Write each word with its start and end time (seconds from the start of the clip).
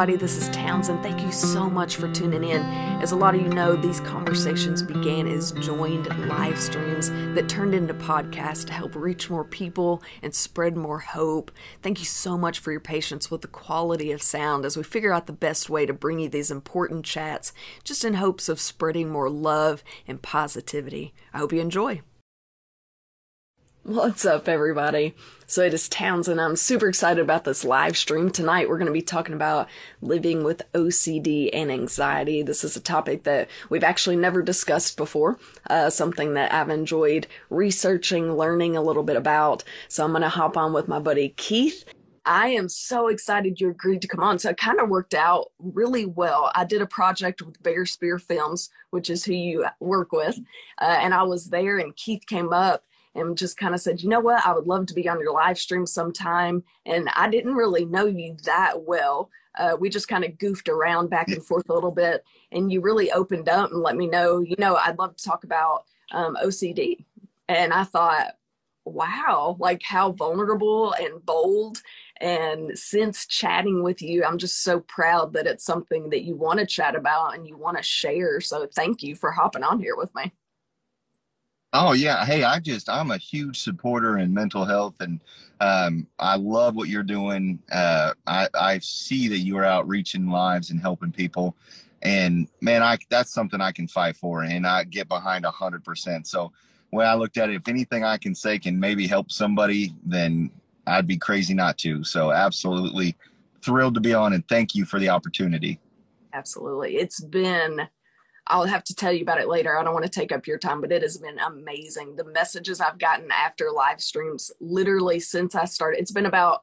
Everybody, 0.00 0.16
this 0.16 0.38
is 0.38 0.48
Townsend. 0.48 1.02
Thank 1.02 1.20
you 1.20 1.30
so 1.30 1.68
much 1.68 1.96
for 1.96 2.10
tuning 2.10 2.42
in. 2.42 2.62
As 3.02 3.12
a 3.12 3.16
lot 3.16 3.34
of 3.34 3.42
you 3.42 3.48
know, 3.48 3.76
these 3.76 4.00
conversations 4.00 4.82
began 4.82 5.26
as 5.26 5.52
joined 5.52 6.06
live 6.26 6.58
streams 6.58 7.10
that 7.10 7.50
turned 7.50 7.74
into 7.74 7.92
podcasts 7.92 8.64
to 8.64 8.72
help 8.72 8.94
reach 8.94 9.28
more 9.28 9.44
people 9.44 10.02
and 10.22 10.34
spread 10.34 10.74
more 10.74 11.00
hope. 11.00 11.50
Thank 11.82 11.98
you 11.98 12.06
so 12.06 12.38
much 12.38 12.60
for 12.60 12.70
your 12.70 12.80
patience 12.80 13.30
with 13.30 13.42
the 13.42 13.48
quality 13.48 14.10
of 14.10 14.22
sound 14.22 14.64
as 14.64 14.74
we 14.74 14.84
figure 14.84 15.12
out 15.12 15.26
the 15.26 15.34
best 15.34 15.68
way 15.68 15.84
to 15.84 15.92
bring 15.92 16.18
you 16.18 16.30
these 16.30 16.50
important 16.50 17.04
chats, 17.04 17.52
just 17.84 18.02
in 18.02 18.14
hopes 18.14 18.48
of 18.48 18.58
spreading 18.58 19.10
more 19.10 19.28
love 19.28 19.84
and 20.08 20.22
positivity. 20.22 21.12
I 21.34 21.40
hope 21.40 21.52
you 21.52 21.60
enjoy. 21.60 22.00
What's 23.82 24.26
up, 24.26 24.46
everybody? 24.46 25.14
So 25.46 25.62
it 25.62 25.72
is 25.72 25.88
Townsend. 25.88 26.38
I'm 26.38 26.54
super 26.54 26.86
excited 26.86 27.18
about 27.18 27.44
this 27.44 27.64
live 27.64 27.96
stream. 27.96 28.28
Tonight, 28.28 28.68
we're 28.68 28.76
going 28.76 28.84
to 28.84 28.92
be 28.92 29.00
talking 29.00 29.34
about 29.34 29.70
living 30.02 30.44
with 30.44 30.70
OCD 30.74 31.48
and 31.50 31.72
anxiety. 31.72 32.42
This 32.42 32.62
is 32.62 32.76
a 32.76 32.80
topic 32.80 33.22
that 33.22 33.48
we've 33.70 33.82
actually 33.82 34.16
never 34.16 34.42
discussed 34.42 34.98
before, 34.98 35.38
uh, 35.70 35.88
something 35.88 36.34
that 36.34 36.52
I've 36.52 36.68
enjoyed 36.68 37.26
researching, 37.48 38.36
learning 38.36 38.76
a 38.76 38.82
little 38.82 39.02
bit 39.02 39.16
about. 39.16 39.64
So 39.88 40.04
I'm 40.04 40.12
going 40.12 40.22
to 40.22 40.28
hop 40.28 40.58
on 40.58 40.74
with 40.74 40.86
my 40.86 40.98
buddy 40.98 41.30
Keith. 41.30 41.86
I 42.26 42.48
am 42.48 42.68
so 42.68 43.08
excited 43.08 43.62
you 43.62 43.70
agreed 43.70 44.02
to 44.02 44.08
come 44.08 44.22
on. 44.22 44.38
So 44.38 44.50
it 44.50 44.58
kind 44.58 44.78
of 44.78 44.90
worked 44.90 45.14
out 45.14 45.52
really 45.58 46.04
well. 46.04 46.52
I 46.54 46.66
did 46.66 46.82
a 46.82 46.86
project 46.86 47.40
with 47.40 47.62
Bear 47.62 47.86
Spear 47.86 48.18
Films, 48.18 48.68
which 48.90 49.08
is 49.08 49.24
who 49.24 49.32
you 49.32 49.66
work 49.80 50.12
with, 50.12 50.38
uh, 50.82 50.98
and 51.00 51.14
I 51.14 51.22
was 51.22 51.46
there, 51.46 51.78
and 51.78 51.96
Keith 51.96 52.26
came 52.26 52.52
up 52.52 52.84
and 53.14 53.36
just 53.36 53.56
kind 53.56 53.74
of 53.74 53.80
said, 53.80 54.00
you 54.00 54.08
know 54.08 54.20
what, 54.20 54.46
I 54.46 54.52
would 54.52 54.66
love 54.66 54.86
to 54.86 54.94
be 54.94 55.08
on 55.08 55.20
your 55.20 55.32
live 55.32 55.58
stream 55.58 55.86
sometime. 55.86 56.62
And 56.86 57.08
I 57.16 57.28
didn't 57.28 57.54
really 57.54 57.84
know 57.84 58.06
you 58.06 58.36
that 58.44 58.82
well. 58.82 59.30
Uh, 59.58 59.76
we 59.78 59.88
just 59.88 60.08
kind 60.08 60.24
of 60.24 60.38
goofed 60.38 60.68
around 60.68 61.10
back 61.10 61.28
and 61.28 61.44
forth 61.44 61.68
a 61.68 61.74
little 61.74 61.90
bit. 61.90 62.24
And 62.52 62.72
you 62.72 62.80
really 62.80 63.10
opened 63.10 63.48
up 63.48 63.72
and 63.72 63.82
let 63.82 63.96
me 63.96 64.06
know, 64.06 64.40
you 64.40 64.54
know, 64.58 64.76
I'd 64.76 64.98
love 64.98 65.16
to 65.16 65.24
talk 65.24 65.44
about 65.44 65.84
um, 66.12 66.36
OCD. 66.42 67.04
And 67.48 67.72
I 67.72 67.82
thought, 67.82 68.36
wow, 68.84 69.56
like 69.58 69.82
how 69.82 70.12
vulnerable 70.12 70.92
and 70.92 71.24
bold. 71.24 71.82
And 72.20 72.78
since 72.78 73.26
chatting 73.26 73.82
with 73.82 74.02
you, 74.02 74.24
I'm 74.24 74.38
just 74.38 74.62
so 74.62 74.80
proud 74.80 75.32
that 75.32 75.46
it's 75.46 75.64
something 75.64 76.10
that 76.10 76.22
you 76.22 76.36
want 76.36 76.60
to 76.60 76.66
chat 76.66 76.94
about 76.94 77.34
and 77.34 77.46
you 77.46 77.56
want 77.56 77.76
to 77.76 77.82
share. 77.82 78.40
So 78.40 78.68
thank 78.74 79.02
you 79.02 79.14
for 79.14 79.32
hopping 79.32 79.64
on 79.64 79.80
here 79.80 79.96
with 79.96 80.14
me. 80.14 80.32
Oh 81.72 81.92
yeah. 81.92 82.24
Hey, 82.24 82.42
I 82.42 82.58
just 82.58 82.88
I'm 82.88 83.12
a 83.12 83.16
huge 83.16 83.60
supporter 83.60 84.18
in 84.18 84.34
mental 84.34 84.64
health 84.64 84.94
and 85.00 85.20
um, 85.60 86.06
I 86.18 86.36
love 86.36 86.74
what 86.74 86.88
you're 86.88 87.02
doing. 87.02 87.60
Uh, 87.70 88.14
I, 88.26 88.48
I 88.54 88.78
see 88.80 89.28
that 89.28 89.38
you 89.38 89.56
are 89.58 89.64
out 89.64 89.86
reaching 89.86 90.28
lives 90.28 90.70
and 90.70 90.80
helping 90.80 91.12
people. 91.12 91.54
And 92.02 92.48
man, 92.60 92.82
I 92.82 92.98
that's 93.08 93.32
something 93.32 93.60
I 93.60 93.72
can 93.72 93.86
fight 93.86 94.16
for 94.16 94.42
and 94.42 94.66
I 94.66 94.84
get 94.84 95.08
behind 95.08 95.44
a 95.44 95.50
hundred 95.50 95.84
percent. 95.84 96.26
So 96.26 96.50
when 96.90 97.06
I 97.06 97.14
looked 97.14 97.38
at 97.38 97.50
it, 97.50 97.54
if 97.54 97.68
anything 97.68 98.02
I 98.02 98.16
can 98.16 98.34
say 98.34 98.58
can 98.58 98.80
maybe 98.80 99.06
help 99.06 99.30
somebody, 99.30 99.94
then 100.04 100.50
I'd 100.88 101.06
be 101.06 101.18
crazy 101.18 101.54
not 101.54 101.78
to. 101.78 102.02
So 102.02 102.32
absolutely 102.32 103.16
thrilled 103.62 103.94
to 103.94 104.00
be 104.00 104.14
on 104.14 104.32
and 104.32 104.46
thank 104.48 104.74
you 104.74 104.84
for 104.84 104.98
the 104.98 105.10
opportunity. 105.10 105.78
Absolutely. 106.32 106.96
It's 106.96 107.20
been 107.20 107.86
I'll 108.50 108.66
have 108.66 108.84
to 108.84 108.94
tell 108.94 109.12
you 109.12 109.22
about 109.22 109.40
it 109.40 109.48
later. 109.48 109.78
I 109.78 109.84
don't 109.84 109.94
want 109.94 110.04
to 110.04 110.10
take 110.10 110.32
up 110.32 110.46
your 110.46 110.58
time, 110.58 110.80
but 110.80 110.90
it 110.90 111.02
has 111.02 111.16
been 111.16 111.38
amazing. 111.38 112.16
The 112.16 112.24
messages 112.24 112.80
I've 112.80 112.98
gotten 112.98 113.30
after 113.30 113.70
live 113.70 114.00
streams, 114.00 114.50
literally 114.60 115.20
since 115.20 115.54
I 115.54 115.64
started, 115.66 116.00
it's 116.00 116.10
been 116.10 116.26
about 116.26 116.62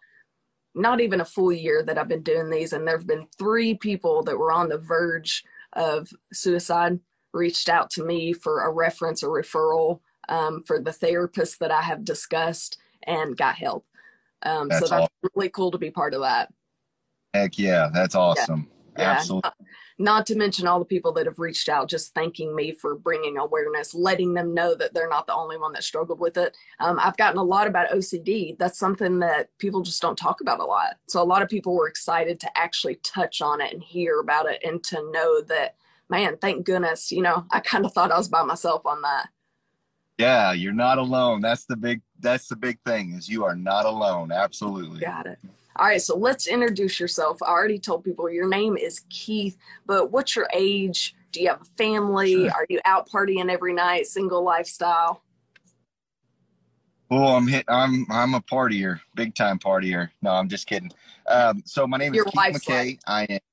not 0.75 0.99
even 0.99 1.21
a 1.21 1.25
full 1.25 1.51
year 1.51 1.81
that 1.83 1.97
I've 1.97 2.09
been 2.09 2.23
doing 2.23 2.49
these. 2.49 2.73
And 2.73 2.85
there 2.85 2.97
have 2.97 3.07
been 3.07 3.27
three 3.39 3.73
people 3.73 4.21
that 4.23 4.37
were 4.37 4.51
on 4.51 4.67
the 4.67 4.77
verge 4.77 5.45
of 5.73 6.09
suicide 6.33 6.99
reached 7.33 7.69
out 7.69 7.89
to 7.91 8.03
me 8.03 8.33
for 8.33 8.61
a 8.61 8.71
reference 8.71 9.23
or 9.23 9.29
referral 9.29 10.01
um, 10.27 10.63
for 10.63 10.79
the 10.79 10.91
therapist 10.91 11.59
that 11.59 11.71
I 11.71 11.81
have 11.81 12.03
discussed 12.03 12.77
and 13.03 13.37
got 13.37 13.55
help. 13.55 13.85
Um, 14.43 14.67
that's 14.67 14.81
so 14.81 14.89
that's 14.89 15.03
awesome. 15.03 15.29
really 15.35 15.49
cool 15.49 15.71
to 15.71 15.77
be 15.77 15.89
part 15.89 16.13
of 16.13 16.21
that. 16.21 16.53
Heck 17.33 17.57
yeah, 17.57 17.89
that's 17.93 18.13
awesome. 18.13 18.67
Yeah. 18.97 19.11
Absolutely. 19.11 19.51
Yeah 19.59 19.65
not 19.99 20.25
to 20.27 20.35
mention 20.35 20.67
all 20.67 20.79
the 20.79 20.85
people 20.85 21.11
that 21.13 21.25
have 21.25 21.39
reached 21.39 21.69
out 21.69 21.89
just 21.89 22.13
thanking 22.13 22.55
me 22.55 22.71
for 22.71 22.95
bringing 22.95 23.37
awareness 23.37 23.93
letting 23.93 24.33
them 24.33 24.53
know 24.53 24.75
that 24.75 24.93
they're 24.93 25.09
not 25.09 25.27
the 25.27 25.33
only 25.33 25.57
one 25.57 25.73
that 25.73 25.83
struggled 25.83 26.19
with 26.19 26.37
it. 26.37 26.55
Um, 26.79 26.99
i've 26.99 27.17
gotten 27.17 27.39
a 27.39 27.43
lot 27.43 27.67
about 27.67 27.89
ocd 27.89 28.57
that's 28.57 28.79
something 28.79 29.19
that 29.19 29.49
people 29.57 29.81
just 29.81 30.01
don't 30.01 30.17
talk 30.17 30.41
about 30.41 30.59
a 30.59 30.65
lot. 30.65 30.97
So 31.07 31.21
a 31.21 31.23
lot 31.23 31.41
of 31.41 31.49
people 31.49 31.75
were 31.75 31.87
excited 31.87 32.39
to 32.41 32.57
actually 32.57 32.95
touch 33.03 33.41
on 33.41 33.61
it 33.61 33.73
and 33.73 33.81
hear 33.81 34.19
about 34.19 34.47
it 34.47 34.61
and 34.63 34.83
to 34.85 35.11
know 35.11 35.41
that 35.41 35.75
man 36.09 36.37
thank 36.37 36.65
goodness 36.65 37.11
you 37.11 37.21
know 37.21 37.45
i 37.51 37.59
kind 37.59 37.85
of 37.85 37.93
thought 37.93 38.11
i 38.11 38.17
was 38.17 38.29
by 38.29 38.43
myself 38.43 38.85
on 38.85 39.01
that. 39.01 39.29
Yeah 40.17 40.53
you're 40.53 40.73
not 40.73 40.97
alone. 40.97 41.41
That's 41.41 41.65
the 41.65 41.75
big 41.75 42.01
that's 42.19 42.47
the 42.47 42.55
big 42.55 42.79
thing 42.85 43.13
is 43.13 43.29
you 43.29 43.43
are 43.43 43.55
not 43.55 43.85
alone. 43.85 44.31
Absolutely. 44.31 44.99
Got 44.99 45.27
it 45.27 45.39
all 45.77 45.87
right, 45.87 46.01
so 46.01 46.17
let's 46.17 46.47
introduce 46.47 46.99
yourself. 46.99 47.41
I 47.43 47.47
already 47.47 47.79
told 47.79 48.03
people 48.03 48.29
your 48.29 48.47
name 48.47 48.77
is 48.77 49.01
Keith, 49.09 49.57
but 49.85 50.11
what's 50.11 50.35
your 50.35 50.47
age? 50.53 51.15
Do 51.31 51.41
you 51.41 51.49
have 51.49 51.61
a 51.61 51.65
family? 51.77 52.33
Sure. 52.33 52.51
Are 52.51 52.65
you 52.69 52.79
out 52.85 53.09
partying 53.09 53.51
every 53.51 53.73
night, 53.73 54.07
single 54.07 54.43
lifestyle? 54.43 55.21
Oh, 57.09 57.35
I'm 57.35 57.47
hit. 57.47 57.63
I'm 57.67 58.05
I'm 58.09 58.33
a 58.33 58.41
partier, 58.41 58.99
big 59.15 59.35
time 59.35 59.59
partier. 59.59 60.09
No, 60.21 60.31
I'm 60.31 60.49
just 60.49 60.67
kidding. 60.67 60.91
Um, 61.27 61.63
so 61.65 61.87
my 61.87 61.97
name 61.97 62.15
is 62.15 62.23
Keith 62.23 62.33
McKay. 62.33 62.99
I 63.05 63.23
am. 63.23 63.39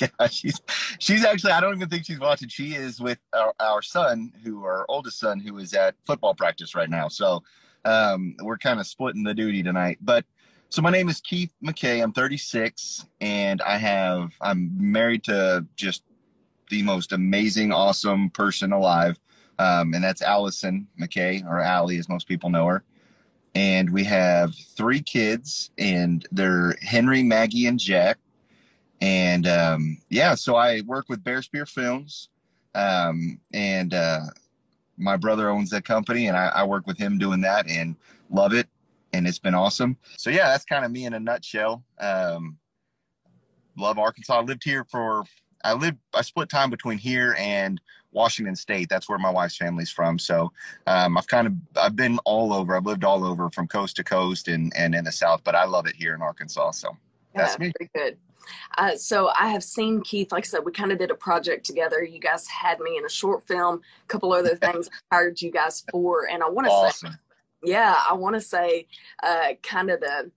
Yeah, 0.00 0.26
she's 0.30 0.58
she's 0.98 1.24
actually. 1.26 1.52
I 1.52 1.60
don't 1.60 1.74
even 1.74 1.88
think 1.90 2.06
she's 2.06 2.18
watching. 2.18 2.48
She 2.48 2.74
is 2.74 3.00
with 3.00 3.18
our, 3.34 3.52
our 3.60 3.82
son, 3.82 4.32
who 4.42 4.64
our 4.64 4.86
oldest 4.88 5.18
son, 5.18 5.40
who 5.40 5.58
is 5.58 5.74
at 5.74 5.94
football 6.06 6.34
practice 6.34 6.74
right 6.74 6.88
now. 6.88 7.08
So 7.08 7.42
um, 7.84 8.34
we're 8.40 8.56
kind 8.56 8.80
of 8.80 8.86
splitting 8.86 9.22
the 9.22 9.34
duty 9.34 9.62
tonight. 9.62 9.98
But 10.00 10.24
so 10.72 10.80
my 10.80 10.88
name 10.88 11.10
is 11.10 11.20
Keith 11.20 11.52
McKay. 11.62 12.02
I'm 12.02 12.14
36, 12.14 13.04
and 13.20 13.60
I 13.60 13.76
have 13.76 14.32
I'm 14.40 14.70
married 14.74 15.22
to 15.24 15.66
just 15.76 16.02
the 16.70 16.82
most 16.82 17.12
amazing, 17.12 17.72
awesome 17.72 18.30
person 18.30 18.72
alive, 18.72 19.20
um, 19.58 19.92
and 19.92 20.02
that's 20.02 20.22
Allison 20.22 20.86
McKay, 20.98 21.44
or 21.44 21.60
Allie, 21.60 21.98
as 21.98 22.08
most 22.08 22.26
people 22.26 22.48
know 22.48 22.64
her. 22.68 22.84
And 23.54 23.90
we 23.90 24.02
have 24.04 24.54
three 24.54 25.02
kids, 25.02 25.70
and 25.76 26.26
they're 26.32 26.74
Henry, 26.80 27.22
Maggie, 27.22 27.66
and 27.66 27.78
Jack. 27.78 28.16
And 29.02 29.46
um, 29.46 29.98
yeah, 30.08 30.34
so 30.34 30.56
I 30.56 30.80
work 30.86 31.10
with 31.10 31.22
Bear 31.22 31.42
Spear 31.42 31.66
Films, 31.66 32.30
um, 32.74 33.38
and 33.52 33.92
uh, 33.92 34.20
my 34.96 35.18
brother 35.18 35.50
owns 35.50 35.68
that 35.68 35.84
company, 35.84 36.28
and 36.28 36.36
I, 36.36 36.46
I 36.46 36.64
work 36.64 36.86
with 36.86 36.96
him 36.96 37.18
doing 37.18 37.42
that, 37.42 37.68
and 37.68 37.94
love 38.30 38.54
it 38.54 38.68
and 39.12 39.26
it's 39.26 39.38
been 39.38 39.54
awesome. 39.54 39.96
So 40.16 40.30
yeah, 40.30 40.48
that's 40.48 40.64
kind 40.64 40.84
of 40.84 40.90
me 40.90 41.04
in 41.04 41.14
a 41.14 41.20
nutshell. 41.20 41.84
Um, 42.00 42.58
love 43.76 43.98
Arkansas. 43.98 44.38
I 44.38 44.42
lived 44.42 44.64
here 44.64 44.84
for 44.90 45.24
I 45.64 45.74
lived 45.74 45.98
I 46.14 46.22
split 46.22 46.48
time 46.48 46.70
between 46.70 46.98
here 46.98 47.36
and 47.38 47.80
Washington 48.10 48.56
State. 48.56 48.88
That's 48.88 49.08
where 49.08 49.18
my 49.18 49.30
wife's 49.30 49.56
family's 49.56 49.90
from. 49.90 50.18
So 50.18 50.52
um, 50.86 51.16
I've 51.16 51.26
kind 51.26 51.46
of 51.46 51.54
I've 51.76 51.96
been 51.96 52.18
all 52.24 52.52
over. 52.52 52.76
I've 52.76 52.86
lived 52.86 53.04
all 53.04 53.24
over 53.24 53.50
from 53.50 53.68
coast 53.68 53.96
to 53.96 54.04
coast 54.04 54.48
and 54.48 54.72
and 54.76 54.94
in 54.94 55.04
the 55.04 55.12
South. 55.12 55.42
But 55.44 55.54
I 55.54 55.64
love 55.64 55.86
it 55.86 55.96
here 55.96 56.14
in 56.14 56.22
Arkansas. 56.22 56.72
So 56.72 56.96
that's 57.34 57.54
yeah, 57.54 57.66
me. 57.66 57.72
Very 57.78 57.90
good. 57.94 58.18
Uh, 58.76 58.96
so 58.96 59.30
I 59.38 59.48
have 59.48 59.62
seen 59.62 60.02
Keith. 60.02 60.32
Like 60.32 60.44
I 60.44 60.48
said, 60.48 60.64
we 60.64 60.72
kind 60.72 60.90
of 60.90 60.98
did 60.98 61.12
a 61.12 61.14
project 61.14 61.64
together. 61.64 62.02
You 62.02 62.18
guys 62.18 62.48
had 62.48 62.80
me 62.80 62.96
in 62.96 63.04
a 63.04 63.08
short 63.08 63.46
film, 63.46 63.82
a 64.02 64.06
couple 64.08 64.32
other 64.32 64.56
things 64.62 64.90
I 65.10 65.16
hired 65.16 65.40
you 65.40 65.52
guys 65.52 65.84
for, 65.92 66.28
and 66.28 66.42
I 66.42 66.48
want 66.48 66.66
to 66.66 66.72
awesome. 66.72 67.12
say 67.12 67.18
yeah, 67.62 67.96
I 68.08 68.14
want 68.14 68.34
to 68.34 68.40
say 68.40 68.86
uh, 69.22 69.54
kind 69.62 69.90
of 69.90 70.00
the 70.00 70.30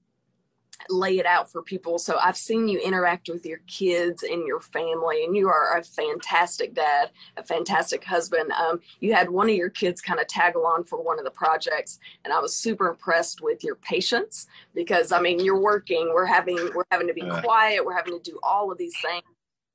lay 0.90 1.18
it 1.18 1.26
out 1.26 1.52
for 1.52 1.62
people. 1.62 1.98
So 1.98 2.18
I've 2.18 2.38
seen 2.38 2.68
you 2.68 2.80
interact 2.80 3.30
with 3.30 3.46
your 3.46 3.60
kids 3.68 4.24
and 4.24 4.46
your 4.46 4.60
family, 4.60 5.24
and 5.24 5.36
you 5.36 5.48
are 5.48 5.78
a 5.78 5.84
fantastic 5.84 6.74
dad, 6.74 7.12
a 7.38 7.44
fantastic 7.44 8.04
husband. 8.04 8.52
Um, 8.52 8.82
you 9.00 9.14
had 9.14 9.30
one 9.30 9.50
of 9.50 9.56
your 9.56 9.70
kids 9.70 10.02
kind 10.02 10.20
of 10.20 10.28
tag 10.28 10.56
along 10.56 10.84
for 10.84 11.02
one 11.02 11.20
of 11.20 11.26
the 11.26 11.32
projects, 11.32 12.00
and 12.24 12.34
I 12.34 12.40
was 12.40 12.56
super 12.56 12.88
impressed 12.88 13.42
with 13.42 13.64
your 13.64 13.76
patience 13.76 14.48
because 14.74 15.12
I 15.12 15.20
mean 15.20 15.40
you're 15.40 15.60
working, 15.60 16.12
we're 16.14 16.26
having 16.26 16.58
we're 16.76 16.84
having 16.92 17.08
to 17.08 17.14
be 17.14 17.28
quiet, 17.42 17.86
we're 17.86 17.96
having 17.96 18.20
to 18.20 18.32
do 18.32 18.40
all 18.44 18.72
of 18.72 18.78
these 18.78 18.96
things. 19.02 19.24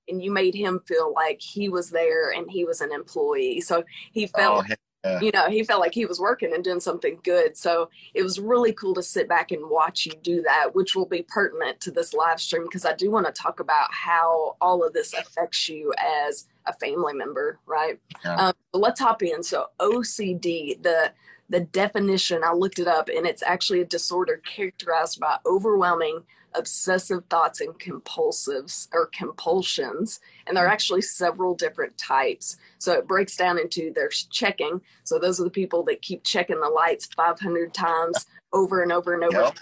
And 0.09 0.23
you 0.23 0.33
made 0.33 0.55
him 0.55 0.81
feel 0.87 1.13
like 1.15 1.41
he 1.41 1.69
was 1.69 1.91
there 1.91 2.33
and 2.33 2.51
he 2.51 2.65
was 2.65 2.81
an 2.81 2.91
employee. 2.91 3.61
So 3.61 3.85
he 4.11 4.27
felt 4.27 4.67
oh, 4.69 4.75
yeah. 5.05 5.21
you 5.21 5.31
know 5.33 5.49
he 5.49 5.65
felt 5.65 5.81
like 5.81 5.95
he 5.95 6.07
was 6.07 6.21
working 6.21 6.53
and 6.55 6.65
doing 6.65 6.81
something 6.81 7.19
good 7.23 7.57
so 7.57 7.89
it 8.15 8.23
was 8.23 8.39
really 8.39 8.73
cool 8.73 8.95
to 8.95 9.03
sit 9.03 9.29
back 9.29 9.51
and 9.51 9.71
watch 9.71 10.07
you 10.07 10.13
do 10.23 10.43
that 10.43 10.75
which 10.75 10.95
will 10.95 11.07
be 11.07 11.23
pertinent 11.29 11.81
to 11.81 11.91
this 11.91 12.13
live 12.13 12.41
stream 12.41 12.65
because 12.65 12.85
i 12.85 12.95
do 12.95 13.11
want 13.11 13.27
to 13.27 13.33
talk 13.33 13.61
about 13.61 13.89
how 13.91 14.57
all 14.61 14.85
of 14.85 14.93
this 14.93 15.15
affects 15.15 15.69
you 15.69 15.93
as 15.99 16.47
a 16.67 16.73
family 16.75 17.13
member, 17.13 17.59
right? 17.67 17.99
Yeah. 18.25 18.37
Um, 18.37 18.53
let's 18.73 19.01
hop 19.01 19.23
in. 19.23 19.43
So 19.43 19.67
OCD, 19.79 20.83
the 20.83 21.13
the 21.49 21.61
definition, 21.61 22.43
I 22.45 22.53
looked 22.53 22.79
it 22.79 22.87
up, 22.87 23.09
and 23.09 23.27
it's 23.27 23.43
actually 23.43 23.81
a 23.81 23.85
disorder 23.85 24.37
characterized 24.37 25.19
by 25.19 25.39
overwhelming 25.45 26.23
obsessive 26.55 27.25
thoughts 27.29 27.61
and 27.61 27.79
compulsives 27.79 28.89
or 28.93 29.07
compulsions. 29.07 30.21
And 30.51 30.57
there 30.57 30.67
are 30.67 30.69
actually 30.69 31.03
several 31.03 31.55
different 31.55 31.97
types. 31.97 32.57
So 32.79 32.93
it 32.95 33.07
breaks 33.07 33.37
down 33.37 33.57
into 33.57 33.93
there's 33.95 34.25
checking. 34.33 34.81
So 35.05 35.17
those 35.17 35.41
are 35.41 35.45
the 35.45 35.51
people 35.51 35.85
that 35.85 36.03
keep 36.03 36.25
checking 36.25 36.59
the 36.59 36.69
lights 36.69 37.07
500 37.15 37.73
times 37.73 38.27
over 38.53 38.83
and 38.83 38.91
over 38.91 39.15
and 39.15 39.23
over. 39.23 39.43
Yep. 39.43 39.59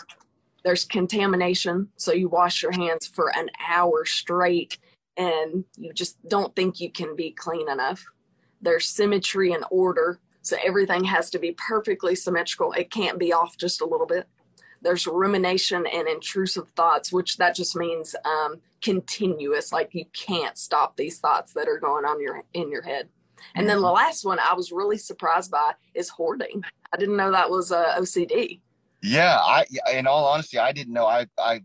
There's 0.64 0.87
contamination. 0.87 1.90
So 1.96 2.14
you 2.14 2.31
wash 2.31 2.62
your 2.62 2.73
hands 2.73 3.06
for 3.06 3.31
an 3.37 3.50
hour 3.69 4.06
straight 4.06 4.79
and 5.19 5.67
you 5.76 5.93
just 5.93 6.26
don't 6.26 6.56
think 6.56 6.81
you 6.81 6.90
can 6.90 7.14
be 7.14 7.32
clean 7.32 7.69
enough. 7.69 8.02
There's 8.62 8.88
symmetry 8.88 9.52
and 9.52 9.67
order. 9.70 10.20
So 10.40 10.56
everything 10.64 11.05
has 11.05 11.29
to 11.32 11.38
be 11.38 11.52
perfectly 11.52 12.14
symmetrical. 12.14 12.73
It 12.73 12.90
can't 12.90 13.19
be 13.19 13.31
off 13.31 13.58
just 13.58 13.82
a 13.82 13.87
little 13.87 14.06
bit. 14.06 14.26
There's 14.81 15.06
rumination 15.06 15.85
and 15.87 16.08
intrusive 16.08 16.70
thoughts, 16.70 17.12
which 17.12 17.37
that 17.37 17.55
just 17.55 17.76
means 17.76 18.17
um, 18.25 18.62
continuous. 18.82 19.72
Like 19.72 19.90
you 19.92 20.04
can't 20.12 20.56
stop 20.56 20.96
these 20.96 21.19
thoughts 21.19 21.52
that 21.54 21.69
are 21.69 21.78
going 21.78 22.04
on 22.04 22.20
your 22.20 22.42
in 22.54 22.70
your 22.70 22.82
head. 22.82 23.08
And 23.54 23.69
then 23.69 23.80
the 23.80 23.90
last 23.90 24.25
one 24.25 24.38
I 24.40 24.54
was 24.54 24.72
really 24.72 24.98
surprised 24.98 25.50
by 25.50 25.72
is 25.94 26.08
hoarding. 26.08 26.62
I 26.92 26.96
didn't 26.96 27.16
know 27.16 27.30
that 27.30 27.50
was 27.50 27.70
uh, 27.70 27.94
OCD. 27.98 28.60
Yeah, 29.02 29.36
I 29.36 29.64
in 29.92 30.06
all 30.06 30.26
honesty, 30.26 30.58
I 30.58 30.72
didn't 30.72 30.92
know. 30.92 31.06
I 31.06 31.26
I 31.38 31.62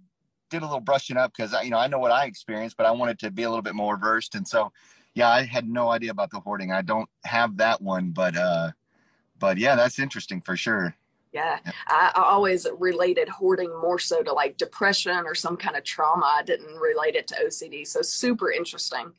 did 0.50 0.62
a 0.62 0.66
little 0.66 0.80
brushing 0.80 1.18
up 1.18 1.34
because 1.36 1.54
you 1.64 1.72
know 1.72 1.80
I 1.80 1.88
know 1.88 2.00
what 2.00 2.12
I 2.12 2.26
experienced, 2.26 2.78
but 2.78 2.86
I 2.86 2.92
wanted 2.92 3.20
to 3.20 3.32
be 3.32 3.44
a 3.44 3.50
little 3.50 3.64
bit 3.64 3.76
more 3.76 3.98
versed, 3.98 4.36
and 4.36 4.48
so 4.48 4.72
yeah, 5.16 5.30
I 5.30 5.44
had 5.44 5.68
no 5.68 5.90
idea 5.90 6.12
about 6.12 6.32
the 6.32 6.40
hoarding. 6.40 6.72
I 6.72 6.82
don't 6.82 7.10
have 7.24 7.58
that 7.58 7.82
one, 7.82 8.12
but 8.12 8.36
uh, 8.38 8.72
but 9.40 9.58
yeah, 9.58 9.76
that's 9.76 10.00
interesting 10.00 10.42
for 10.42 10.56
sure. 10.56 10.96
Yeah, 11.34 11.58
I, 11.88 12.12
I 12.16 12.22
always 12.22 12.68
related 12.78 13.28
hoarding 13.28 13.70
more 13.82 13.98
so 13.98 14.22
to 14.22 14.32
like 14.32 14.58
depression 14.58 15.24
or 15.26 15.34
some 15.34 15.58
kind 15.58 15.76
of 15.76 15.84
trauma. 15.84 16.32
I 16.38 16.44
didn't 16.44 16.76
relate 16.76 17.16
it 17.16 17.28
to 17.28 17.36
OCD. 17.44 17.88
So 17.88 18.02
super 18.04 18.52
interesting. 18.52 19.12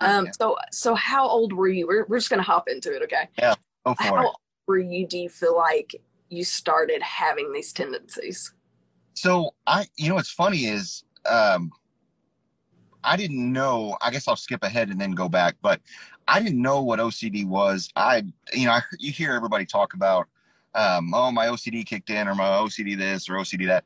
Um, 0.00 0.24
Yeah. 0.24 0.30
so 0.32 0.56
so 0.70 0.94
how 0.94 1.28
old 1.28 1.52
were 1.52 1.68
you? 1.68 1.86
We're, 1.86 2.06
we're 2.06 2.18
just 2.18 2.30
gonna 2.30 2.42
hop 2.42 2.68
into 2.68 2.94
it, 2.94 3.02
okay? 3.02 3.28
Yeah. 3.38 3.54
Go 3.84 3.94
for 3.94 4.02
How 4.02 4.16
it. 4.16 4.24
old 4.26 4.36
were 4.66 4.78
you? 4.78 5.06
Do 5.06 5.18
you 5.18 5.28
feel 5.28 5.56
like 5.56 5.94
you 6.30 6.42
started 6.42 7.02
having 7.02 7.52
these 7.52 7.72
tendencies? 7.72 8.54
So 9.14 9.54
I, 9.66 9.86
you 9.98 10.08
know, 10.08 10.14
what's 10.14 10.30
funny 10.30 10.64
is, 10.64 11.04
um, 11.26 11.70
I 13.04 13.16
didn't 13.16 13.52
know. 13.52 13.98
I 14.00 14.10
guess 14.10 14.26
I'll 14.26 14.36
skip 14.36 14.62
ahead 14.62 14.88
and 14.88 14.98
then 14.98 15.10
go 15.10 15.28
back, 15.28 15.56
but 15.60 15.80
I 16.28 16.40
didn't 16.40 16.62
know 16.62 16.82
what 16.82 17.00
OCD 17.00 17.46
was. 17.46 17.90
I, 17.94 18.22
you 18.54 18.64
know, 18.66 18.72
I, 18.72 18.82
you 18.98 19.12
hear 19.12 19.32
everybody 19.34 19.66
talk 19.66 19.92
about, 19.94 20.28
um, 20.74 21.12
oh, 21.14 21.30
my 21.30 21.46
OCD 21.46 21.84
kicked 21.84 22.10
in, 22.10 22.28
or 22.28 22.34
my 22.34 22.44
OCD 22.44 22.96
this, 22.96 23.28
or 23.28 23.34
OCD 23.34 23.66
that. 23.66 23.84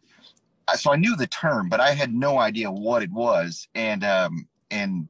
So 0.77 0.93
I 0.93 0.97
knew 0.97 1.15
the 1.17 1.29
term, 1.29 1.69
but 1.69 1.81
I 1.81 1.93
had 1.93 2.13
no 2.13 2.39
idea 2.39 2.71
what 2.71 3.03
it 3.03 3.11
was, 3.11 3.69
and 3.75 4.05
um, 4.05 4.49
and 4.71 5.09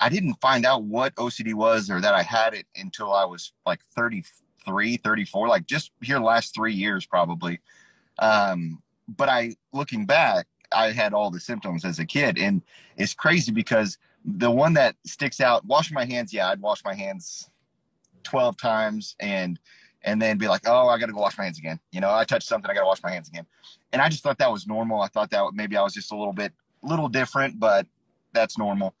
I 0.00 0.08
didn't 0.08 0.34
find 0.40 0.64
out 0.64 0.84
what 0.84 1.14
OCD 1.16 1.54
was 1.54 1.90
or 1.90 2.00
that 2.00 2.14
I 2.14 2.22
had 2.22 2.54
it 2.54 2.66
until 2.76 3.12
I 3.12 3.24
was 3.24 3.52
like 3.66 3.80
33, 3.96 4.96
34, 4.98 5.48
like 5.48 5.66
just 5.66 5.90
here 6.00 6.20
last 6.20 6.54
three 6.54 6.74
years 6.74 7.04
probably. 7.04 7.60
Um, 8.18 8.82
but 9.08 9.28
I, 9.28 9.56
looking 9.72 10.06
back, 10.06 10.46
I 10.70 10.92
had 10.92 11.14
all 11.14 11.30
the 11.30 11.40
symptoms 11.40 11.84
as 11.84 11.98
a 11.98 12.04
kid, 12.04 12.38
and 12.38 12.62
it's 12.96 13.14
crazy 13.14 13.52
because 13.52 13.98
the 14.24 14.50
one 14.50 14.74
that 14.74 14.96
sticks 15.06 15.40
out, 15.40 15.64
washing 15.64 15.94
my 15.94 16.04
hands. 16.04 16.32
Yeah, 16.32 16.48
I'd 16.48 16.60
wash 16.60 16.84
my 16.84 16.94
hands 16.94 17.48
twelve 18.22 18.56
times, 18.56 19.16
and 19.18 19.58
and 20.02 20.20
then 20.22 20.38
be 20.38 20.48
like, 20.48 20.62
oh, 20.66 20.88
I 20.88 20.98
got 20.98 21.06
to 21.06 21.12
go 21.12 21.20
wash 21.20 21.36
my 21.38 21.44
hands 21.44 21.58
again. 21.58 21.80
You 21.90 22.00
know, 22.00 22.10
I 22.10 22.24
touched 22.24 22.48
something, 22.48 22.70
I 22.70 22.74
got 22.74 22.80
to 22.80 22.86
wash 22.86 23.02
my 23.02 23.10
hands 23.10 23.28
again, 23.28 23.46
and 23.92 24.00
I 24.02 24.08
just 24.08 24.22
thought 24.22 24.38
that 24.38 24.52
was 24.52 24.66
normal. 24.66 25.00
I 25.00 25.08
thought 25.08 25.30
that 25.30 25.44
maybe 25.54 25.76
I 25.76 25.82
was 25.82 25.94
just 25.94 26.12
a 26.12 26.16
little 26.16 26.32
bit, 26.32 26.52
little 26.82 27.08
different, 27.08 27.58
but 27.58 27.86
that's 28.32 28.58
normal. 28.58 28.94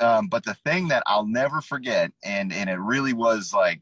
Um, 0.00 0.28
but 0.28 0.44
the 0.44 0.54
thing 0.54 0.88
that 0.88 1.02
I'll 1.06 1.26
never 1.26 1.60
forget, 1.60 2.12
and 2.22 2.52
and 2.52 2.68
it 2.68 2.78
really 2.78 3.12
was 3.12 3.52
like 3.54 3.80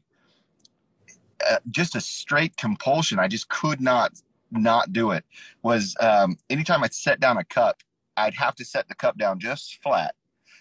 uh, 1.49 1.57
just 1.69 1.95
a 1.95 2.01
straight 2.01 2.55
compulsion. 2.57 3.19
I 3.19 3.27
just 3.27 3.49
could 3.49 3.81
not 3.81 4.13
not 4.51 4.93
do 4.93 5.11
it. 5.11 5.25
Was 5.61 5.95
um, 5.99 6.37
anytime 6.49 6.83
I 6.83 6.87
set 6.87 7.19
down 7.19 7.37
a 7.37 7.43
cup, 7.43 7.81
I'd 8.15 8.33
have 8.35 8.55
to 8.55 8.65
set 8.65 8.87
the 8.87 8.95
cup 8.95 9.17
down 9.17 9.39
just 9.39 9.81
flat, 9.83 10.15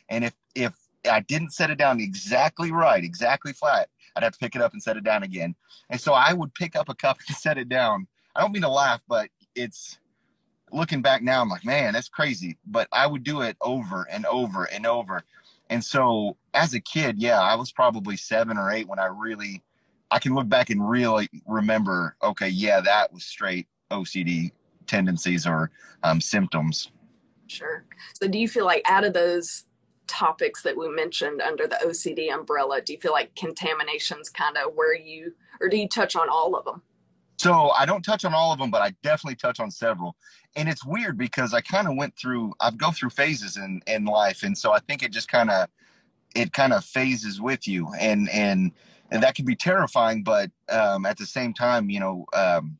and 0.09 0.25
if 0.25 0.35
if 0.55 0.75
I 1.11 1.21
didn't 1.21 1.53
set 1.53 1.71
it 1.71 1.79
down 1.79 2.01
exactly 2.01 2.73
right, 2.73 3.05
exactly 3.05 3.53
flat, 3.53 3.89
I'd 4.17 4.23
have 4.23 4.33
to 4.33 4.39
pick 4.39 4.55
it 4.55 4.63
up 4.63 4.73
and 4.73 4.83
set 4.83 4.97
it 4.97 5.05
down 5.05 5.23
again. 5.23 5.55
And 5.91 6.01
so 6.01 6.13
I 6.13 6.33
would 6.33 6.55
pick 6.55 6.77
up 6.77 6.89
a 6.89 6.95
cup 6.95 7.19
and 7.29 7.37
set 7.37 7.59
it 7.59 7.69
down. 7.69 8.07
I 8.35 8.41
don't 8.41 8.53
mean 8.53 8.63
to 8.63 8.69
laugh, 8.69 9.01
but 9.09 9.29
it's 9.55 9.99
looking 10.73 11.03
back 11.03 11.23
now, 11.23 11.41
I'm 11.41 11.49
like, 11.49 11.65
man, 11.65 11.93
that's 11.93 12.09
crazy. 12.09 12.59
But 12.67 12.89
I 12.93 13.07
would 13.07 13.23
do 13.23 13.43
it 13.43 13.57
over 13.61 14.07
and 14.11 14.27
over 14.27 14.65
and 14.65 14.87
over. 14.87 15.23
And 15.71 15.83
so 15.83 16.37
as 16.53 16.75
a 16.75 16.81
kid, 16.81 17.19
yeah, 17.19 17.41
I 17.41 17.55
was 17.55 17.73
probably 17.73 18.17
seven 18.17 18.59
or 18.59 18.71
eight 18.71 18.89
when 18.89 18.99
I 18.99 19.07
really, 19.07 19.63
I 20.11 20.19
can 20.19 20.35
look 20.35 20.49
back 20.49 20.71
and 20.71 20.89
really 20.89 21.29
remember, 21.47 22.17
okay, 22.23 22.49
yeah, 22.49 22.81
that 22.81 23.13
was 23.13 23.25
straight 23.25 23.67
OCD 23.91 24.53
tendencies 24.87 25.47
or 25.47 25.71
um, 26.03 26.21
symptoms. 26.21 26.91
Sure. 27.47 27.85
So 28.21 28.29
do 28.29 28.39
you 28.39 28.49
feel 28.49 28.65
like 28.65 28.83
out 28.89 29.05
of 29.05 29.13
those 29.13 29.65
topics 30.07 30.63
that 30.63 30.77
we 30.77 30.89
mentioned 30.89 31.41
under 31.41 31.67
the 31.67 31.79
OCD 31.85 32.33
umbrella, 32.33 32.81
do 32.81 32.93
you 32.93 32.99
feel 32.99 33.13
like 33.13 33.35
contamination's 33.35 34.29
kind 34.29 34.57
of 34.57 34.75
where 34.75 34.97
you, 34.97 35.35
or 35.61 35.69
do 35.69 35.77
you 35.77 35.89
touch 35.89 36.17
on 36.17 36.29
all 36.29 36.55
of 36.55 36.65
them? 36.65 36.83
So 37.37 37.71
I 37.71 37.85
don't 37.85 38.03
touch 38.03 38.25
on 38.25 38.33
all 38.33 38.53
of 38.53 38.59
them, 38.59 38.71
but 38.71 38.83
I 38.83 38.95
definitely 39.03 39.37
touch 39.37 39.61
on 39.61 39.71
several. 39.71 40.17
And 40.57 40.69
it's 40.69 40.85
weird 40.85 41.19
because 41.19 41.53
I 41.53 41.61
kind 41.61 41.89
of 41.89 41.97
went 41.97 42.17
through, 42.17 42.55
I've 42.61 42.79
go 42.79 42.91
through 42.93 43.11
phases 43.11 43.57
in, 43.57 43.83
in 43.87 44.05
life. 44.05 44.45
And 44.45 44.57
so 44.57 44.73
I 44.73 44.79
think 44.79 45.03
it 45.03 45.11
just 45.11 45.29
kind 45.29 45.51
of, 45.51 45.69
it 46.35 46.53
kind 46.53 46.73
of 46.73 46.85
phases 46.85 47.41
with 47.41 47.67
you 47.67 47.89
and, 47.99 48.29
and, 48.31 48.73
and 49.11 49.23
that 49.23 49.35
can 49.35 49.45
be 49.45 49.57
terrifying. 49.57 50.23
But 50.23 50.51
um, 50.69 51.07
at 51.07 51.19
the 51.19 51.27
same 51.27 51.53
time, 51.53 51.91
you 51.91 52.01
know, 52.01 52.27
um, 52.33 52.79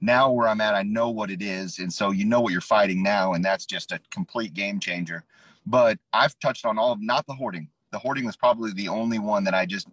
now 0.00 0.32
where 0.32 0.48
I'm 0.48 0.60
at, 0.60 0.74
I 0.74 0.82
know 0.82 1.10
what 1.10 1.30
it 1.30 1.40
is. 1.40 1.78
And 1.78 1.92
so 1.92 2.10
you 2.10 2.24
know 2.24 2.40
what 2.40 2.52
you're 2.52 2.60
fighting 2.60 3.02
now. 3.02 3.34
And 3.34 3.44
that's 3.44 3.64
just 3.64 3.92
a 3.92 4.00
complete 4.10 4.52
game 4.52 4.80
changer. 4.80 5.24
But 5.66 5.98
I've 6.12 6.38
touched 6.38 6.66
on 6.66 6.78
all 6.78 6.92
of, 6.92 7.00
not 7.00 7.26
the 7.26 7.34
hoarding. 7.34 7.68
The 7.90 7.98
hoarding 7.98 8.24
was 8.24 8.36
probably 8.36 8.72
the 8.72 8.88
only 8.88 9.18
one 9.18 9.44
that 9.44 9.54
I 9.54 9.66
just 9.66 9.88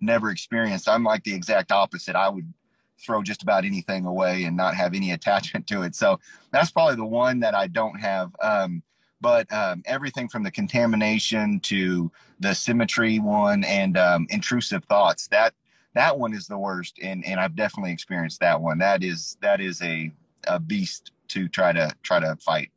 never 0.00 0.30
experienced. 0.30 0.88
I'm 0.88 1.04
like 1.04 1.24
the 1.24 1.34
exact 1.34 1.72
opposite. 1.72 2.14
I 2.14 2.28
would 2.28 2.52
throw 3.00 3.22
just 3.22 3.42
about 3.42 3.64
anything 3.64 4.06
away 4.06 4.44
and 4.44 4.56
not 4.56 4.74
have 4.74 4.94
any 4.94 5.12
attachment 5.12 5.66
to 5.68 5.82
it. 5.82 5.94
So 5.94 6.20
that's 6.52 6.70
probably 6.70 6.96
the 6.96 7.04
one 7.04 7.40
that 7.40 7.54
I 7.54 7.66
don't 7.66 7.98
have. 7.98 8.34
Um, 8.40 8.82
but 9.20 9.52
um, 9.52 9.82
everything 9.86 10.28
from 10.28 10.44
the 10.44 10.50
contamination 10.50 11.58
to 11.60 12.12
the 12.38 12.54
symmetry 12.54 13.18
one 13.18 13.64
and 13.64 13.96
um, 13.96 14.26
intrusive 14.30 14.84
thoughts 14.84 15.26
that 15.28 15.54
that 15.94 16.18
one 16.18 16.32
is 16.32 16.46
the 16.46 16.58
worst, 16.58 16.98
and 17.02 17.24
and 17.26 17.40
I've 17.40 17.56
definitely 17.56 17.92
experienced 17.92 18.40
that 18.40 18.60
one. 18.60 18.78
That 18.78 19.02
is 19.02 19.36
that 19.40 19.60
is 19.60 19.82
a 19.82 20.12
a 20.46 20.60
beast 20.60 21.10
to 21.28 21.48
try 21.48 21.72
to 21.72 21.92
try 22.02 22.20
to 22.20 22.36
fight. 22.36 22.70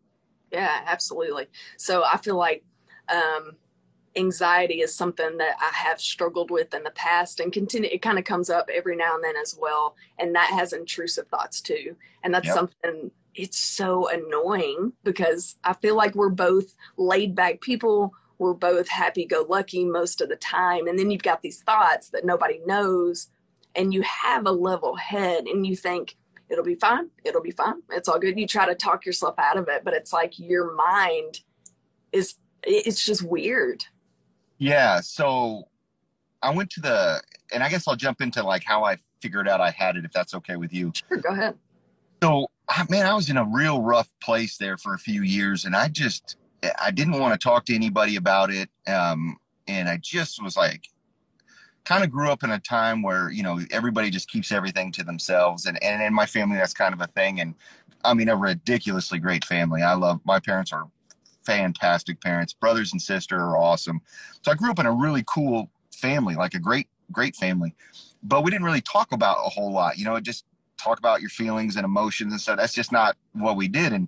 Yeah, 0.51 0.81
absolutely. 0.85 1.47
So 1.77 2.03
I 2.03 2.17
feel 2.17 2.35
like 2.35 2.63
um, 3.09 3.53
anxiety 4.15 4.81
is 4.81 4.93
something 4.93 5.37
that 5.37 5.55
I 5.59 5.71
have 5.73 6.01
struggled 6.01 6.51
with 6.51 6.73
in 6.73 6.83
the 6.83 6.91
past 6.91 7.39
and 7.39 7.53
continue. 7.53 7.89
It 7.91 8.01
kind 8.01 8.19
of 8.19 8.25
comes 8.25 8.49
up 8.49 8.69
every 8.73 8.95
now 8.95 9.15
and 9.15 9.23
then 9.23 9.37
as 9.37 9.57
well, 9.59 9.95
and 10.19 10.35
that 10.35 10.51
has 10.51 10.73
intrusive 10.73 11.27
thoughts 11.27 11.61
too. 11.61 11.95
And 12.23 12.33
that's 12.33 12.49
Yep. 12.49 12.51
something. 12.51 13.11
It's 13.35 13.57
so 13.57 14.09
annoying 14.09 14.93
because 15.03 15.55
I 15.63 15.73
feel 15.73 15.95
like 15.95 16.15
we're 16.15 16.29
both 16.29 16.75
laid 16.97 17.35
back 17.35 17.61
people. 17.61 18.13
We're 18.39 18.53
both 18.53 18.89
happy 18.89 19.25
go 19.25 19.45
lucky 19.47 19.85
most 19.85 20.19
of 20.21 20.29
the 20.29 20.35
time, 20.35 20.87
and 20.87 20.99
then 20.99 21.11
you've 21.11 21.23
got 21.23 21.41
these 21.41 21.61
thoughts 21.61 22.09
that 22.09 22.25
nobody 22.25 22.59
knows, 22.65 23.29
and 23.75 23.93
you 23.93 24.01
have 24.01 24.45
a 24.45 24.51
level 24.51 24.95
head, 24.95 25.45
and 25.45 25.65
you 25.65 25.75
think 25.75 26.17
it'll 26.51 26.63
be 26.63 26.75
fine. 26.75 27.09
It'll 27.23 27.41
be 27.41 27.51
fine. 27.51 27.81
It's 27.91 28.07
all 28.09 28.19
good. 28.19 28.37
You 28.37 28.45
try 28.45 28.65
to 28.65 28.75
talk 28.75 29.05
yourself 29.05 29.35
out 29.37 29.57
of 29.57 29.67
it, 29.69 29.83
but 29.83 29.93
it's 29.93 30.11
like 30.13 30.37
your 30.37 30.73
mind 30.75 31.39
is 32.11 32.35
it's 32.63 33.03
just 33.03 33.23
weird. 33.23 33.83
Yeah. 34.57 34.99
So 35.01 35.63
I 36.43 36.53
went 36.53 36.69
to 36.71 36.81
the, 36.81 37.21
and 37.53 37.63
I 37.63 37.69
guess 37.69 37.87
I'll 37.87 37.95
jump 37.95 38.21
into 38.21 38.43
like 38.43 38.63
how 38.63 38.83
I 38.83 38.97
figured 39.21 39.47
out 39.47 39.61
I 39.61 39.71
had 39.71 39.95
it, 39.95 40.05
if 40.05 40.11
that's 40.11 40.35
okay 40.35 40.57
with 40.57 40.73
you. 40.73 40.91
Sure, 41.09 41.17
go 41.17 41.29
ahead. 41.29 41.57
So, 42.21 42.47
I- 42.69 42.85
man, 42.89 43.05
I 43.07 43.13
was 43.13 43.29
in 43.29 43.37
a 43.37 43.45
real 43.45 43.81
rough 43.81 44.09
place 44.21 44.57
there 44.57 44.77
for 44.77 44.93
a 44.93 44.99
few 44.99 45.23
years, 45.23 45.65
and 45.65 45.75
I 45.75 45.87
just, 45.87 46.37
I 46.79 46.91
didn't 46.91 47.19
want 47.19 47.33
to 47.33 47.43
talk 47.43 47.65
to 47.65 47.75
anybody 47.75 48.15
about 48.17 48.51
it. 48.51 48.69
Um, 48.87 49.37
and 49.67 49.89
I 49.89 49.97
just 49.97 50.41
was 50.43 50.55
like, 50.55 50.87
kind 51.85 52.03
of 52.03 52.11
grew 52.11 52.29
up 52.29 52.43
in 52.43 52.51
a 52.51 52.59
time 52.59 53.01
where 53.01 53.31
you 53.31 53.43
know 53.43 53.59
everybody 53.71 54.09
just 54.09 54.29
keeps 54.29 54.51
everything 54.51 54.91
to 54.93 55.03
themselves, 55.03 55.65
and 55.65 55.81
and 55.83 56.01
in 56.01 56.13
my 56.13 56.25
family 56.25 56.57
that's 56.57 56.73
kind 56.73 56.93
of 56.93 57.01
a 57.01 57.07
thing. 57.07 57.39
And 57.41 57.55
I 58.03 58.13
mean, 58.13 58.29
a 58.29 58.35
ridiculously 58.35 59.19
great 59.19 59.45
family. 59.45 59.81
I 59.81 59.93
love 59.93 60.21
my 60.25 60.39
parents 60.39 60.73
are 60.73 60.87
fantastic 61.45 62.21
parents. 62.21 62.53
Brothers 62.53 62.91
and 62.91 63.01
sister 63.01 63.37
are 63.37 63.57
awesome. 63.57 64.01
So 64.41 64.51
I 64.51 64.55
grew 64.55 64.71
up 64.71 64.79
in 64.79 64.85
a 64.85 64.91
really 64.91 65.23
cool 65.27 65.69
family, 65.93 66.35
like 66.35 66.53
a 66.53 66.59
great, 66.59 66.87
great 67.11 67.35
family. 67.35 67.75
But 68.23 68.43
we 68.43 68.51
didn't 68.51 68.65
really 68.65 68.81
talk 68.81 69.11
about 69.11 69.37
a 69.45 69.49
whole 69.49 69.71
lot. 69.71 69.97
You 69.97 70.05
know, 70.05 70.19
just 70.19 70.45
talk 70.77 70.99
about 70.99 71.21
your 71.21 71.29
feelings 71.29 71.75
and 71.75 71.85
emotions 71.85 72.33
and 72.33 72.41
stuff. 72.41 72.57
That's 72.57 72.73
just 72.73 72.91
not 72.91 73.15
what 73.33 73.55
we 73.55 73.67
did. 73.67 73.93
And 73.93 74.07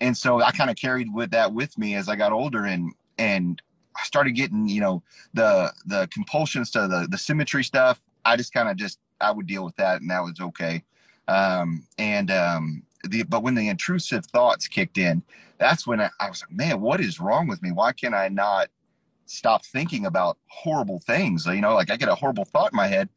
and 0.00 0.16
so 0.16 0.42
I 0.42 0.50
kind 0.52 0.70
of 0.70 0.76
carried 0.76 1.12
with 1.12 1.30
that 1.30 1.52
with 1.52 1.76
me 1.78 1.94
as 1.94 2.08
I 2.08 2.16
got 2.16 2.32
older 2.32 2.64
and 2.64 2.92
and 3.18 3.60
I 3.96 4.04
started 4.04 4.32
getting, 4.32 4.68
you 4.68 4.80
know, 4.80 5.02
the 5.34 5.72
the 5.86 6.08
compulsions 6.12 6.70
to 6.72 6.86
the 6.86 7.06
the 7.10 7.18
symmetry 7.18 7.64
stuff. 7.64 8.02
I 8.24 8.36
just 8.36 8.52
kind 8.52 8.68
of 8.68 8.76
just 8.76 8.98
I 9.20 9.30
would 9.30 9.46
deal 9.46 9.64
with 9.64 9.76
that 9.76 10.00
and 10.00 10.10
that 10.10 10.22
was 10.22 10.40
okay. 10.40 10.82
Um 11.28 11.86
and 11.98 12.30
um 12.30 12.82
the 13.08 13.22
but 13.24 13.42
when 13.42 13.54
the 13.54 13.68
intrusive 13.68 14.26
thoughts 14.26 14.68
kicked 14.68 14.98
in, 14.98 15.22
that's 15.58 15.86
when 15.86 16.00
I, 16.00 16.10
I 16.20 16.28
was 16.28 16.42
like, 16.42 16.56
man, 16.56 16.80
what 16.80 17.00
is 17.00 17.20
wrong 17.20 17.46
with 17.48 17.62
me? 17.62 17.72
Why 17.72 17.92
can 17.92 18.14
I 18.14 18.28
not 18.28 18.68
stop 19.26 19.64
thinking 19.64 20.06
about 20.06 20.38
horrible 20.48 21.00
things? 21.00 21.46
You 21.46 21.60
know, 21.60 21.74
like 21.74 21.90
I 21.90 21.96
get 21.96 22.08
a 22.08 22.14
horrible 22.14 22.44
thought 22.44 22.72
in 22.72 22.76
my 22.76 22.86
head 22.86 23.08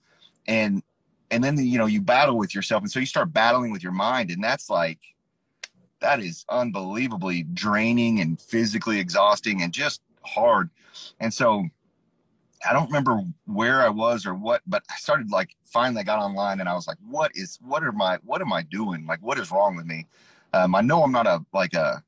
and 0.47 0.83
and 1.31 1.43
then 1.43 1.57
you 1.57 1.77
know 1.77 1.85
you 1.85 2.01
battle 2.01 2.37
with 2.37 2.53
yourself 2.55 2.81
and 2.81 2.91
so 2.91 2.99
you 2.99 3.05
start 3.05 3.31
battling 3.31 3.71
with 3.71 3.83
your 3.83 3.91
mind 3.91 4.31
and 4.31 4.43
that's 4.43 4.69
like 4.69 4.99
that 6.01 6.19
is 6.19 6.45
unbelievably 6.49 7.43
draining 7.53 8.19
and 8.21 8.39
physically 8.41 8.99
exhausting 8.99 9.61
and 9.61 9.73
just 9.73 10.01
hard. 10.23 10.69
And 11.19 11.33
so 11.33 11.65
i 12.69 12.73
don't 12.73 12.87
remember 12.87 13.21
where 13.45 13.81
i 13.81 13.87
was 13.87 14.25
or 14.25 14.33
what 14.33 14.61
but 14.67 14.83
i 14.91 14.95
started 14.97 15.31
like 15.31 15.55
finally 15.63 16.03
got 16.03 16.19
online 16.19 16.59
and 16.59 16.67
i 16.67 16.73
was 16.73 16.89
like 16.89 16.97
what 17.09 17.31
is 17.33 17.57
what 17.61 17.85
are 17.85 17.93
my 17.93 18.17
what 18.25 18.41
am 18.41 18.51
i 18.51 18.61
doing? 18.63 19.05
Like 19.05 19.21
what 19.21 19.39
is 19.39 19.49
wrong 19.49 19.77
with 19.77 19.85
me? 19.85 20.07
Um, 20.53 20.75
i 20.75 20.81
know 20.81 21.01
i'm 21.03 21.11
not 21.13 21.25
a 21.25 21.39
like 21.53 21.73
a 21.73 22.03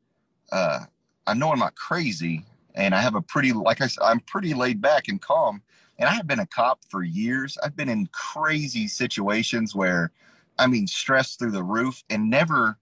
uh, 0.52 0.80
i 1.26 1.34
know 1.34 1.52
i'm 1.52 1.60
not 1.60 1.76
crazy 1.76 2.46
and 2.76 2.94
i 2.94 3.00
have 3.00 3.16
a 3.16 3.22
pretty 3.22 3.54
like 3.54 3.80
i 3.80 3.88
said 3.88 4.04
i'm 4.04 4.20
pretty 4.22 4.54
laid 4.54 4.82
back 4.82 5.08
and 5.08 5.22
calm. 5.22 5.62
And 6.02 6.10
I 6.10 6.14
have 6.14 6.26
been 6.26 6.40
a 6.40 6.48
cop 6.48 6.80
for 6.90 7.04
years. 7.04 7.60
I've 7.64 7.76
been 7.76 7.88
in 7.88 8.08
crazy 8.08 8.88
situations 8.88 9.76
where, 9.76 10.12
I 10.58 10.66
mean, 10.66 10.88
stress 10.88 11.36
through 11.36 11.52
the 11.52 11.64
roof 11.64 12.04
and 12.10 12.28
never, 12.28 12.80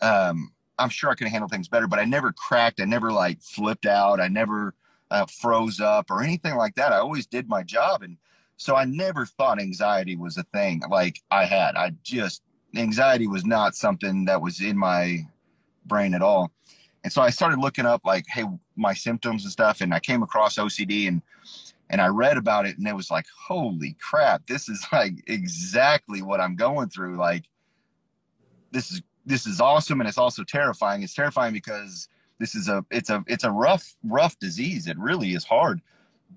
um, 0.00 0.52
I'm 0.78 0.88
sure 0.88 1.10
I 1.10 1.14
could 1.14 1.28
handle 1.28 1.48
things 1.48 1.68
better, 1.68 1.86
but 1.86 1.98
I 1.98 2.04
never 2.04 2.32
cracked. 2.32 2.80
I 2.80 2.84
never 2.84 3.12
like 3.12 3.40
flipped 3.40 3.86
out. 3.86 4.20
I 4.20 4.28
never 4.28 4.74
uh, 5.10 5.26
froze 5.26 5.80
up 5.80 6.10
or 6.10 6.22
anything 6.22 6.56
like 6.56 6.74
that. 6.76 6.92
I 6.92 6.98
always 6.98 7.26
did 7.26 7.48
my 7.48 7.62
job. 7.62 8.02
And 8.02 8.16
so 8.56 8.76
I 8.76 8.84
never 8.84 9.26
thought 9.26 9.60
anxiety 9.60 10.16
was 10.16 10.38
a 10.38 10.44
thing 10.44 10.82
like 10.90 11.20
I 11.30 11.44
had. 11.44 11.76
I 11.76 11.92
just, 12.02 12.42
anxiety 12.76 13.26
was 13.26 13.44
not 13.44 13.76
something 13.76 14.24
that 14.24 14.40
was 14.40 14.60
in 14.60 14.76
my 14.76 15.26
brain 15.86 16.14
at 16.14 16.22
all. 16.22 16.50
And 17.04 17.12
so 17.12 17.20
I 17.20 17.30
started 17.30 17.58
looking 17.58 17.86
up 17.86 18.02
like, 18.04 18.24
hey, 18.28 18.44
my 18.76 18.94
symptoms 18.94 19.42
and 19.44 19.52
stuff. 19.52 19.80
And 19.80 19.92
I 19.92 20.00
came 20.00 20.22
across 20.22 20.56
OCD 20.56 21.08
and 21.08 21.22
and 21.90 22.00
I 22.00 22.06
read 22.06 22.38
about 22.38 22.64
it 22.64 22.78
and 22.78 22.88
it 22.88 22.96
was 22.96 23.10
like, 23.10 23.26
holy 23.46 23.96
crap, 24.00 24.46
this 24.46 24.66
is 24.70 24.86
like 24.92 25.12
exactly 25.26 26.22
what 26.22 26.40
I'm 26.40 26.56
going 26.56 26.88
through. 26.88 27.18
Like 27.18 27.44
this 28.70 28.90
is 28.90 29.02
this 29.26 29.46
is 29.46 29.60
awesome 29.60 30.00
and 30.00 30.08
it's 30.08 30.18
also 30.18 30.44
terrifying. 30.44 31.02
It's 31.02 31.14
terrifying 31.14 31.52
because 31.52 32.08
this 32.38 32.54
is 32.54 32.68
a 32.68 32.84
it's 32.90 33.10
a 33.10 33.24
it's 33.26 33.44
a 33.44 33.50
rough 33.50 33.94
rough 34.04 34.38
disease. 34.38 34.86
It 34.86 34.98
really 34.98 35.34
is 35.34 35.44
hard. 35.44 35.80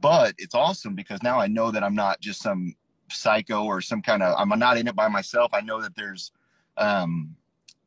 But 0.02 0.36
it's 0.38 0.56
awesome 0.56 0.96
because 0.96 1.24
now 1.24 1.40
I 1.40 1.48
know 1.48 1.72
that 1.72 1.84
I'm 1.84 1.96
not 1.96 2.20
just 2.20 2.42
some 2.42 2.76
psycho 3.10 3.64
or 3.64 3.82
some 3.82 4.02
kind 4.02 4.24
of 4.24 4.36
I'm 4.38 4.50
not 4.60 4.78
in 4.78 4.88
it 4.88 4.96
by 4.96 5.08
myself. 5.08 5.52
I 5.54 5.62
know 5.62 5.82
that 5.82 5.96
there's 5.96 6.32
um 6.78 7.36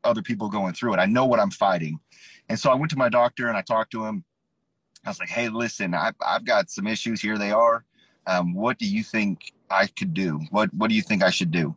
other 0.03 0.21
people 0.21 0.49
going 0.49 0.73
through 0.73 0.93
it. 0.93 0.99
I 0.99 1.05
know 1.05 1.25
what 1.25 1.39
I'm 1.39 1.51
fighting. 1.51 1.99
And 2.49 2.59
so 2.59 2.71
I 2.71 2.75
went 2.75 2.89
to 2.91 2.97
my 2.97 3.09
doctor 3.09 3.47
and 3.47 3.57
I 3.57 3.61
talked 3.61 3.91
to 3.91 4.05
him 4.05 4.23
I 5.05 5.09
was 5.09 5.19
like, 5.19 5.29
hey, 5.29 5.49
listen, 5.49 5.93
I've, 5.93 6.15
I've 6.25 6.45
got 6.45 6.69
some 6.69 6.87
issues. 6.87 7.21
Here 7.21 7.37
they 7.37 7.51
are. 7.51 7.85
Um, 8.27 8.53
what 8.53 8.77
do 8.77 8.85
you 8.85 9.03
think 9.03 9.53
I 9.69 9.87
could 9.87 10.13
do? 10.13 10.41
What 10.51 10.73
What 10.73 10.89
do 10.89 10.95
you 10.95 11.01
think 11.01 11.23
I 11.23 11.29
should 11.29 11.51
do? 11.51 11.75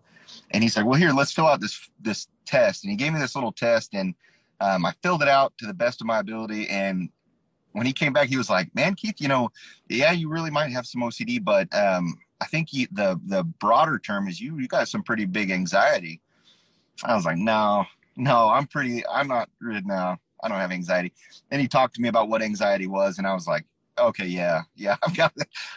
And 0.53 0.63
he's 0.63 0.77
like, 0.77 0.87
well, 0.87 0.99
here, 0.99 1.13
let's 1.13 1.33
fill 1.33 1.47
out 1.47 1.61
this 1.61 1.91
this 2.01 2.29
test. 2.47 2.85
And 2.85 2.91
he 2.91 2.97
gave 2.97 3.13
me 3.13 3.19
this 3.19 3.35
little 3.35 3.53
test, 3.53 3.95
and 3.95 4.15
um, 4.61 4.87
I 4.87 4.93
filled 5.03 5.23
it 5.23 5.29
out 5.29 5.53
to 5.59 5.67
the 5.67 5.75
best 5.75 6.01
of 6.01 6.07
my 6.07 6.19
ability. 6.21 6.69
And 6.69 7.11
when 7.73 7.87
he 7.87 7.93
came 7.93 8.13
back, 8.13 8.29
he 8.29 8.37
was 8.37 8.51
like, 8.51 8.75
man, 8.75 8.95
Keith, 8.95 9.21
you 9.21 9.29
know, 9.29 9.51
yeah, 9.89 10.13
you 10.13 10.29
really 10.29 10.51
might 10.51 10.71
have 10.71 10.87
some 10.87 11.01
OCD, 11.01 11.43
but 11.43 11.75
um, 11.75 12.19
I 12.41 12.47
think 12.47 12.69
he, 12.71 12.87
the 12.93 13.21
the 13.27 13.45
broader 13.45 13.99
term 13.99 14.29
is 14.29 14.41
you 14.41 14.59
you 14.59 14.69
got 14.69 14.89
some 14.89 15.03
pretty 15.03 15.25
big 15.25 15.51
anxiety. 15.51 16.21
I 17.05 17.15
was 17.17 17.25
like, 17.25 17.39
no, 17.39 17.85
no, 18.17 18.49
I'm 18.49 18.67
pretty, 18.67 19.07
I'm 19.07 19.29
not, 19.29 19.49
no, 19.61 20.17
I 20.43 20.49
don't 20.49 20.59
have 20.59 20.73
anxiety. 20.73 21.13
And 21.51 21.61
he 21.61 21.69
talked 21.69 21.95
to 21.95 22.03
me 22.03 22.09
about 22.09 22.29
what 22.29 22.43
anxiety 22.43 22.87
was, 22.87 23.19
and 23.19 23.27
I 23.27 23.35
was 23.35 23.47
like, 23.47 23.65
okay, 23.99 24.27
yeah, 24.27 24.63
yeah, 24.77 24.97
I've 25.07 25.17
got, 25.17 25.33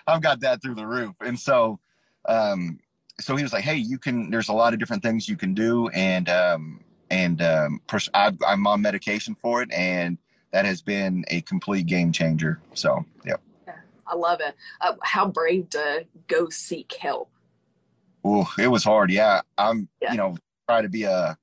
I've 0.08 0.22
got 0.22 0.39
that 0.41 0.62
through 0.62 0.75
the 0.75 0.88
roof. 0.88 1.15
And 1.22 1.39
so, 1.39 1.79
um, 2.27 2.79
so 3.19 3.36
he 3.36 3.43
was 3.43 3.53
like, 3.53 3.63
hey, 3.63 3.75
you 3.75 3.98
can. 3.98 4.29
There's 4.29 4.50
a 4.50 4.53
lot 4.53 4.74
of 4.74 4.79
different 4.79 5.03
things 5.03 5.29
you 5.29 5.38
can 5.38 5.53
do, 5.53 5.88
and 5.89 6.27
um, 6.29 6.81
and 7.10 7.41
um, 7.41 7.81
pers- 7.88 8.10
I, 8.13 8.34
I'm 8.45 8.67
on 8.67 8.81
medication 8.81 9.36
for 9.36 9.62
it, 9.62 9.72
and 9.72 10.17
that 10.51 10.65
has 10.65 10.81
been 10.81 11.25
a 11.29 11.41
complete 11.41 11.86
game 11.86 12.12
changer. 12.12 12.60
So, 12.74 13.05
yeah. 13.25 13.36
I 14.07 14.15
love 14.15 14.39
it. 14.39 14.55
Uh, 14.81 14.95
how 15.01 15.27
brave 15.27 15.69
to 15.72 16.05
go 16.27 16.50
seek 16.50 16.93
help. 16.93 17.29
Oh, 18.24 18.48
it 18.60 18.67
was 18.67 18.84
hard. 18.84 19.12
Yeah, 19.12 19.41
I'm. 19.57 19.88
Yeah. 20.01 20.12
You 20.12 20.17
know, 20.17 20.38
try 20.67 20.81
to 20.81 20.89
be 20.89 21.03
a 21.03 21.38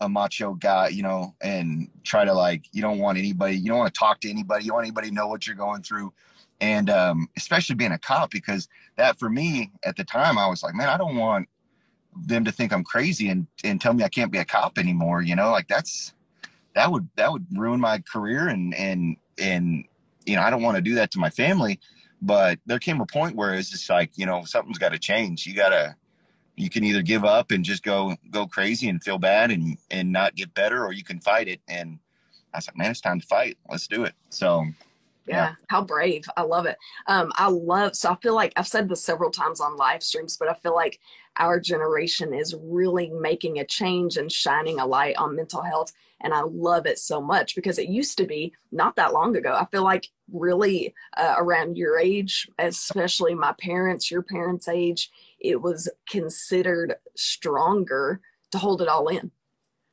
a 0.00 0.08
macho 0.08 0.54
guy, 0.54 0.88
you 0.88 1.02
know, 1.02 1.34
and 1.42 1.88
try 2.04 2.24
to 2.24 2.32
like, 2.32 2.64
you 2.72 2.80
don't 2.80 2.98
want 2.98 3.18
anybody, 3.18 3.56
you 3.56 3.68
don't 3.68 3.78
want 3.78 3.92
to 3.92 3.98
talk 3.98 4.20
to 4.20 4.30
anybody. 4.30 4.64
You 4.64 4.72
want 4.72 4.86
anybody 4.86 5.08
to 5.08 5.14
know 5.14 5.28
what 5.28 5.46
you're 5.46 5.56
going 5.56 5.82
through. 5.82 6.12
And 6.60 6.90
um, 6.90 7.28
especially 7.36 7.76
being 7.76 7.92
a 7.92 7.98
cop, 7.98 8.30
because 8.30 8.68
that 8.96 9.18
for 9.18 9.30
me 9.30 9.70
at 9.84 9.96
the 9.96 10.04
time, 10.04 10.38
I 10.38 10.46
was 10.46 10.62
like, 10.62 10.74
man, 10.74 10.88
I 10.88 10.98
don't 10.98 11.16
want 11.16 11.48
them 12.14 12.44
to 12.44 12.52
think 12.52 12.72
I'm 12.72 12.84
crazy 12.84 13.28
and, 13.28 13.46
and 13.64 13.80
tell 13.80 13.94
me 13.94 14.04
I 14.04 14.08
can't 14.08 14.32
be 14.32 14.38
a 14.38 14.44
cop 14.44 14.78
anymore. 14.78 15.22
You 15.22 15.36
know, 15.36 15.50
like 15.50 15.68
that's, 15.68 16.12
that 16.74 16.90
would, 16.90 17.08
that 17.16 17.32
would 17.32 17.46
ruin 17.52 17.80
my 17.80 18.00
career. 18.00 18.48
And, 18.48 18.74
and, 18.74 19.16
and, 19.38 19.84
you 20.26 20.36
know, 20.36 20.42
I 20.42 20.50
don't 20.50 20.62
want 20.62 20.76
to 20.76 20.82
do 20.82 20.96
that 20.96 21.10
to 21.12 21.18
my 21.18 21.30
family, 21.30 21.80
but 22.20 22.58
there 22.66 22.78
came 22.78 23.00
a 23.00 23.06
point 23.06 23.36
where 23.36 23.54
it's 23.54 23.70
just 23.70 23.88
like, 23.88 24.10
you 24.16 24.26
know, 24.26 24.44
something's 24.44 24.78
got 24.78 24.92
to 24.92 24.98
change. 24.98 25.46
You 25.46 25.54
gotta, 25.54 25.96
you 26.60 26.68
can 26.68 26.84
either 26.84 27.02
give 27.02 27.24
up 27.24 27.50
and 27.50 27.64
just 27.64 27.82
go 27.82 28.14
go 28.30 28.46
crazy 28.46 28.88
and 28.88 29.02
feel 29.02 29.18
bad 29.18 29.50
and 29.50 29.78
and 29.90 30.12
not 30.12 30.34
get 30.34 30.52
better 30.54 30.84
or 30.84 30.92
you 30.92 31.02
can 31.02 31.18
fight 31.20 31.48
it 31.48 31.60
and 31.68 31.98
i 32.52 32.58
was 32.58 32.66
like 32.68 32.76
man 32.76 32.90
it's 32.90 33.00
time 33.00 33.20
to 33.20 33.26
fight 33.26 33.56
let's 33.70 33.86
do 33.86 34.04
it 34.04 34.14
so 34.28 34.64
yeah, 35.26 35.34
yeah. 35.36 35.54
how 35.68 35.82
brave 35.82 36.24
i 36.36 36.42
love 36.42 36.66
it 36.66 36.76
um 37.06 37.30
i 37.36 37.48
love 37.48 37.94
so 37.94 38.10
i 38.10 38.16
feel 38.16 38.34
like 38.34 38.52
i've 38.56 38.66
said 38.66 38.88
this 38.88 39.04
several 39.04 39.30
times 39.30 39.60
on 39.60 39.76
live 39.76 40.02
streams 40.02 40.36
but 40.36 40.48
i 40.48 40.54
feel 40.54 40.74
like 40.74 40.98
our 41.38 41.60
generation 41.60 42.34
is 42.34 42.54
really 42.60 43.10
making 43.10 43.58
a 43.58 43.64
change 43.64 44.16
and 44.16 44.32
shining 44.32 44.80
a 44.80 44.86
light 44.86 45.16
on 45.16 45.36
mental 45.36 45.62
health 45.62 45.92
and 46.20 46.34
i 46.34 46.40
love 46.40 46.86
it 46.86 46.98
so 46.98 47.20
much 47.20 47.54
because 47.54 47.78
it 47.78 47.88
used 47.88 48.18
to 48.18 48.26
be 48.26 48.52
not 48.72 48.96
that 48.96 49.12
long 49.12 49.36
ago 49.36 49.56
i 49.58 49.64
feel 49.66 49.84
like 49.84 50.08
really 50.32 50.94
uh, 51.16 51.34
around 51.38 51.76
your 51.76 51.98
age 51.98 52.48
especially 52.58 53.34
my 53.34 53.52
parents 53.60 54.10
your 54.10 54.22
parents 54.22 54.68
age 54.68 55.10
it 55.40 55.60
was 55.60 55.88
considered 56.08 56.94
stronger 57.16 58.20
to 58.52 58.58
hold 58.58 58.82
it 58.82 58.88
all 58.88 59.08
in. 59.08 59.30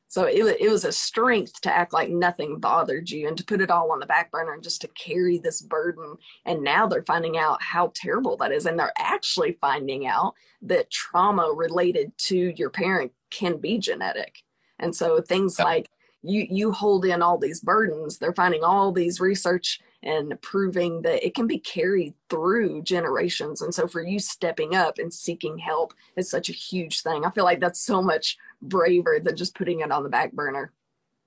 So 0.08 0.24
it, 0.24 0.56
it 0.58 0.70
was 0.70 0.84
a 0.84 0.92
strength 0.92 1.60
to 1.60 1.74
act 1.74 1.92
like 1.92 2.08
nothing 2.08 2.58
bothered 2.58 3.10
you 3.10 3.28
and 3.28 3.36
to 3.36 3.44
put 3.44 3.60
it 3.60 3.70
all 3.70 3.92
on 3.92 4.00
the 4.00 4.06
back 4.06 4.30
burner 4.30 4.54
and 4.54 4.62
just 4.62 4.80
to 4.80 4.88
carry 4.88 5.38
this 5.38 5.60
burden. 5.60 6.16
And 6.46 6.62
now 6.62 6.86
they're 6.86 7.02
finding 7.02 7.36
out 7.36 7.62
how 7.62 7.92
terrible 7.94 8.36
that 8.38 8.50
is. 8.50 8.64
And 8.64 8.78
they're 8.78 8.92
actually 8.98 9.58
finding 9.60 10.06
out 10.06 10.34
that 10.62 10.90
trauma 10.90 11.52
related 11.54 12.16
to 12.18 12.36
your 12.56 12.70
parent 12.70 13.12
can 13.30 13.58
be 13.58 13.78
genetic. 13.78 14.42
And 14.78 14.96
so 14.96 15.20
things 15.20 15.58
like 15.58 15.90
you 16.22 16.46
you 16.48 16.72
hold 16.72 17.04
in 17.04 17.22
all 17.22 17.38
these 17.38 17.60
burdens, 17.60 18.18
they're 18.18 18.32
finding 18.32 18.64
all 18.64 18.92
these 18.92 19.20
research 19.20 19.80
and 20.02 20.40
proving 20.42 21.02
that 21.02 21.24
it 21.26 21.34
can 21.34 21.46
be 21.46 21.58
carried 21.58 22.14
through 22.30 22.82
generations. 22.82 23.60
And 23.60 23.74
so 23.74 23.88
for 23.88 24.00
you 24.00 24.20
stepping 24.20 24.74
up 24.74 24.98
and 24.98 25.12
seeking 25.12 25.58
help 25.58 25.92
is 26.16 26.30
such 26.30 26.48
a 26.48 26.52
huge 26.52 27.02
thing. 27.02 27.24
I 27.24 27.30
feel 27.30 27.44
like 27.44 27.60
that's 27.60 27.80
so 27.80 28.00
much 28.00 28.36
braver 28.62 29.20
than 29.22 29.36
just 29.36 29.54
putting 29.54 29.80
it 29.80 29.90
on 29.90 30.02
the 30.02 30.08
back 30.08 30.32
burner. 30.32 30.72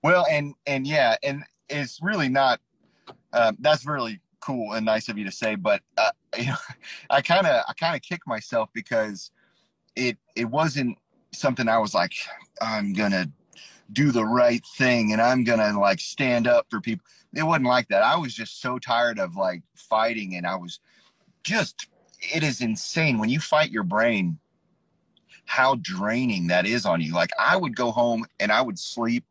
Well, 0.04 0.26
and 0.30 0.54
and 0.66 0.86
yeah, 0.88 1.16
and 1.24 1.44
it's 1.70 2.00
really 2.02 2.30
not. 2.30 2.60
Um, 3.34 3.58
that's 3.60 3.86
really 3.86 4.20
cool 4.42 4.74
and 4.74 4.86
nice 4.86 5.08
of 5.08 5.18
you 5.18 5.26
to 5.26 5.32
say, 5.32 5.56
but 5.56 5.82
uh, 5.98 6.12
you 6.38 6.48
know, 6.48 6.56
I 7.10 7.22
kind 7.22 7.48
of 7.48 7.64
I 7.68 7.74
kind 7.74 7.96
of 7.96 8.02
kick 8.02 8.22
myself 8.26 8.70
because 8.74 9.32
it 9.96 10.18
it 10.36 10.46
wasn't 10.46 10.98
something 11.34 11.68
I 11.68 11.78
was 11.78 11.94
like 11.94 12.14
I'm 12.62 12.94
gonna 12.94 13.30
do 13.94 14.12
the 14.12 14.26
right 14.26 14.66
thing 14.78 15.12
and 15.12 15.22
I'm 15.22 15.44
gonna 15.44 15.80
like 15.80 16.00
stand 16.00 16.48
up 16.48 16.68
for 16.70 16.82
people 16.82 17.06
it 17.34 17.44
wasn't 17.44 17.68
like 17.68 17.88
that. 17.88 18.04
I 18.04 18.18
was 18.18 18.34
just 18.34 18.62
so 18.62 18.78
tired 18.78 19.20
of 19.20 19.36
like 19.36 19.64
fighting 19.76 20.36
and 20.36 20.46
I 20.46 20.56
was 20.56 20.80
just 21.44 21.88
it 22.20 22.44
is 22.44 22.62
insane 22.62 23.18
when 23.18 23.30
you 23.30 23.40
fight 23.40 23.72
your 23.72 23.84
brain 23.84 24.38
how 25.46 25.76
draining 25.82 26.48
that 26.48 26.66
is 26.66 26.86
on 26.86 27.02
you. 27.02 27.14
Like 27.14 27.32
I 27.40 27.58
would 27.58 27.76
go 27.76 27.92
home 27.92 28.26
and 28.40 28.52
I 28.52 28.62
would 28.62 28.80
sleep 28.80 29.26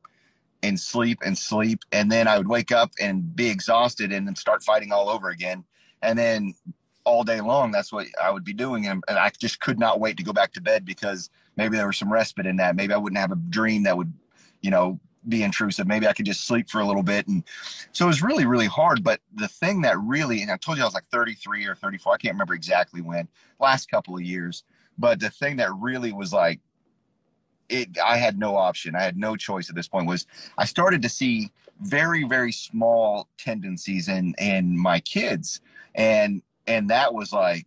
and 0.62 0.78
sleep 0.78 1.18
and 1.24 1.36
sleep. 1.36 1.80
And 1.92 2.10
then 2.10 2.28
I 2.28 2.38
would 2.38 2.48
wake 2.48 2.72
up 2.72 2.90
and 3.00 3.34
be 3.34 3.48
exhausted 3.48 4.12
and 4.12 4.26
then 4.26 4.36
start 4.36 4.62
fighting 4.62 4.92
all 4.92 5.08
over 5.08 5.30
again. 5.30 5.64
And 6.02 6.18
then 6.18 6.54
all 7.04 7.24
day 7.24 7.40
long, 7.40 7.70
that's 7.70 7.92
what 7.92 8.06
I 8.22 8.30
would 8.30 8.44
be 8.44 8.52
doing. 8.52 8.86
And, 8.86 9.02
and 9.08 9.18
I 9.18 9.30
just 9.38 9.60
could 9.60 9.78
not 9.78 10.00
wait 10.00 10.16
to 10.18 10.22
go 10.22 10.32
back 10.32 10.52
to 10.52 10.60
bed 10.60 10.84
because 10.84 11.30
maybe 11.56 11.76
there 11.76 11.86
was 11.86 11.98
some 11.98 12.12
respite 12.12 12.46
in 12.46 12.56
that. 12.56 12.76
Maybe 12.76 12.92
I 12.92 12.98
wouldn't 12.98 13.20
have 13.20 13.32
a 13.32 13.36
dream 13.36 13.82
that 13.84 13.96
would, 13.96 14.12
you 14.60 14.70
know, 14.70 15.00
be 15.28 15.42
intrusive. 15.42 15.86
Maybe 15.86 16.06
I 16.06 16.12
could 16.12 16.26
just 16.26 16.46
sleep 16.46 16.70
for 16.70 16.80
a 16.80 16.86
little 16.86 17.02
bit. 17.02 17.28
And 17.28 17.44
so 17.92 18.06
it 18.06 18.08
was 18.08 18.22
really, 18.22 18.46
really 18.46 18.66
hard. 18.66 19.04
But 19.04 19.20
the 19.34 19.48
thing 19.48 19.82
that 19.82 19.98
really, 19.98 20.42
and 20.42 20.50
I 20.50 20.56
told 20.56 20.78
you 20.78 20.84
I 20.84 20.86
was 20.86 20.94
like 20.94 21.06
33 21.10 21.66
or 21.66 21.74
34, 21.74 22.14
I 22.14 22.16
can't 22.16 22.34
remember 22.34 22.54
exactly 22.54 23.02
when, 23.02 23.28
last 23.58 23.90
couple 23.90 24.16
of 24.16 24.22
years. 24.22 24.64
But 24.98 25.20
the 25.20 25.30
thing 25.30 25.56
that 25.56 25.72
really 25.74 26.12
was 26.12 26.32
like, 26.32 26.60
it, 27.68 27.98
I 27.98 28.16
had 28.16 28.38
no 28.38 28.56
option. 28.56 28.96
I 28.96 29.02
had 29.02 29.16
no 29.16 29.36
choice 29.36 29.70
at 29.70 29.76
this 29.76 29.88
point. 29.88 30.06
Was 30.06 30.26
I 30.58 30.64
started 30.64 31.02
to 31.02 31.08
see 31.08 31.50
very, 31.80 32.24
very 32.24 32.52
small 32.52 33.28
tendencies 33.38 34.08
in 34.08 34.34
in 34.38 34.76
my 34.76 35.00
kids, 35.00 35.60
and 35.94 36.42
and 36.66 36.90
that 36.90 37.14
was 37.14 37.32
like, 37.32 37.66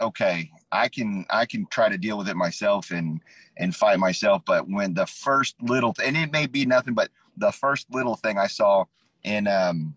okay, 0.00 0.50
I 0.72 0.88
can 0.88 1.26
I 1.30 1.46
can 1.46 1.66
try 1.66 1.88
to 1.88 1.98
deal 1.98 2.18
with 2.18 2.28
it 2.28 2.36
myself 2.36 2.90
and 2.90 3.20
and 3.56 3.74
fight 3.74 3.98
myself. 3.98 4.42
But 4.44 4.68
when 4.68 4.94
the 4.94 5.06
first 5.06 5.56
little 5.62 5.94
and 6.02 6.16
it 6.16 6.32
may 6.32 6.46
be 6.46 6.66
nothing, 6.66 6.94
but 6.94 7.10
the 7.36 7.52
first 7.52 7.86
little 7.92 8.16
thing 8.16 8.38
I 8.38 8.46
saw 8.46 8.84
in 9.22 9.46
um 9.46 9.96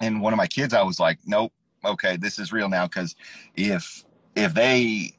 in 0.00 0.20
one 0.20 0.32
of 0.32 0.36
my 0.36 0.46
kids, 0.46 0.74
I 0.74 0.82
was 0.82 1.00
like, 1.00 1.18
nope, 1.26 1.52
okay, 1.84 2.16
this 2.16 2.38
is 2.38 2.52
real 2.52 2.68
now. 2.68 2.86
Because 2.86 3.16
if 3.56 4.04
if 4.34 4.54
they 4.54 5.15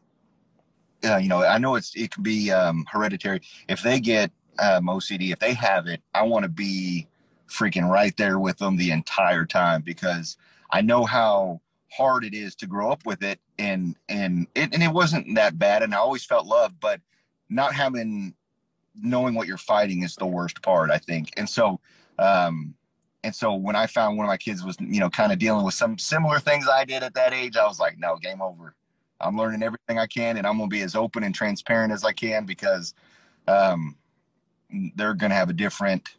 uh, 1.03 1.17
you 1.17 1.29
know, 1.29 1.43
I 1.43 1.57
know 1.57 1.75
it's 1.75 1.95
it 1.95 2.11
can 2.11 2.23
be 2.23 2.51
um, 2.51 2.85
hereditary. 2.91 3.41
If 3.67 3.83
they 3.83 3.99
get 3.99 4.31
um, 4.59 4.87
OCD, 4.87 5.31
if 5.31 5.39
they 5.39 5.53
have 5.53 5.87
it, 5.87 6.01
I 6.13 6.23
want 6.23 6.43
to 6.43 6.49
be 6.49 7.07
freaking 7.47 7.89
right 7.89 8.15
there 8.17 8.39
with 8.39 8.57
them 8.57 8.77
the 8.77 8.91
entire 8.91 9.45
time 9.45 9.81
because 9.81 10.37
I 10.71 10.81
know 10.81 11.05
how 11.05 11.61
hard 11.91 12.25
it 12.25 12.33
is 12.33 12.55
to 12.55 12.67
grow 12.67 12.91
up 12.91 13.05
with 13.05 13.23
it, 13.23 13.39
and 13.59 13.95
and 14.09 14.47
it 14.55 14.73
and 14.73 14.83
it 14.83 14.91
wasn't 14.91 15.35
that 15.35 15.59
bad, 15.59 15.83
and 15.83 15.93
I 15.93 15.97
always 15.97 16.25
felt 16.25 16.47
love, 16.47 16.79
but 16.79 17.01
not 17.49 17.73
having 17.73 18.33
knowing 18.95 19.35
what 19.35 19.47
you're 19.47 19.57
fighting 19.57 20.03
is 20.03 20.15
the 20.15 20.25
worst 20.25 20.61
part, 20.61 20.89
I 20.89 20.97
think, 20.97 21.31
and 21.37 21.49
so. 21.49 21.79
Um, 22.19 22.73
and 23.23 23.35
so 23.35 23.53
when 23.55 23.75
I 23.75 23.87
found 23.87 24.15
one 24.15 24.25
of 24.25 24.29
my 24.29 24.37
kids 24.37 24.63
was, 24.63 24.77
you 24.79 24.99
know, 24.99 25.09
kind 25.09 25.31
of 25.31 25.39
dealing 25.39 25.65
with 25.65 25.73
some 25.73 25.97
similar 25.97 26.39
things 26.39 26.67
I 26.67 26.85
did 26.85 27.03
at 27.03 27.13
that 27.15 27.33
age, 27.33 27.57
I 27.57 27.67
was 27.67 27.79
like, 27.79 27.97
no, 27.97 28.15
game 28.15 28.41
over 28.41 28.73
I'm 29.19 29.37
learning 29.37 29.63
everything 29.63 29.97
I 29.99 30.07
can, 30.07 30.37
and 30.37 30.45
I'm 30.45 30.57
going 30.57 30.69
to 30.69 30.73
be 30.73 30.81
as 30.81 30.95
open 30.95 31.23
and 31.23 31.33
transparent 31.33 31.91
as 31.91 32.03
I 32.03 32.11
can 32.11 32.45
because 32.45 32.93
um, 33.47 33.95
they're 34.95 35.13
going 35.13 35.31
to 35.31 35.35
have 35.35 35.49
a 35.49 35.53
different 35.53 36.09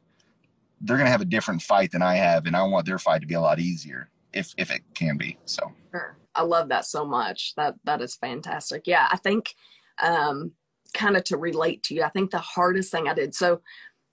they're 0.81 0.97
to 0.97 1.07
have 1.07 1.21
a 1.21 1.27
different 1.27 1.63
fight 1.63 1.91
than 1.91 2.03
I 2.03 2.15
have, 2.17 2.47
and 2.47 2.57
I 2.57 2.63
want 2.63 2.87
their 2.87 2.99
fight 2.99 3.21
to 3.21 3.27
be 3.27 3.35
a 3.35 3.41
lot 3.41 3.59
easier 3.59 4.09
if 4.33 4.55
if 4.57 4.71
it 4.71 4.83
can 4.95 5.17
be. 5.17 5.39
So 5.45 5.73
sure. 5.91 6.17
I 6.35 6.43
love 6.43 6.69
that 6.69 6.85
so 6.85 7.05
much. 7.05 7.55
That 7.57 7.75
that 7.85 8.01
is 8.01 8.15
fantastic. 8.15 8.83
Yeah, 8.87 9.09
I 9.11 9.17
think 9.17 9.55
um, 10.01 10.53
kind 10.95 11.17
of 11.17 11.25
to 11.25 11.37
relate 11.37 11.83
to 11.85 11.95
you, 11.95 12.03
I 12.03 12.09
think 12.09 12.31
the 12.31 12.39
hardest 12.39 12.93
thing 12.93 13.09
I 13.09 13.15
did. 13.15 13.35
So 13.35 13.61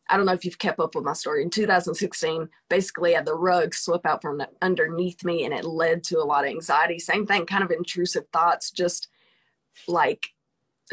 I 0.10 0.18
don't 0.18 0.26
know 0.26 0.34
if 0.34 0.46
you've 0.46 0.60
kept 0.60 0.80
up 0.80 0.96
with 0.96 1.04
my 1.04 1.14
story. 1.14 1.42
In 1.42 1.50
2016, 1.50 2.50
basically, 2.70 3.14
I 3.14 3.18
had 3.18 3.26
the 3.26 3.34
rug 3.34 3.74
slip 3.74 4.06
out 4.06 4.22
from 4.22 4.44
underneath 4.62 5.24
me, 5.24 5.46
and 5.46 5.54
it 5.54 5.66
led 5.66 6.04
to 6.06 6.20
a 6.20 6.24
lot 6.24 6.44
of 6.44 6.50
anxiety. 6.50 7.00
Same 7.00 7.26
thing, 7.26 7.46
kind 7.46 7.64
of 7.64 7.72
intrusive 7.72 8.26
thoughts, 8.32 8.72
just 8.72 9.08
like 9.88 10.28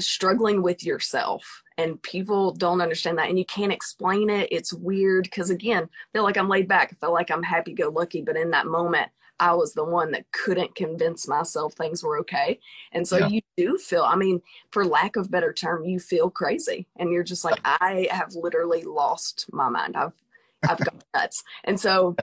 struggling 0.01 0.63
with 0.63 0.85
yourself. 0.85 1.63
And 1.77 2.03
people 2.03 2.53
don't 2.53 2.81
understand 2.81 3.19
that, 3.19 3.29
and 3.29 3.39
you 3.39 3.45
can't 3.45 3.73
explain 3.73 4.31
it. 4.31 4.49
It's 4.51 4.73
weird 4.73 5.25
because, 5.25 5.51
again, 5.51 5.85
I 5.85 6.07
feel 6.13 6.23
like 6.23 6.37
I'm 6.37 6.49
laid 6.49 6.69
back. 6.69 6.93
I 6.93 6.97
feel 7.05 7.13
like 7.13 7.31
I'm 7.31 7.43
happy 7.43 7.75
go 7.75 7.89
lucky, 7.91 8.23
but 8.23 8.37
in 8.37 8.51
that 8.51 8.67
moment, 8.67 9.11
I 9.43 9.55
was 9.55 9.75
the 9.75 9.85
one 9.85 10.13
that 10.13 10.31
couldn't 10.31 10.77
convince 10.77 11.27
myself 11.27 11.75
things 11.75 12.05
were 12.05 12.17
okay. 12.21 12.61
And 12.93 13.09
so 13.09 13.19
yeah. 13.19 13.27
you 13.27 13.41
do 13.57 13.77
feel, 13.77 14.05
I 14.05 14.15
mean, 14.15 14.41
for 14.71 14.87
lack 14.87 15.17
of 15.17 15.33
better 15.33 15.53
term, 15.53 15.85
you 15.85 15.99
feel 15.99 16.31
crazy. 16.31 16.87
And 16.97 17.11
you're 17.11 17.25
just 17.25 17.45
like, 17.45 17.59
I 17.65 18.07
have 18.13 18.37
literally 18.37 18.85
lost 18.85 19.47
my 19.53 19.69
mind. 19.69 19.97
I've 19.97 20.13
I've 20.63 20.79
got 20.79 20.95
nuts. 21.15 21.43
And 21.65 21.81
so 21.81 22.15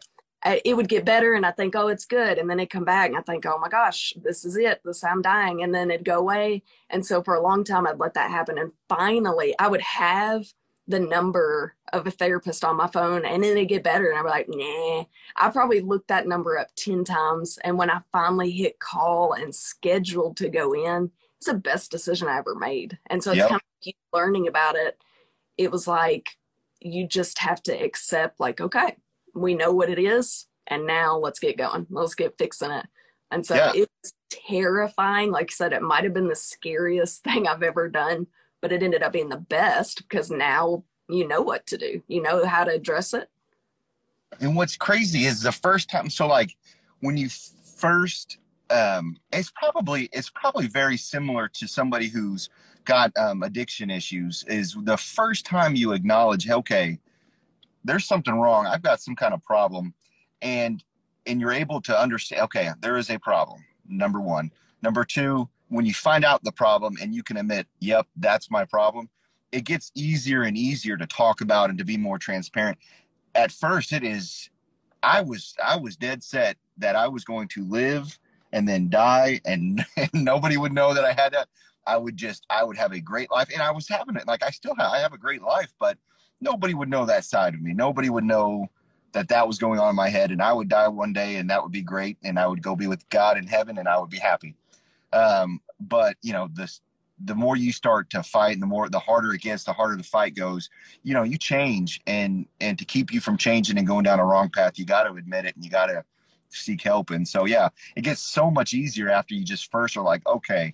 I, 0.44 0.62
it 0.64 0.76
would 0.76 0.88
get 0.88 1.04
better 1.04 1.34
and 1.34 1.46
I 1.46 1.52
think, 1.52 1.76
oh, 1.76 1.90
it's 1.90 2.06
good. 2.06 2.38
And 2.38 2.50
then 2.50 2.62
it 2.62 2.70
come 2.70 2.86
back 2.86 3.10
and 3.10 3.18
I 3.18 3.22
think, 3.22 3.46
oh 3.46 3.60
my 3.60 3.68
gosh, 3.68 4.14
this 4.16 4.46
is 4.46 4.56
it. 4.56 4.80
This 4.86 5.04
I'm 5.04 5.22
dying. 5.22 5.62
And 5.62 5.76
then 5.76 5.92
it'd 5.92 6.06
go 6.06 6.20
away. 6.20 6.64
And 6.90 7.06
so 7.06 7.22
for 7.22 7.36
a 7.36 7.42
long 7.42 7.66
time 7.66 7.86
I'd 7.86 8.00
let 8.00 8.14
that 8.14 8.32
happen. 8.32 8.58
And 8.58 8.72
finally 8.88 9.54
I 9.60 9.68
would 9.68 9.82
have 9.82 10.46
the 10.90 11.00
number 11.00 11.76
of 11.94 12.06
a 12.08 12.12
therapist 12.12 12.66
on 12.66 12.76
my 12.76 12.88
phone 12.88 13.24
and 13.24 13.44
then 13.44 13.58
it 13.58 13.66
get 13.66 13.84
better 13.84 14.10
and 14.10 14.18
i'm 14.18 14.26
like 14.26 14.48
nah. 14.50 15.04
I 15.38 15.50
probably 15.52 15.82
looked 15.82 16.10
that 16.10 16.28
number 16.28 16.58
up 16.58 16.68
10 16.76 17.04
times 17.04 17.58
and 17.64 17.78
when 17.78 17.90
i 17.90 18.02
finally 18.12 18.52
hit 18.52 18.80
call 18.80 19.34
and 19.34 19.54
scheduled 19.54 20.36
to 20.38 20.50
go 20.50 20.74
in 20.74 21.12
it's 21.38 21.46
the 21.46 21.54
best 21.54 21.90
decision 21.90 22.28
i 22.28 22.38
ever 22.38 22.54
made. 22.56 22.98
And 23.10 23.24
so 23.24 23.32
it's 23.32 23.38
yep. 23.38 23.50
kind 23.50 23.62
of 23.62 23.82
keep 23.82 23.98
learning 24.12 24.48
about 24.48 24.76
it 24.76 24.98
it 25.58 25.72
was 25.72 25.88
like 25.88 26.38
you 26.82 27.08
just 27.08 27.40
have 27.40 27.62
to 27.64 27.72
accept 27.72 28.40
like 28.40 28.60
okay 28.60 28.98
we 29.36 29.54
know 29.54 29.72
what 29.72 29.90
it 29.90 30.00
is 30.00 30.48
and 30.70 30.86
now 30.86 31.18
let's 31.18 31.40
get 31.40 31.58
going. 31.58 31.88
Let's 31.90 32.16
get 32.16 32.38
fixing 32.38 32.72
it. 32.72 32.86
And 33.32 33.46
so 33.46 33.56
yeah. 33.56 33.72
it's 33.76 34.14
terrifying. 34.30 35.32
Like 35.32 35.50
i 35.52 35.54
said 35.54 35.74
it 35.74 35.82
might 35.82 36.04
have 36.04 36.14
been 36.14 36.30
the 36.30 36.36
scariest 36.36 37.24
thing 37.24 37.48
i've 37.48 37.64
ever 37.64 37.90
done 37.90 38.28
but 38.62 38.72
it 38.72 38.84
ended 38.84 39.04
up 39.04 39.14
being 39.14 39.30
the 39.30 39.38
best 39.38 39.98
because 39.98 40.30
now 40.30 40.84
you 41.10 41.28
know 41.28 41.42
what 41.42 41.66
to 41.68 41.78
do. 41.78 42.02
You 42.08 42.22
know 42.22 42.46
how 42.46 42.64
to 42.64 42.72
address 42.72 43.14
it. 43.14 43.30
And 44.40 44.56
what's 44.56 44.78
crazy 44.78 45.26
is 45.26 45.42
the 45.42 45.52
first 45.52 45.90
time. 45.90 46.10
So 46.10 46.28
like 46.28 46.56
when 47.00 47.18
you 47.18 47.30
first, 47.78 48.38
um, 48.70 49.18
it's 49.32 49.52
probably 49.52 50.10
it's 50.14 50.30
probably 50.30 50.68
very 50.68 50.98
similar 50.98 51.48
to 51.56 51.68
somebody 51.68 52.08
who's 52.08 52.50
got 52.86 53.16
um, 53.18 53.44
addiction 53.44 53.90
issues. 53.90 54.46
Is 54.48 54.78
the 54.84 54.98
first 54.98 55.46
time 55.46 55.76
you 55.76 55.94
acknowledge, 55.94 56.50
okay, 56.50 57.00
there's 57.84 58.06
something 58.06 58.36
wrong. 58.36 58.68
I've 58.68 58.84
got 58.84 59.02
some 59.02 59.16
kind 59.16 59.34
of 59.34 59.44
problem, 59.44 59.94
and 60.42 60.84
and 61.26 61.42
you're 61.42 61.52
able 61.52 61.82
to 61.82 62.00
understand. 62.00 62.44
Okay, 62.44 62.70
there 62.82 62.98
is 62.98 63.10
a 63.10 63.20
problem. 63.20 63.66
Number 63.88 64.22
one. 64.22 64.52
Number 64.82 65.04
two, 65.04 65.50
when 65.70 65.86
you 65.86 65.94
find 65.94 66.26
out 66.26 66.44
the 66.44 66.52
problem 66.52 66.98
and 67.02 67.14
you 67.14 67.24
can 67.24 67.38
admit, 67.38 67.68
yep, 67.80 68.08
that's 68.18 68.52
my 68.52 68.66
problem, 68.66 69.10
it 69.52 69.64
gets 69.64 69.92
easier 69.96 70.44
and 70.44 70.58
easier 70.58 70.98
to 70.98 71.08
talk 71.08 71.42
about 71.42 71.70
and 71.70 71.80
to 71.80 71.86
be 71.86 71.98
more 71.98 72.18
transparent. 72.18 72.78
At 73.36 73.52
first, 73.52 73.94
it 73.94 74.04
is. 74.04 74.50
I 75.02 75.22
was 75.22 75.56
I 75.64 75.78
was 75.78 75.96
dead 75.96 76.24
set 76.24 76.58
that 76.78 76.96
I 76.96 77.08
was 77.08 77.24
going 77.24 77.48
to 77.50 77.64
live 77.64 78.20
and 78.52 78.68
then 78.68 78.90
die, 78.90 79.40
and, 79.46 79.86
and 79.98 80.10
nobody 80.14 80.58
would 80.58 80.74
know 80.74 80.94
that 80.94 81.06
I 81.06 81.14
had 81.14 81.34
that. 81.34 81.48
I 81.88 81.98
would 81.98 82.18
just 82.18 82.46
I 82.50 82.64
would 82.64 82.78
have 82.78 82.92
a 82.92 83.00
great 83.00 83.32
life, 83.32 83.50
and 83.54 83.62
I 83.62 83.72
was 83.72 83.88
having 83.88 84.16
it. 84.16 84.28
Like 84.28 84.44
I 84.44 84.50
still 84.50 84.76
have 84.76 84.92
I 84.92 85.00
have 85.00 85.14
a 85.14 85.18
great 85.18 85.42
life, 85.42 85.74
but 85.80 85.98
nobody 86.42 86.74
would 86.74 86.90
know 86.90 87.06
that 87.06 87.26
side 87.26 87.54
of 87.54 87.62
me. 87.62 87.74
Nobody 87.74 88.10
would 88.10 88.24
know 88.24 88.68
that 89.14 89.30
that 89.30 89.48
was 89.48 89.58
going 89.58 89.80
on 89.80 89.90
in 89.90 89.96
my 89.96 90.10
head, 90.10 90.32
and 90.32 90.42
I 90.42 90.54
would 90.54 90.70
die 90.70 90.88
one 90.88 91.14
day, 91.14 91.38
and 91.38 91.50
that 91.50 91.64
would 91.64 91.72
be 91.72 91.82
great, 91.82 92.18
and 92.24 92.38
I 92.38 92.48
would 92.48 92.62
go 92.62 92.76
be 92.76 92.88
with 92.88 93.08
God 93.10 93.38
in 93.38 93.48
heaven, 93.48 93.78
and 93.78 93.88
I 93.88 93.98
would 93.98 94.10
be 94.10 94.20
happy. 94.20 94.56
Um, 95.14 95.62
but 95.80 96.16
you 96.22 96.34
know, 96.34 96.50
this 96.54 96.82
the 97.26 97.36
more 97.36 97.58
you 97.58 97.72
start 97.72 98.10
to 98.12 98.24
fight 98.24 98.54
and 98.54 98.62
the 98.62 98.68
more 98.68 98.90
the 98.90 99.00
harder 99.00 99.34
it 99.34 99.42
gets, 99.42 99.64
the 99.64 99.74
harder 99.74 99.98
the 99.98 100.04
fight 100.04 100.36
goes, 100.36 100.70
you 101.04 101.14
know, 101.14 101.24
you 101.24 101.38
change 101.38 102.02
and 102.08 102.46
and 102.62 102.78
to 102.80 102.86
keep 102.86 103.12
you 103.12 103.20
from 103.20 103.38
changing 103.38 103.78
and 103.78 103.88
going 103.88 104.04
down 104.04 104.20
a 104.20 104.26
wrong 104.26 104.50
path, 104.50 104.80
you 104.80 104.86
gotta 104.86 105.12
admit 105.14 105.46
it 105.46 105.56
and 105.56 105.64
you 105.64 105.70
gotta 105.70 106.04
seek 106.50 106.82
help. 106.82 107.10
And 107.10 107.28
so 107.28 107.46
yeah, 107.46 107.70
it 107.96 108.02
gets 108.02 108.22
so 108.22 108.50
much 108.50 108.74
easier 108.74 109.10
after 109.10 109.36
you 109.36 109.44
just 109.44 109.72
first 109.72 109.98
are 109.98 110.04
like, 110.04 110.26
okay, 110.28 110.74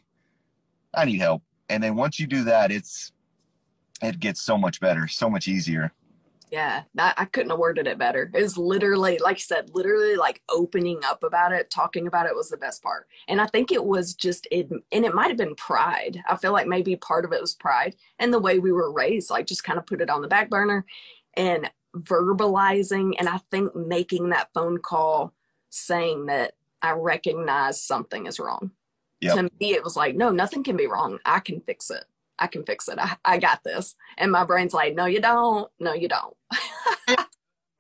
I 0.94 1.06
need 1.06 1.20
help. 1.20 1.44
And 1.70 1.84
then 1.84 1.96
once 1.96 2.20
you 2.20 2.28
do 2.28 2.44
that, 2.44 2.72
it's 2.72 3.12
it 4.02 4.20
gets 4.20 4.42
so 4.42 4.58
much 4.58 4.80
better, 4.80 5.08
so 5.08 5.30
much 5.30 5.48
easier. 5.48 5.92
Yeah, 6.52 6.84
that, 6.94 7.16
I 7.18 7.26
couldn't 7.26 7.50
have 7.50 7.60
worded 7.60 7.88
it 7.88 7.98
better. 7.98 8.30
It 8.34 8.42
was 8.42 8.58
literally, 8.58 9.18
like 9.18 9.38
you 9.38 9.44
said, 9.44 9.72
literally 9.74 10.16
like 10.16 10.42
opening 10.50 11.00
up 11.04 11.24
about 11.24 11.52
it, 11.52 11.70
talking 11.70 12.08
about 12.08 12.28
it 12.28 12.36
was 12.36 12.50
the 12.50 12.58
best 12.58 12.84
part. 12.84 13.08
And 13.28 13.42
I 13.42 13.48
think 13.48 13.72
it 13.72 13.84
was 13.84 14.14
just 14.14 14.48
it, 14.52 14.70
and 14.70 15.06
it 15.06 15.16
might 15.16 15.30
have 15.30 15.38
been 15.38 15.56
pride. 15.56 16.22
I 16.30 16.36
feel 16.36 16.54
like 16.54 16.68
maybe 16.68 16.96
part 16.96 17.26
of 17.26 17.34
it 17.34 17.42
was 17.42 17.56
pride 17.56 17.96
and 18.20 18.34
the 18.34 18.40
way 18.40 18.60
we 18.60 18.72
were 18.72 18.92
raised, 18.92 19.30
like 19.30 19.48
just 19.48 19.64
kind 19.64 19.80
of 19.80 19.88
put 19.88 20.02
it 20.02 20.10
on 20.10 20.22
the 20.22 20.28
back 20.28 20.50
burner 20.50 20.86
and 21.36 21.70
verbalizing. 21.98 23.14
And 23.18 23.28
I 23.28 23.40
think 23.50 23.76
making 23.76 24.30
that 24.30 24.50
phone 24.54 24.78
call 24.78 25.34
saying 25.70 26.28
that 26.28 26.54
I 26.82 26.92
recognize 26.92 27.82
something 27.82 28.28
is 28.28 28.40
wrong. 28.40 28.72
Yep. 29.22 29.36
To 29.36 29.44
me, 29.60 29.74
it 29.74 29.84
was 29.84 29.96
like, 29.96 30.16
no, 30.16 30.30
nothing 30.30 30.64
can 30.64 30.78
be 30.78 30.88
wrong. 30.88 31.20
I 31.26 31.40
can 31.40 31.62
fix 31.62 31.90
it. 31.90 32.06
I 32.40 32.48
can 32.48 32.64
fix 32.64 32.88
it. 32.88 32.98
I, 33.00 33.16
I 33.24 33.38
got 33.38 33.64
this. 33.64 33.96
And 34.18 34.32
my 34.32 34.44
brain's 34.44 34.74
like, 34.74 34.96
no, 34.96 35.06
you 35.06 35.22
don't. 35.22 35.70
No, 35.80 35.94
you 35.94 36.08
don't. 36.08 36.36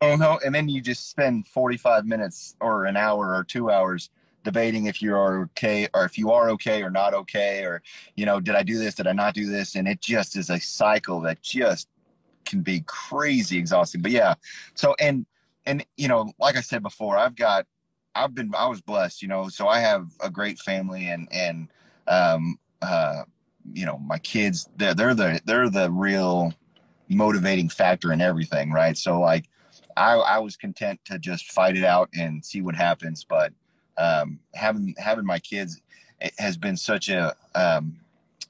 oh, 0.01 0.15
no. 0.15 0.39
And 0.45 0.53
then 0.53 0.69
you 0.69 0.81
just 0.81 1.09
spend 1.09 1.47
45 1.47 2.05
minutes 2.05 2.55
or 2.61 2.85
an 2.85 2.97
hour 2.97 3.35
or 3.35 3.43
two 3.43 3.69
hours 3.69 4.09
debating 4.43 4.85
if 4.85 5.01
you 5.01 5.15
are 5.15 5.41
okay 5.43 5.87
or 5.93 6.05
if 6.05 6.17
you 6.17 6.31
are 6.31 6.49
okay 6.51 6.83
or 6.83 6.89
not 6.89 7.13
okay 7.13 7.65
or, 7.65 7.81
you 8.15 8.25
know, 8.25 8.39
did 8.39 8.55
I 8.55 8.63
do 8.63 8.77
this? 8.77 8.95
Did 8.95 9.07
I 9.07 9.13
not 9.13 9.33
do 9.33 9.47
this? 9.47 9.75
And 9.75 9.87
it 9.87 10.01
just 10.01 10.37
is 10.37 10.49
a 10.49 10.59
cycle 10.59 11.19
that 11.21 11.41
just 11.41 11.89
can 12.45 12.61
be 12.61 12.81
crazy 12.85 13.57
exhausting. 13.57 14.01
But 14.01 14.11
yeah, 14.11 14.35
so 14.75 14.95
and 14.99 15.25
and 15.65 15.85
you 15.97 16.07
know, 16.07 16.31
like 16.39 16.55
I 16.55 16.61
said 16.61 16.83
before, 16.83 17.17
I've 17.17 17.35
got 17.35 17.65
I've 18.13 18.33
been 18.33 18.53
I 18.55 18.67
was 18.67 18.81
blessed, 18.81 19.21
you 19.21 19.27
know, 19.27 19.49
so 19.49 19.67
I 19.67 19.79
have 19.79 20.07
a 20.21 20.29
great 20.29 20.59
family 20.59 21.07
and 21.07 21.27
and 21.31 21.67
um 22.07 22.57
uh 22.81 23.23
you 23.73 23.85
know, 23.85 23.97
my 23.99 24.17
kids 24.19 24.69
they're 24.77 24.93
they're 24.93 25.15
the 25.15 25.41
they're 25.45 25.69
the 25.69 25.91
real 25.91 26.53
motivating 27.09 27.69
factor 27.69 28.11
in 28.11 28.21
everything, 28.21 28.71
right? 28.71 28.97
So 28.97 29.19
like 29.19 29.45
I 29.97 30.13
I 30.13 30.39
was 30.39 30.55
content 30.57 30.99
to 31.05 31.19
just 31.19 31.51
fight 31.51 31.77
it 31.77 31.83
out 31.83 32.09
and 32.17 32.43
see 32.43 32.61
what 32.61 32.75
happens, 32.75 33.23
but 33.23 33.53
um 33.97 34.39
having 34.53 34.95
having 34.97 35.25
my 35.25 35.39
kids 35.39 35.81
has 36.37 36.57
been 36.57 36.77
such 36.77 37.09
a 37.09 37.35
um 37.55 37.99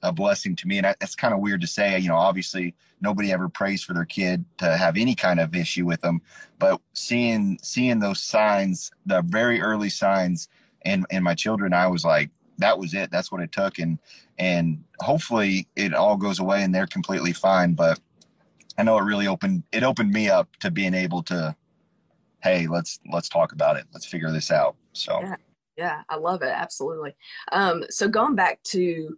a 0.02 0.12
blessing 0.12 0.54
to 0.56 0.68
me 0.68 0.78
and 0.78 0.86
that's 1.00 1.14
kind 1.14 1.34
of 1.34 1.40
weird 1.40 1.60
to 1.60 1.66
say, 1.66 1.98
you 1.98 2.08
know, 2.08 2.16
obviously 2.16 2.74
nobody 3.00 3.32
ever 3.32 3.48
prays 3.48 3.82
for 3.82 3.92
their 3.94 4.04
kid 4.04 4.44
to 4.58 4.76
have 4.76 4.96
any 4.96 5.14
kind 5.14 5.40
of 5.40 5.54
issue 5.54 5.84
with 5.84 6.00
them 6.00 6.20
but 6.58 6.80
seeing 6.92 7.58
seeing 7.62 7.98
those 8.00 8.22
signs 8.22 8.90
the 9.06 9.22
very 9.22 9.60
early 9.60 9.90
signs 9.90 10.48
in 10.84 11.04
in 11.10 11.22
my 11.22 11.34
children 11.34 11.72
i 11.72 11.86
was 11.86 12.04
like 12.04 12.30
that 12.58 12.78
was 12.78 12.94
it. 12.94 13.10
That's 13.10 13.30
what 13.30 13.40
it 13.40 13.52
took. 13.52 13.78
And 13.78 13.98
and 14.38 14.82
hopefully 15.00 15.68
it 15.76 15.94
all 15.94 16.16
goes 16.16 16.38
away 16.38 16.62
and 16.62 16.74
they're 16.74 16.86
completely 16.86 17.32
fine. 17.32 17.74
But 17.74 18.00
i 18.78 18.82
know 18.82 18.98
it 18.98 19.02
really 19.02 19.26
opened 19.26 19.62
it 19.72 19.82
opened 19.82 20.12
me 20.12 20.28
up 20.28 20.54
to 20.56 20.70
being 20.70 20.92
able 20.92 21.22
to 21.22 21.56
hey 22.42 22.66
let's 22.66 23.00
let's 23.12 23.28
talk 23.28 23.52
about 23.52 23.76
it. 23.76 23.84
Let's 23.92 24.06
figure 24.06 24.30
this 24.30 24.50
out. 24.50 24.76
So. 24.92 25.20
Yeah, 25.20 25.36
yeah 25.76 26.02
i 26.08 26.16
love 26.16 26.42
it. 26.42 26.52
Absolutely. 26.54 27.16
Um 27.52 27.84
so 27.90 28.08
going 28.08 28.34
back 28.34 28.62
to 28.64 29.16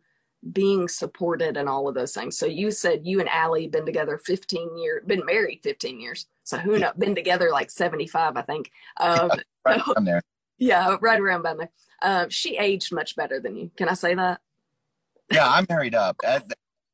being 0.52 0.88
supported 0.88 1.56
and 1.56 1.68
all 1.68 1.88
of 1.88 1.94
those 1.94 2.14
things. 2.14 2.36
So 2.36 2.46
you 2.46 2.70
said 2.70 3.00
you 3.04 3.20
and 3.20 3.28
Allie 3.28 3.68
been 3.68 3.84
together 3.84 4.18
15 4.18 4.78
years, 4.78 5.02
been 5.06 5.24
married 5.26 5.60
15 5.62 6.00
years. 6.00 6.26
So 6.44 6.56
who 6.58 6.78
knows, 6.78 6.92
been 6.96 7.14
together 7.14 7.50
like 7.50 7.70
75, 7.70 8.36
I 8.36 8.42
think. 8.42 8.70
Um, 8.98 9.30
yeah, 9.34 9.42
right 9.64 9.82
so, 9.84 9.94
there. 10.02 10.22
Yeah, 10.58 10.96
right 11.00 11.20
around 11.20 11.42
by 11.42 11.54
there. 11.54 11.70
Um, 12.02 12.30
she 12.30 12.56
aged 12.56 12.92
much 12.92 13.16
better 13.16 13.40
than 13.40 13.56
you. 13.56 13.70
Can 13.76 13.88
I 13.88 13.94
say 13.94 14.14
that? 14.14 14.40
Yeah, 15.32 15.48
I'm 15.48 15.66
married 15.68 15.94
up. 15.94 16.16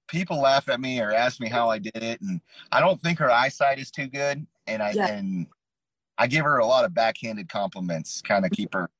People 0.09 0.40
laugh 0.40 0.68
at 0.68 0.81
me 0.81 1.00
or 1.00 1.12
ask 1.12 1.40
me 1.40 1.48
how 1.48 1.70
I 1.70 1.79
did 1.79 2.03
it, 2.03 2.20
and 2.20 2.40
I 2.72 2.81
don't 2.81 3.00
think 3.00 3.18
her 3.18 3.31
eyesight 3.31 3.79
is 3.79 3.90
too 3.90 4.07
good. 4.07 4.46
And 4.66 4.83
I 4.83 4.90
yeah. 4.92 5.09
and 5.09 5.46
I 6.18 6.27
give 6.27 6.44
her 6.44 6.59
a 6.59 6.66
lot 6.66 6.85
of 6.85 6.94
backhanded 6.94 7.48
compliments, 7.48 8.20
kind 8.22 8.44
of 8.44 8.50
keep 8.50 8.74
her 8.74 8.90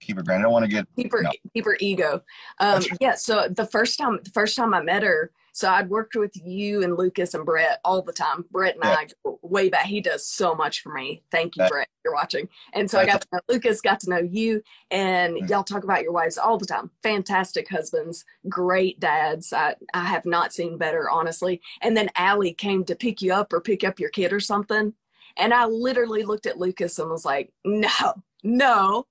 keep 0.00 0.16
her 0.16 0.22
grounded. 0.22 0.42
I 0.42 0.44
don't 0.44 0.52
want 0.52 0.64
to 0.64 0.70
get 0.70 0.86
keep 0.96 1.12
her 1.12 1.22
no. 1.22 1.30
keep 1.54 1.64
her 1.64 1.76
ego. 1.80 2.22
Um, 2.58 2.82
yeah. 3.00 3.14
So 3.14 3.48
the 3.48 3.66
first 3.66 3.98
time 3.98 4.18
the 4.22 4.30
first 4.30 4.56
time 4.56 4.74
I 4.74 4.82
met 4.82 5.02
her, 5.02 5.30
so 5.54 5.70
I'd 5.70 5.88
worked 5.88 6.16
with 6.16 6.32
you 6.34 6.82
and 6.82 6.96
Lucas 6.96 7.32
and 7.32 7.46
Brett 7.46 7.78
all 7.84 8.02
the 8.02 8.12
time. 8.12 8.44
Brett 8.50 8.74
and 8.74 8.82
yeah. 8.82 8.96
I 8.98 9.06
go 9.22 9.38
way 9.40 9.68
back. 9.68 9.86
He 9.86 10.00
does 10.00 10.26
so 10.26 10.52
much 10.52 10.82
for 10.82 10.92
me. 10.92 11.22
Thank 11.30 11.54
you, 11.54 11.62
that, 11.62 11.70
Brett. 11.70 11.88
You're 12.04 12.12
watching. 12.12 12.48
And 12.72 12.90
so 12.90 12.98
I 12.98 13.06
got 13.06 13.20
to 13.20 13.28
know 13.32 13.38
Lucas, 13.48 13.80
got 13.80 14.00
to 14.00 14.10
know 14.10 14.18
you, 14.18 14.64
and 14.90 15.36
mm-hmm. 15.36 15.46
y'all 15.46 15.62
talk 15.62 15.84
about 15.84 16.02
your 16.02 16.10
wives 16.10 16.38
all 16.38 16.58
the 16.58 16.66
time. 16.66 16.90
Fantastic 17.04 17.68
husbands, 17.68 18.24
great 18.48 18.98
dads. 18.98 19.52
I, 19.52 19.76
I 19.94 20.06
have 20.06 20.26
not 20.26 20.52
seen 20.52 20.76
better, 20.76 21.08
honestly. 21.08 21.62
And 21.82 21.96
then 21.96 22.10
Allie 22.16 22.52
came 22.52 22.84
to 22.86 22.96
pick 22.96 23.22
you 23.22 23.32
up 23.32 23.52
or 23.52 23.60
pick 23.60 23.84
up 23.84 24.00
your 24.00 24.10
kid 24.10 24.32
or 24.32 24.40
something. 24.40 24.92
And 25.36 25.54
I 25.54 25.66
literally 25.66 26.24
looked 26.24 26.46
at 26.46 26.58
Lucas 26.58 26.98
and 26.98 27.10
was 27.10 27.24
like, 27.24 27.52
no, 27.64 28.14
no, 28.42 29.06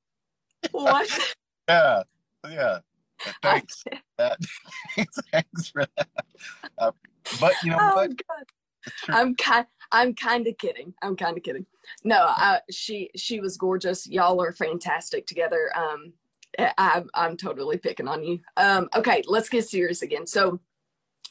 what? 0.72 1.36
yeah, 1.70 2.04
yeah. 2.50 2.80
Thanks. 3.42 3.84
that, 4.18 4.38
thanks 5.32 5.70
for 5.70 5.86
that. 5.98 6.10
Uh, 6.78 6.92
but 7.40 7.54
you 7.64 7.72
know 7.72 7.78
oh, 7.80 7.96
what? 7.96 8.12
God. 8.28 8.46
I'm 9.08 9.36
kind. 9.36 9.66
I'm 9.92 10.14
kind 10.14 10.48
of 10.48 10.58
kidding. 10.58 10.94
I'm 11.02 11.16
kind 11.16 11.38
of 11.38 11.44
kidding. 11.44 11.66
No, 12.04 12.26
I, 12.28 12.60
she 12.70 13.10
she 13.16 13.40
was 13.40 13.58
gorgeous. 13.58 14.08
Y'all 14.08 14.42
are 14.42 14.52
fantastic 14.52 15.26
together. 15.26 15.72
Um, 15.76 16.14
I, 16.60 17.04
I'm 17.14 17.38
totally 17.38 17.78
picking 17.78 18.08
on 18.08 18.24
you. 18.24 18.40
Um, 18.58 18.90
okay, 18.96 19.24
let's 19.28 19.50
get 19.50 19.68
serious 19.68 20.02
again. 20.02 20.28
So, 20.28 20.60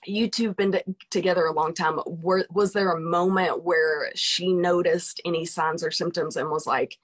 you 0.05 0.28
two 0.28 0.48
have 0.48 0.57
been 0.57 0.81
together 1.11 1.44
a 1.46 1.52
long 1.52 1.74
time. 1.74 2.00
Were, 2.07 2.46
was 2.50 2.72
there 2.72 2.90
a 2.90 3.00
moment 3.00 3.62
where 3.62 4.11
she 4.14 4.52
noticed 4.52 5.20
any 5.24 5.44
signs 5.44 5.85
or 5.85 5.90
symptoms 5.90 6.37
and 6.37 6.50
was 6.50 6.66
like, 6.66 6.98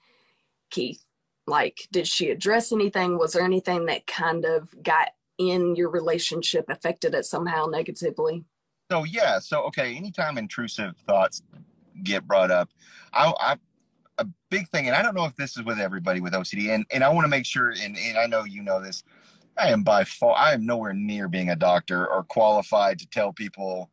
Keith, 0.69 1.01
like, 1.49 1.87
did 1.91 2.07
she 2.07 2.29
address 2.29 2.71
anything? 2.71 3.17
Was 3.17 3.33
there 3.33 3.43
anything 3.43 3.85
that 3.87 4.07
kind 4.07 4.45
of 4.45 4.69
got 4.81 5.09
in 5.37 5.75
your 5.75 5.89
relationship, 5.89 6.65
affected 6.69 7.13
it 7.13 7.25
somehow 7.25 7.65
negatively? 7.65 8.45
So, 8.91 9.03
yeah. 9.03 9.39
So, 9.39 9.63
okay, 9.67 9.95
anytime 9.95 10.37
intrusive 10.37 10.95
thoughts 11.07 11.41
get 12.03 12.25
brought 12.25 12.51
up, 12.51 12.69
I, 13.13 13.33
I 13.39 13.57
a 14.19 14.27
big 14.49 14.67
thing, 14.69 14.87
and 14.87 14.95
I 14.95 15.01
don't 15.01 15.15
know 15.15 15.25
if 15.25 15.35
this 15.35 15.57
is 15.57 15.63
with 15.63 15.79
everybody 15.79 16.19
with 16.19 16.33
OCD, 16.33 16.73
and, 16.75 16.85
and 16.91 17.03
I 17.03 17.09
want 17.09 17.25
to 17.25 17.29
make 17.29 17.45
sure, 17.45 17.69
and, 17.69 17.97
and 17.97 18.17
I 18.17 18.27
know 18.27 18.43
you 18.43 18.61
know 18.61 18.81
this, 18.81 19.03
I 19.57 19.69
am 19.69 19.83
by 19.83 20.03
far, 20.03 20.35
I 20.37 20.53
am 20.53 20.65
nowhere 20.65 20.93
near 20.93 21.27
being 21.27 21.49
a 21.49 21.55
doctor 21.55 22.07
or 22.07 22.23
qualified 22.23 22.99
to 22.99 23.07
tell 23.07 23.33
people, 23.33 23.89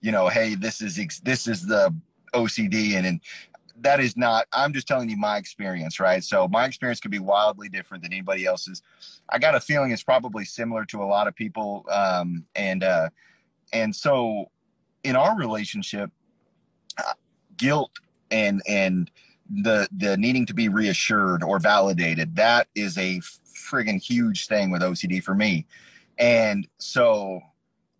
you 0.00 0.12
know, 0.12 0.28
hey, 0.28 0.54
this 0.54 0.80
is 0.80 0.96
this 1.22 1.46
is 1.46 1.66
the 1.66 1.94
OCD, 2.34 2.94
and 2.94 3.06
and 3.06 3.20
that 3.80 4.00
is 4.00 4.16
not 4.16 4.46
i'm 4.52 4.72
just 4.72 4.86
telling 4.86 5.08
you 5.08 5.16
my 5.16 5.36
experience 5.36 6.00
right? 6.00 6.24
So 6.24 6.48
my 6.48 6.64
experience 6.64 6.98
could 6.98 7.10
be 7.10 7.18
wildly 7.18 7.68
different 7.68 8.02
than 8.02 8.12
anybody 8.12 8.46
else's. 8.46 8.82
I 9.28 9.38
got 9.38 9.54
a 9.54 9.60
feeling 9.60 9.92
it's 9.92 10.02
probably 10.02 10.44
similar 10.44 10.84
to 10.86 11.02
a 11.02 11.04
lot 11.04 11.28
of 11.28 11.36
people 11.36 11.86
um, 11.90 12.44
and 12.56 12.82
uh, 12.82 13.10
and 13.72 13.94
so 13.94 14.50
in 15.04 15.14
our 15.14 15.36
relationship 15.36 16.10
uh, 16.98 17.12
guilt 17.56 17.92
and 18.30 18.62
and 18.66 19.10
the 19.62 19.88
the 19.96 20.16
needing 20.16 20.46
to 20.46 20.54
be 20.54 20.68
reassured 20.68 21.42
or 21.42 21.58
validated 21.58 22.36
that 22.36 22.68
is 22.74 22.96
a 22.98 23.20
friggin 23.52 24.00
huge 24.00 24.46
thing 24.46 24.70
with 24.70 24.82
ocd 24.82 25.22
for 25.22 25.34
me. 25.34 25.66
And 26.18 26.68
so 26.78 27.40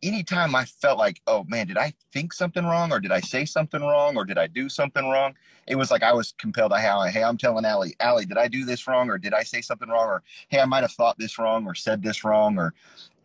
anytime 0.03 0.55
I 0.55 0.65
felt 0.65 0.99
like, 0.99 1.21
oh 1.27 1.45
man, 1.45 1.67
did 1.67 1.77
I 1.77 1.93
think 2.13 2.33
something 2.33 2.65
wrong 2.65 2.93
or 2.93 3.01
did 3.01 3.13
I 3.13 3.21
say 3.21 3.45
something 3.45 3.81
wrong 3.81 4.17
or 4.17 4.25
did 4.25 4.39
I 4.39 4.47
do 4.47 4.69
something 4.69 5.09
wrong? 5.09 5.35
It 5.67 5.77
was 5.77 5.91
like 5.91 6.03
I 6.03 6.13
was 6.13 6.33
compelled 6.39 6.73
to, 6.73 6.79
hey, 6.79 7.11
hey, 7.11 7.23
I'm 7.23 7.37
telling 7.37 7.65
Allie, 7.65 7.95
Allie, 8.01 8.27
did 8.27 8.39
I 8.39 8.49
do 8.49 8.65
this 8.65 8.87
wrong 8.87 9.11
or 9.11 9.19
did 9.19 9.35
I 9.35 9.43
say 9.43 9.61
something 9.61 9.89
wrong 9.89 10.07
or 10.07 10.23
hey, 10.49 10.61
I 10.61 10.65
might 10.65 10.83
have 10.83 10.93
thought 10.93 11.19
this 11.19 11.39
wrong 11.39 11.67
or 11.67 11.75
said 11.75 12.03
this 12.03 12.25
wrong 12.25 12.59
or, 12.59 12.75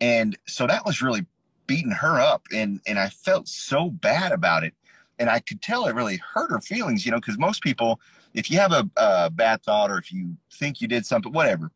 and 0.00 0.36
so 0.46 0.66
that 0.66 0.84
was 0.84 1.02
really 1.02 1.26
beating 1.66 1.90
her 1.90 2.20
up 2.20 2.46
and 2.52 2.80
and 2.86 2.98
I 2.98 3.08
felt 3.08 3.48
so 3.48 3.90
bad 3.90 4.32
about 4.32 4.62
it, 4.62 4.74
and 5.18 5.30
I 5.30 5.40
could 5.40 5.62
tell 5.62 5.86
it 5.86 5.94
really 5.94 6.18
hurt 6.18 6.50
her 6.50 6.60
feelings, 6.60 7.06
you 7.06 7.12
know, 7.12 7.18
because 7.18 7.38
most 7.38 7.62
people, 7.62 8.00
if 8.34 8.50
you 8.50 8.58
have 8.58 8.72
a, 8.72 8.88
a 8.96 9.30
bad 9.30 9.62
thought 9.62 9.90
or 9.90 9.98
if 9.98 10.12
you 10.12 10.36
think 10.52 10.80
you 10.80 10.88
did 10.88 11.06
something, 11.06 11.32
whatever, 11.32 11.70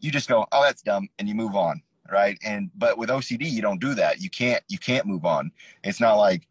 you 0.00 0.10
just 0.10 0.28
go, 0.28 0.46
oh, 0.52 0.62
that's 0.62 0.82
dumb, 0.82 1.08
and 1.18 1.28
you 1.28 1.34
move 1.34 1.54
on 1.54 1.82
right? 2.10 2.38
And 2.44 2.70
but 2.76 2.98
with 2.98 3.10
ocd 3.10 3.38
you 3.40 3.62
don't 3.62 3.80
do 3.80 3.94
that. 3.94 4.20
You 4.20 4.30
can't 4.30 4.62
you 4.68 4.78
can't 4.78 5.06
move 5.06 5.24
on. 5.24 5.52
It's 5.84 6.00
not 6.00 6.14
like 6.14 6.46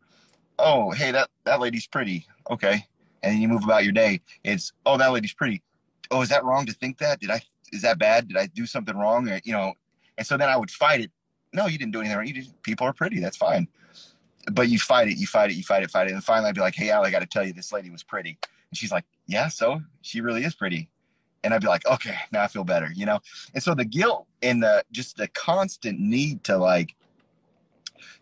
oh 0.59 0.91
hey 0.91 1.11
that 1.11 1.29
that 1.45 1.59
lady's 1.59 1.87
pretty. 1.87 2.25
Okay. 2.49 2.85
And 3.23 3.33
then 3.33 3.41
you 3.41 3.47
move 3.47 3.63
about 3.63 3.83
your 3.83 3.93
day. 3.93 4.21
It's 4.43 4.73
oh 4.85 4.97
that 4.97 5.11
lady's 5.11 5.33
pretty. 5.33 5.61
Oh 6.11 6.21
is 6.21 6.29
that 6.29 6.43
wrong 6.43 6.65
to 6.65 6.73
think 6.73 6.97
that? 6.99 7.19
Did 7.19 7.31
i 7.31 7.41
is 7.71 7.81
that 7.81 7.99
bad? 7.99 8.27
Did 8.27 8.37
i 8.37 8.47
do 8.47 8.65
something 8.65 8.95
wrong? 8.95 9.27
Or, 9.29 9.39
you 9.43 9.53
know 9.53 9.73
and 10.17 10.25
so 10.25 10.37
then 10.37 10.49
i 10.49 10.57
would 10.57 10.71
fight 10.71 11.01
it. 11.01 11.11
No 11.53 11.67
you 11.67 11.77
didn't 11.77 11.93
do 11.93 11.99
anything 11.99 12.17
wrong. 12.17 12.27
You 12.27 12.33
just 12.33 12.61
people 12.63 12.87
are 12.87 12.93
pretty. 12.93 13.19
That's 13.19 13.37
fine. 13.37 13.67
But 14.51 14.69
you 14.69 14.79
fight 14.79 15.09
it 15.09 15.17
you 15.17 15.27
fight 15.27 15.51
it 15.51 15.55
you 15.55 15.63
fight 15.63 15.83
it 15.83 15.91
fight 15.91 16.07
it. 16.07 16.13
And 16.13 16.23
finally 16.23 16.49
i'd 16.49 16.55
be 16.55 16.61
like 16.61 16.75
hey 16.75 16.89
Al, 16.89 17.05
i 17.05 17.11
got 17.11 17.19
to 17.19 17.25
tell 17.25 17.45
you 17.45 17.53
this 17.53 17.71
lady 17.71 17.89
was 17.89 18.03
pretty. 18.03 18.37
And 18.69 18.77
she's 18.77 18.91
like 18.91 19.05
yeah 19.25 19.47
so 19.47 19.81
she 20.01 20.21
really 20.21 20.43
is 20.43 20.55
pretty 20.55 20.89
and 21.43 21.53
I'd 21.53 21.61
be 21.61 21.67
like, 21.67 21.85
okay, 21.85 22.15
now 22.31 22.43
I 22.43 22.47
feel 22.47 22.63
better, 22.63 22.89
you 22.93 23.05
know? 23.05 23.19
And 23.53 23.63
so 23.63 23.75
the 23.75 23.85
guilt 23.85 24.27
and 24.41 24.61
the 24.61 24.83
just 24.91 25.17
the 25.17 25.27
constant 25.29 25.99
need 25.99 26.43
to 26.45 26.57
like 26.57 26.95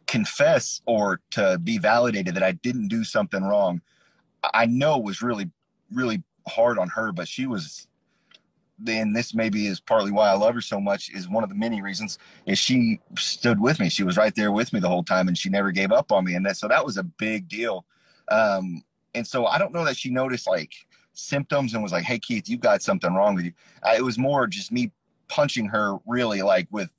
confess 0.08 0.82
or 0.86 1.22
to 1.32 1.60
be 1.64 1.78
validated 1.78 2.36
that 2.36 2.44
I 2.44 2.54
didn't 2.54 2.88
do 2.88 3.04
something 3.04 3.44
wrong, 3.44 3.82
I 4.54 4.66
know 4.66 4.98
was 4.98 5.22
really, 5.22 5.50
really 5.92 6.24
hard 6.48 6.78
on 6.78 6.90
her, 6.90 7.12
but 7.12 7.28
she 7.28 7.48
was 7.48 7.88
then 8.78 9.14
this 9.14 9.34
maybe 9.34 9.68
is 9.68 9.80
partly 9.80 10.12
why 10.12 10.30
I 10.30 10.34
love 10.34 10.54
her 10.56 10.62
so 10.62 10.82
much 10.82 11.10
is 11.10 11.30
one 11.30 11.44
of 11.44 11.50
the 11.50 11.56
many 11.56 11.82
reasons 11.82 12.20
is 12.46 12.60
she 12.60 13.00
stood 13.18 13.60
with 13.60 13.80
me. 13.80 13.88
She 13.88 14.04
was 14.04 14.18
right 14.18 14.36
there 14.36 14.52
with 14.52 14.74
me 14.74 14.82
the 14.82 14.90
whole 14.90 15.04
time 15.04 15.30
and 15.30 15.38
she 15.38 15.50
never 15.50 15.72
gave 15.72 15.94
up 15.94 16.12
on 16.12 16.26
me. 16.26 16.36
And 16.36 16.46
that, 16.46 16.58
so 16.58 16.68
that 16.68 16.86
was 16.86 16.98
a 16.98 17.04
big 17.04 17.48
deal. 17.48 17.86
Um, 18.30 18.84
and 19.14 19.26
so 19.26 19.46
I 19.46 19.58
don't 19.58 19.74
know 19.74 19.86
that 19.86 19.96
she 19.96 20.10
noticed 20.10 20.48
like 20.48 20.74
symptoms 21.16 21.74
and 21.74 21.84
was 21.84 21.92
like, 21.92 22.04
"Hey 22.04 22.20
Keith, 22.20 22.48
you 22.48 22.58
got 22.58 22.82
something 22.82 23.14
wrong 23.14 23.36
with 23.36 23.46
you." 23.46 23.54
it 23.96 24.04
was 24.04 24.18
more 24.18 24.48
just 24.48 24.72
me 24.72 24.92
punching 25.28 25.68
her 25.68 25.98
really 26.06 26.42
like 26.42 26.68
with 26.72 26.90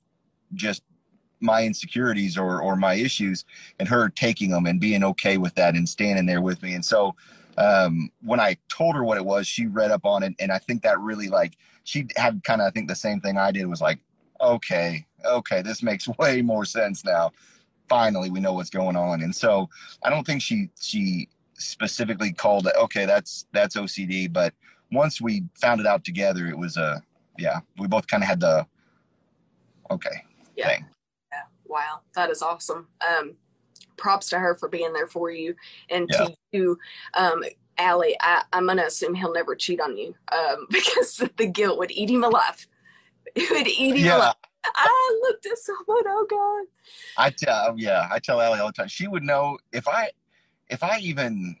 just 0.53 0.83
my 1.39 1.63
insecurities 1.63 2.37
or 2.37 2.61
or 2.61 2.75
my 2.75 2.95
issues 2.95 3.45
and 3.79 3.87
her 3.87 4.09
taking 4.09 4.51
them 4.51 4.65
and 4.65 4.79
being 4.79 5.03
okay 5.03 5.37
with 5.37 5.55
that 5.55 5.75
and 5.75 5.87
standing 5.87 6.25
there 6.25 6.41
with 6.41 6.61
me. 6.63 6.73
And 6.73 6.83
so 6.83 7.15
um, 7.57 8.11
when 8.21 8.39
I 8.39 8.57
told 8.69 8.95
her 8.95 9.03
what 9.03 9.17
it 9.17 9.25
was, 9.25 9.47
she 9.47 9.65
read 9.67 9.91
up 9.91 10.05
on 10.05 10.23
it 10.23 10.33
and 10.39 10.51
I 10.51 10.57
think 10.59 10.83
that 10.83 10.99
really 10.99 11.27
like 11.27 11.57
she 11.83 12.07
had 12.15 12.43
kind 12.43 12.61
of 12.61 12.67
I 12.67 12.71
think 12.71 12.87
the 12.87 12.95
same 12.95 13.21
thing 13.21 13.37
I 13.37 13.51
did 13.51 13.65
was 13.67 13.81
like, 13.81 13.99
"Okay, 14.41 15.05
okay, 15.25 15.61
this 15.61 15.83
makes 15.83 16.07
way 16.19 16.41
more 16.41 16.65
sense 16.65 17.05
now." 17.05 17.31
finally 17.87 18.29
we 18.29 18.39
know 18.39 18.53
what's 18.53 18.69
going 18.69 18.95
on. 18.95 19.21
And 19.21 19.35
so 19.35 19.69
I 20.03 20.09
don't 20.09 20.25
think 20.25 20.41
she 20.41 20.69
she 20.79 21.29
specifically 21.57 22.31
called 22.31 22.67
it. 22.67 22.73
Okay, 22.77 23.05
that's 23.05 23.45
that's 23.51 23.75
OCD. 23.75 24.31
But 24.31 24.53
once 24.91 25.19
we 25.21 25.43
found 25.55 25.81
it 25.81 25.87
out 25.87 26.03
together, 26.03 26.47
it 26.47 26.57
was 26.57 26.77
a 26.77 27.01
yeah. 27.37 27.59
We 27.77 27.87
both 27.87 28.07
kind 28.07 28.23
of 28.23 28.29
had 28.29 28.39
the 28.39 28.65
okay 29.91 30.23
yeah. 30.55 30.67
thing. 30.69 30.85
Yeah. 31.31 31.41
Wow, 31.65 32.01
that 32.15 32.29
is 32.29 32.41
awesome. 32.41 32.87
Um, 33.07 33.35
props 33.97 34.29
to 34.29 34.39
her 34.39 34.55
for 34.55 34.69
being 34.69 34.93
there 34.93 35.07
for 35.07 35.31
you, 35.31 35.55
and 35.89 36.09
Yeah. 36.11 36.25
to 36.25 36.35
you, 36.51 36.79
um, 37.15 37.43
Allie. 37.77 38.15
I, 38.21 38.43
I'm 38.53 38.67
gonna 38.67 38.85
assume 38.85 39.13
he'll 39.15 39.33
never 39.33 39.55
cheat 39.55 39.81
on 39.81 39.97
you, 39.97 40.15
um, 40.31 40.67
because 40.71 41.23
the 41.37 41.47
guilt 41.47 41.77
would 41.79 41.91
eat 41.91 42.09
him 42.09 42.23
alive. 42.23 42.67
It 43.35 43.51
would 43.51 43.67
eat 43.67 43.97
him 43.97 44.05
Yeah, 44.05 44.17
alive. 44.17 44.35
I 44.63 45.19
looked 45.21 45.45
at 45.45 45.57
someone. 45.57 46.03
Oh 46.07 46.25
God. 46.27 46.65
I 47.17 47.29
tell 47.29 47.75
yeah, 47.77 48.07
I 48.11 48.19
tell 48.19 48.41
Allie 48.41 48.59
all 48.59 48.67
the 48.67 48.73
time. 48.73 48.87
She 48.87 49.07
would 49.07 49.21
know 49.21 49.59
if 49.71 49.87
I 49.87 50.09
if 50.69 50.83
I 50.83 50.99
even 50.99 51.55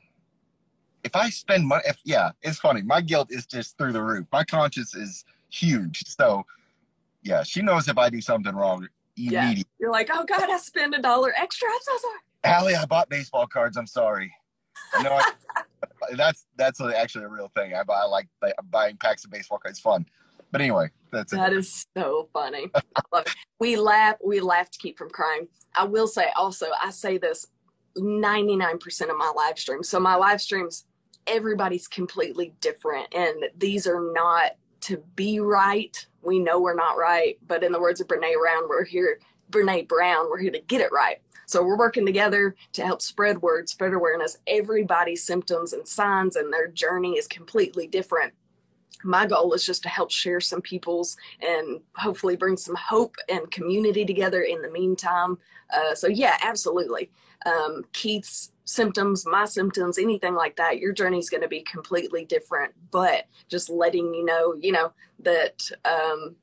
if 1.03 1.15
I 1.15 1.29
spend 1.29 1.65
money. 1.65 1.83
If 1.87 1.97
yeah, 2.03 2.31
it's 2.41 2.59
funny. 2.59 2.81
My 2.81 3.01
guilt 3.01 3.29
is 3.31 3.45
just 3.45 3.77
through 3.77 3.93
the 3.93 4.01
roof. 4.01 4.27
My 4.31 4.43
conscience 4.43 4.95
is 4.95 5.25
huge. 5.49 6.03
So 6.05 6.45
yeah, 7.23 7.43
she 7.43 7.61
knows 7.61 7.87
if 7.87 7.97
I 7.97 8.09
do 8.09 8.21
something 8.21 8.53
wrong 8.55 8.87
Yeah. 9.15 9.43
immediately. 9.43 9.71
You're 9.79 9.91
like, 9.91 10.09
oh 10.11 10.25
God, 10.25 10.49
I 10.49 10.57
spent 10.57 10.95
a 10.95 11.01
dollar 11.01 11.33
extra. 11.37 11.67
I'm 11.69 11.79
so 11.81 11.97
sorry. 11.97 12.19
Allie, 12.43 12.75
I 12.75 12.85
bought 12.85 13.09
baseball 13.09 13.47
cards. 13.47 13.77
I'm 13.77 13.87
sorry. 13.87 14.33
No, 15.01 15.13
I, 15.13 15.23
that's 16.15 16.45
that's 16.57 16.81
actually 16.81 17.25
a 17.25 17.29
real 17.29 17.51
thing. 17.55 17.73
I 17.73 17.83
buy 17.83 18.03
like 18.03 18.27
buying 18.69 18.97
packs 18.97 19.25
of 19.25 19.31
baseball 19.31 19.59
cards. 19.59 19.77
It's 19.77 19.81
fun. 19.81 20.05
But 20.51 20.61
anyway, 20.61 20.89
that's 21.11 21.33
it. 21.33 21.37
That 21.37 21.53
is 21.53 21.85
so 21.97 22.29
funny. 22.31 22.69
I 22.73 23.01
love 23.11 23.25
it. 23.25 23.35
We 23.59 23.75
laugh. 23.75 24.15
We 24.23 24.39
laugh 24.39 24.69
to 24.71 24.79
keep 24.79 24.97
from 24.97 25.09
crying. 25.09 25.47
I 25.75 25.83
will 25.83 26.07
say 26.07 26.29
also, 26.35 26.67
I 26.81 26.91
say 26.91 27.17
this 27.17 27.47
99% 27.97 29.09
of 29.09 29.17
my 29.17 29.31
live 29.35 29.59
streams. 29.59 29.89
So 29.89 29.99
my 29.99 30.15
live 30.15 30.41
streams, 30.41 30.85
everybody's 31.25 31.87
completely 31.87 32.53
different. 32.61 33.13
And 33.13 33.45
these 33.57 33.87
are 33.87 34.11
not 34.13 34.51
to 34.81 35.03
be 35.15 35.39
right. 35.39 36.05
We 36.21 36.39
know 36.39 36.59
we're 36.59 36.75
not 36.75 36.97
right. 36.97 37.37
But 37.47 37.63
in 37.63 37.71
the 37.71 37.79
words 37.79 38.01
of 38.01 38.07
Brene 38.07 38.33
Brown, 38.39 38.69
we're 38.69 38.85
here, 38.85 39.19
Brene 39.51 39.87
Brown, 39.87 40.29
we're 40.29 40.39
here 40.39 40.51
to 40.51 40.61
get 40.61 40.81
it 40.81 40.91
right. 40.91 41.17
So 41.45 41.63
we're 41.63 41.77
working 41.77 42.05
together 42.05 42.55
to 42.73 42.85
help 42.85 43.01
spread 43.01 43.41
word, 43.41 43.69
spread 43.69 43.93
awareness. 43.93 44.37
Everybody's 44.47 45.23
symptoms 45.23 45.71
and 45.71 45.87
signs 45.87 46.35
and 46.35 46.51
their 46.51 46.67
journey 46.67 47.17
is 47.17 47.27
completely 47.27 47.87
different 47.87 48.33
my 49.03 49.25
goal 49.25 49.53
is 49.53 49.65
just 49.65 49.83
to 49.83 49.89
help 49.89 50.11
share 50.11 50.39
some 50.39 50.61
people's 50.61 51.17
and 51.41 51.81
hopefully 51.95 52.35
bring 52.35 52.57
some 52.57 52.75
hope 52.75 53.15
and 53.29 53.49
community 53.51 54.05
together 54.05 54.41
in 54.41 54.61
the 54.61 54.71
meantime. 54.71 55.37
Uh, 55.73 55.93
so, 55.93 56.07
yeah, 56.07 56.37
absolutely. 56.41 57.11
Um, 57.45 57.83
Keith's 57.93 58.51
symptoms, 58.63 59.25
my 59.25 59.45
symptoms, 59.45 59.97
anything 59.97 60.35
like 60.35 60.55
that, 60.57 60.79
your 60.79 60.93
journey 60.93 61.19
is 61.19 61.29
going 61.29 61.43
to 61.43 61.47
be 61.47 61.61
completely 61.61 62.25
different. 62.25 62.73
But 62.91 63.27
just 63.47 63.69
letting 63.69 64.13
you 64.13 64.25
know, 64.25 64.55
you 64.59 64.71
know, 64.71 64.91
that 65.19 65.61
um, 65.85 66.35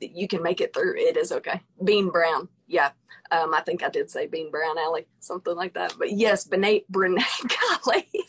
you 0.00 0.28
can 0.28 0.42
make 0.42 0.60
it 0.60 0.74
through. 0.74 0.96
It 0.96 1.16
is 1.16 1.32
okay. 1.32 1.60
Bean 1.84 2.10
Brown. 2.10 2.48
Yeah. 2.66 2.90
Um, 3.30 3.54
I 3.54 3.60
think 3.60 3.82
I 3.82 3.88
did 3.88 4.10
say 4.10 4.26
Bean 4.26 4.50
Brown 4.50 4.78
Alley, 4.78 5.06
something 5.20 5.54
like 5.54 5.74
that. 5.74 5.94
But 5.98 6.12
yes, 6.12 6.46
Brene, 6.46 6.84
Brene, 6.90 7.22
golly. 7.84 8.08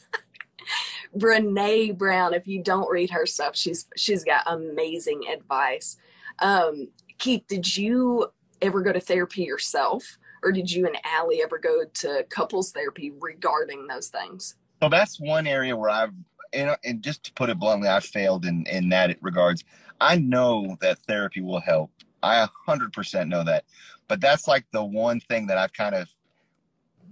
Brene 1.16 1.98
Brown. 1.98 2.34
If 2.34 2.48
you 2.48 2.64
don't 2.64 2.90
read 2.90 3.10
her 3.10 3.26
stuff, 3.26 3.56
she's 3.56 3.88
she's 3.96 4.24
got 4.24 4.44
amazing 4.48 5.24
advice. 5.32 5.98
Um, 6.40 6.90
Keith, 7.18 7.44
did 7.48 7.78
you 7.78 8.28
ever 8.62 8.82
go 8.82 8.94
to 8.94 9.00
therapy 9.00 9.44
yourself, 9.44 10.18
or 10.44 10.52
did 10.52 10.72
you 10.72 10.86
and 10.86 10.98
Allie 11.04 11.42
ever 11.44 11.58
go 11.58 11.84
to 11.86 12.26
couples 12.30 12.72
therapy 12.72 13.12
regarding 13.20 13.88
those 13.88 14.08
things? 14.08 14.56
So 14.82 14.90
that's 14.90 15.20
one 15.20 15.48
area 15.48 15.76
where 15.76 15.90
I've, 15.90 16.14
and, 16.54 16.76
and 16.84 17.04
just 17.04 17.24
to 17.26 17.34
put 17.34 17.50
it 17.50 17.60
bluntly, 17.60 17.90
I've 17.90 18.06
failed 18.06 18.46
in 18.46 18.66
in 18.68 18.90
that 18.90 19.18
regards. 19.22 19.64
I 20.02 20.18
know 20.18 20.78
that 20.82 21.00
therapy 21.00 21.42
will 21.42 21.60
help. 21.60 21.92
I 22.24 22.48
100% 22.68 23.28
know 23.28 23.44
that, 23.44 23.66
but 24.08 24.22
that's 24.22 24.48
like 24.48 24.66
the 24.72 24.84
one 24.84 25.20
thing 25.20 25.48
that 25.48 25.58
I've 25.58 25.74
kind 25.74 25.96
of 25.96 26.08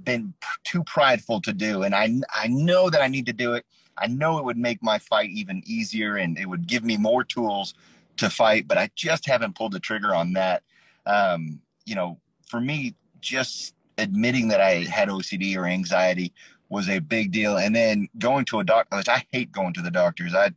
been 0.03 0.33
too 0.63 0.83
prideful 0.85 1.41
to 1.41 1.53
do, 1.53 1.83
and 1.83 1.93
I 1.93 2.19
I 2.33 2.47
know 2.47 2.89
that 2.89 3.01
I 3.01 3.07
need 3.07 3.25
to 3.25 3.33
do 3.33 3.53
it. 3.53 3.65
I 3.97 4.07
know 4.07 4.37
it 4.37 4.45
would 4.45 4.57
make 4.57 4.83
my 4.83 4.99
fight 4.99 5.29
even 5.31 5.63
easier, 5.65 6.17
and 6.17 6.37
it 6.37 6.47
would 6.47 6.67
give 6.67 6.83
me 6.83 6.97
more 6.97 7.23
tools 7.23 7.73
to 8.17 8.29
fight, 8.29 8.67
but 8.67 8.77
I 8.77 8.89
just 8.95 9.27
haven't 9.27 9.55
pulled 9.55 9.73
the 9.73 9.79
trigger 9.79 10.13
on 10.13 10.33
that. 10.33 10.63
Um, 11.05 11.61
you 11.85 11.95
know, 11.95 12.19
for 12.47 12.59
me, 12.59 12.95
just 13.21 13.73
admitting 13.97 14.47
that 14.49 14.61
I 14.61 14.83
had 14.83 15.09
OCD 15.09 15.55
or 15.55 15.65
anxiety 15.65 16.33
was 16.69 16.89
a 16.89 16.99
big 16.99 17.31
deal. 17.31 17.57
And 17.57 17.75
then 17.75 18.09
going 18.17 18.45
to 18.45 18.59
a 18.59 18.63
doctor, 18.63 18.97
which 18.97 19.09
I 19.09 19.25
hate 19.31 19.51
going 19.51 19.73
to 19.73 19.81
the 19.81 19.91
doctors. 19.91 20.35
I 20.35 20.51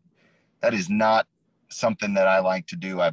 that 0.61 0.75
is 0.75 0.91
not 0.91 1.27
something 1.69 2.15
that 2.15 2.29
I 2.29 2.41
like 2.41 2.67
to 2.69 2.77
do. 2.77 3.01
I 3.01 3.13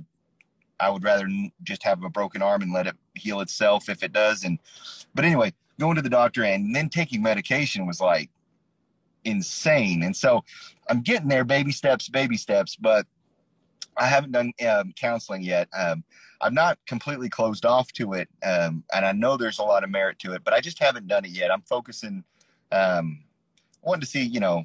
I 0.80 0.90
would 0.90 1.04
rather 1.04 1.28
just 1.64 1.84
have 1.84 2.04
a 2.04 2.10
broken 2.10 2.42
arm 2.42 2.62
and 2.62 2.74
let 2.74 2.88
it 2.88 2.96
heal 3.16 3.42
itself 3.42 3.90
if 3.90 4.04
it 4.04 4.14
does. 4.14 4.44
And 4.44 4.60
but 5.16 5.26
anyway, 5.26 5.54
going 5.80 5.96
to 5.96 6.02
the 6.02 6.10
doctor 6.10 6.44
and 6.44 6.76
then 6.76 6.90
taking 6.90 7.22
medication 7.22 7.86
was 7.86 8.00
like 8.00 8.30
insane. 9.28 10.04
And 10.04 10.16
so 10.16 10.44
I'm 10.90 11.02
getting 11.02 11.28
there, 11.28 11.44
baby 11.44 11.72
steps, 11.72 12.10
baby 12.10 12.38
steps. 12.38 12.76
But 12.76 13.06
I 13.98 14.06
haven't 14.06 14.32
done 14.32 14.54
um, 14.68 14.94
counseling 14.96 15.44
yet. 15.44 15.68
Um, 15.78 16.04
I'm 16.40 16.54
not 16.54 16.78
completely 16.86 17.30
closed 17.30 17.66
off 17.66 17.92
to 17.94 18.14
it, 18.14 18.30
um, 18.46 18.84
and 18.94 19.06
I 19.06 19.12
know 19.12 19.38
there's 19.38 19.58
a 19.58 19.64
lot 19.64 19.84
of 19.84 19.90
merit 19.90 20.20
to 20.20 20.34
it, 20.34 20.44
but 20.44 20.54
I 20.54 20.60
just 20.60 20.78
haven't 20.78 21.08
done 21.08 21.26
it 21.26 21.32
yet. 21.32 21.52
I'm 21.52 21.64
focusing, 21.64 22.24
um, 22.72 23.24
wanting 23.82 24.02
to 24.02 24.06
see, 24.06 24.22
you 24.22 24.40
know, 24.40 24.64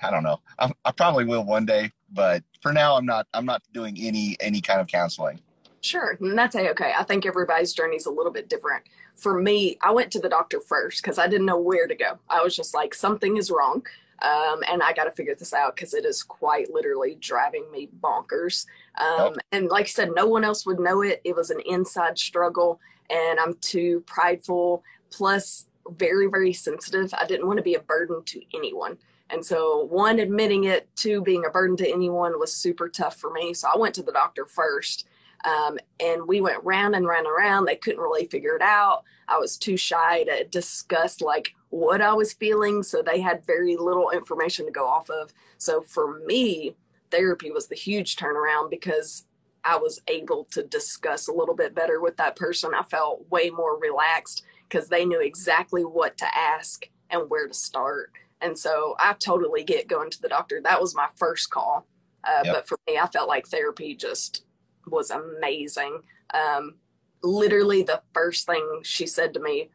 I 0.00 0.10
don't 0.10 0.22
know. 0.22 0.40
I, 0.60 0.70
I 0.84 0.92
probably 0.92 1.24
will 1.24 1.44
one 1.44 1.66
day, 1.66 1.90
but 2.12 2.44
for 2.62 2.72
now, 2.72 2.96
I'm 2.96 3.06
not. 3.06 3.26
I'm 3.34 3.46
not 3.46 3.62
doing 3.72 3.96
any 3.98 4.36
any 4.40 4.60
kind 4.60 4.80
of 4.80 4.86
counseling. 4.86 5.40
Sure, 5.80 6.16
and 6.20 6.38
that's 6.38 6.54
okay. 6.54 6.92
I 6.96 7.02
think 7.02 7.26
everybody's 7.26 7.72
journey 7.72 7.96
is 7.96 8.06
a 8.06 8.10
little 8.10 8.32
bit 8.32 8.48
different. 8.48 8.84
For 9.16 9.40
me, 9.40 9.78
I 9.80 9.92
went 9.92 10.12
to 10.12 10.20
the 10.20 10.28
doctor 10.28 10.60
first 10.60 11.02
because 11.02 11.18
I 11.18 11.26
didn't 11.26 11.46
know 11.46 11.58
where 11.58 11.86
to 11.86 11.94
go. 11.94 12.18
I 12.28 12.42
was 12.42 12.54
just 12.54 12.74
like, 12.74 12.94
something 12.94 13.38
is 13.38 13.50
wrong, 13.50 13.86
um, 14.20 14.62
and 14.70 14.82
I 14.82 14.92
got 14.92 15.04
to 15.04 15.10
figure 15.10 15.34
this 15.34 15.54
out 15.54 15.74
because 15.74 15.94
it 15.94 16.04
is 16.04 16.22
quite 16.22 16.70
literally 16.72 17.16
driving 17.18 17.64
me 17.72 17.88
bonkers. 18.00 18.66
Um, 18.98 19.36
And 19.52 19.68
like 19.68 19.86
I 19.86 19.88
said, 19.88 20.10
no 20.14 20.26
one 20.26 20.44
else 20.44 20.66
would 20.66 20.78
know 20.78 21.02
it. 21.02 21.20
It 21.24 21.34
was 21.34 21.50
an 21.50 21.60
inside 21.66 22.18
struggle, 22.18 22.78
and 23.08 23.40
I'm 23.40 23.54
too 23.54 24.04
prideful, 24.06 24.82
plus 25.10 25.66
very, 25.88 26.26
very 26.26 26.52
sensitive. 26.52 27.14
I 27.14 27.26
didn't 27.26 27.46
want 27.46 27.58
to 27.58 27.62
be 27.62 27.74
a 27.74 27.80
burden 27.80 28.22
to 28.24 28.42
anyone. 28.54 28.98
And 29.30 29.44
so, 29.44 29.84
one, 29.84 30.18
admitting 30.18 30.64
it, 30.64 30.88
two, 30.94 31.20
being 31.22 31.44
a 31.44 31.50
burden 31.50 31.76
to 31.78 31.90
anyone 31.90 32.38
was 32.38 32.52
super 32.52 32.88
tough 32.88 33.16
for 33.16 33.30
me. 33.32 33.54
So, 33.54 33.68
I 33.72 33.78
went 33.78 33.94
to 33.96 34.02
the 34.02 34.12
doctor 34.12 34.44
first. 34.44 35.06
Um, 35.44 35.78
and 36.00 36.26
we 36.26 36.40
went 36.40 36.64
round 36.64 36.94
and 36.94 37.06
round 37.06 37.26
and 37.26 37.36
round. 37.36 37.66
They 37.66 37.76
couldn't 37.76 38.00
really 38.00 38.26
figure 38.26 38.56
it 38.56 38.62
out. 38.62 39.04
I 39.28 39.38
was 39.38 39.56
too 39.56 39.76
shy 39.76 40.24
to 40.24 40.44
discuss 40.44 41.20
like 41.20 41.54
what 41.70 42.00
I 42.00 42.12
was 42.14 42.32
feeling, 42.32 42.82
so 42.82 43.02
they 43.02 43.20
had 43.20 43.46
very 43.46 43.76
little 43.76 44.10
information 44.10 44.66
to 44.66 44.72
go 44.72 44.86
off 44.86 45.10
of. 45.10 45.32
So 45.58 45.80
for 45.80 46.20
me, 46.26 46.74
therapy 47.10 47.50
was 47.50 47.66
the 47.68 47.74
huge 47.74 48.16
turnaround 48.16 48.70
because 48.70 49.24
I 49.64 49.76
was 49.76 50.00
able 50.08 50.44
to 50.52 50.62
discuss 50.62 51.26
a 51.28 51.32
little 51.32 51.54
bit 51.54 51.74
better 51.74 52.00
with 52.00 52.16
that 52.18 52.36
person. 52.36 52.72
I 52.74 52.82
felt 52.82 53.28
way 53.30 53.50
more 53.50 53.78
relaxed 53.78 54.44
because 54.68 54.88
they 54.88 55.04
knew 55.04 55.20
exactly 55.20 55.84
what 55.84 56.16
to 56.18 56.38
ask 56.38 56.86
and 57.10 57.28
where 57.28 57.48
to 57.48 57.54
start. 57.54 58.12
And 58.40 58.56
so 58.56 58.94
I 58.98 59.14
totally 59.14 59.64
get 59.64 59.88
going 59.88 60.10
to 60.10 60.20
the 60.22 60.28
doctor. 60.28 60.60
That 60.62 60.80
was 60.80 60.94
my 60.94 61.08
first 61.16 61.50
call. 61.50 61.86
Uh, 62.24 62.42
Yep. 62.44 62.54
But 62.54 62.68
for 62.68 62.78
me, 62.86 62.98
I 62.98 63.06
felt 63.06 63.28
like 63.28 63.46
therapy 63.46 63.94
just 63.94 64.44
was 64.86 65.10
amazing. 65.10 66.00
Um, 66.34 66.74
literally, 67.22 67.82
the 67.82 68.02
first 68.12 68.46
thing 68.46 68.80
she 68.82 69.06
said 69.06 69.34
to 69.34 69.40
me 69.40 69.70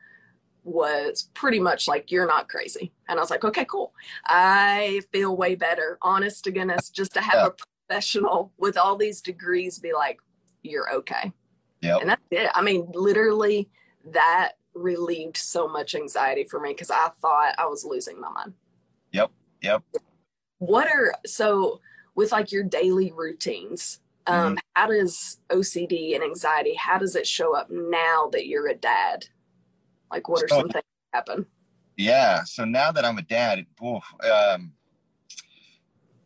was 0.63 1.29
pretty 1.33 1.59
much 1.59 1.87
like, 1.87 2.11
You're 2.11 2.27
not 2.27 2.49
crazy. 2.49 2.91
And 3.07 3.19
I 3.19 3.21
was 3.21 3.29
like, 3.29 3.43
Okay, 3.43 3.65
cool. 3.65 3.93
I 4.25 5.01
feel 5.11 5.35
way 5.35 5.55
better. 5.55 5.97
Honest 6.01 6.43
to 6.45 6.51
goodness, 6.51 6.89
just 6.89 7.13
to 7.13 7.21
have 7.21 7.33
Yeah. 7.35 7.47
a 7.47 7.51
professional 7.87 8.51
with 8.57 8.77
all 8.77 8.95
these 8.95 9.21
degrees 9.21 9.79
be 9.79 9.93
like, 9.93 10.19
You're 10.63 10.93
okay. 10.93 11.31
Yep. 11.81 12.01
And 12.01 12.09
that's 12.11 12.21
it. 12.29 12.49
I 12.53 12.61
mean, 12.61 12.87
literally, 12.93 13.69
that 14.11 14.53
relieved 14.73 15.37
so 15.37 15.67
much 15.67 15.95
anxiety 15.95 16.43
for 16.43 16.59
me 16.59 16.69
because 16.73 16.91
I 16.91 17.09
thought 17.21 17.55
I 17.57 17.65
was 17.65 17.83
losing 17.83 18.19
my 18.19 18.29
mind. 18.29 18.53
Yep. 19.11 19.31
Yep. 19.61 19.83
What 20.59 20.87
are 20.87 21.13
so 21.25 21.81
with 22.13 22.31
like 22.31 22.51
your 22.51 22.63
daily 22.63 23.11
routines? 23.11 24.00
Um, 24.27 24.57
How 24.75 24.87
does 24.87 25.39
OCD 25.49 26.15
and 26.15 26.23
anxiety? 26.23 26.73
How 26.75 26.97
does 26.97 27.15
it 27.15 27.27
show 27.27 27.55
up 27.55 27.69
now 27.69 28.29
that 28.31 28.47
you're 28.47 28.67
a 28.67 28.75
dad? 28.75 29.25
Like, 30.11 30.29
what 30.29 30.43
are 30.43 30.47
So- 30.47 30.59
some 30.59 30.69
things 30.69 30.83
that 31.11 31.17
happen? 31.17 31.45
Yeah. 31.97 32.43
So 32.43 32.65
now 32.65 32.91
that 32.91 33.05
I'm 33.05 33.17
a 33.17 33.23
dad, 33.23 33.59
it, 33.59 33.67
oof, 33.83 34.03
um, 34.23 34.73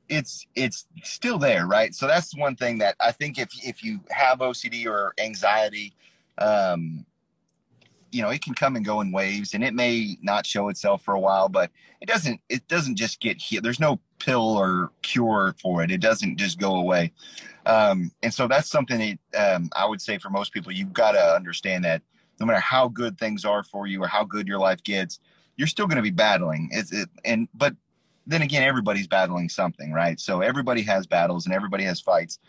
it's 0.08 0.46
it's 0.56 0.86
still 1.04 1.40
there, 1.40 1.66
right? 1.66 1.94
So 1.96 2.08
that's 2.08 2.36
one 2.38 2.56
thing 2.56 2.78
that 2.78 2.96
I 3.00 3.12
think 3.12 3.40
if 3.40 3.50
if 3.64 3.84
you 3.84 4.02
have 4.12 4.40
OCD 4.40 4.86
or 4.86 5.14
anxiety, 5.18 5.96
um, 6.38 7.06
you 8.12 8.22
know, 8.22 8.30
it 8.30 8.42
can 8.42 8.54
come 8.54 8.76
and 8.76 8.86
go 8.86 9.02
in 9.02 9.12
waves 9.12 9.54
and 9.54 9.64
it 9.64 9.74
may 9.74 10.18
not 10.22 10.46
show 10.46 10.70
itself 10.70 11.04
for 11.04 11.16
a 11.16 11.20
while, 11.20 11.50
but 11.50 11.72
it 12.00 12.06
doesn't, 12.08 12.40
it 12.48 12.66
doesn't 12.68 12.96
just 12.96 13.20
get 13.20 13.42
here 13.42 13.60
There's 13.60 13.80
no 13.80 14.00
pill 14.20 14.58
or 14.58 14.92
cure 15.02 15.56
for 15.62 15.84
it. 15.84 15.92
It 15.92 16.02
doesn't 16.02 16.38
just 16.38 16.60
go 16.60 16.76
away. 16.76 17.12
Um, 17.66 18.12
and 18.22 18.34
so 18.34 18.48
that's 18.48 18.70
something 18.70 19.18
that 19.34 19.56
um, 19.56 19.70
I 19.76 19.86
would 19.86 20.02
say 20.02 20.18
for 20.18 20.30
most 20.30 20.54
people, 20.54 20.72
you've 20.72 20.94
got 20.94 21.12
to 21.14 21.36
understand 21.36 21.84
that 21.86 22.02
no 22.40 22.46
matter 22.46 22.60
how 22.60 22.88
good 22.88 23.18
things 23.18 23.46
are 23.46 23.64
for 23.64 23.88
you 23.88 24.04
or 24.04 24.08
how 24.08 24.24
good 24.24 24.48
your 24.48 24.60
life 24.60 24.84
gets, 24.84 25.20
you're 25.58 25.68
still 25.68 25.88
going 25.88 25.98
to 25.98 26.02
be 26.02 26.12
battling. 26.12 26.70
It's, 26.72 26.92
it, 26.92 27.10
and, 27.24 27.48
but 27.54 27.76
then 28.28 28.42
again, 28.42 28.64
everybody's 28.64 29.08
battling 29.08 29.50
something, 29.50 29.92
right? 29.92 30.20
So 30.20 30.42
everybody 30.42 30.82
has 30.84 31.08
battles 31.08 31.46
and 31.46 31.56
everybody 31.56 31.84
has 31.86 32.02
fights. 32.02 32.40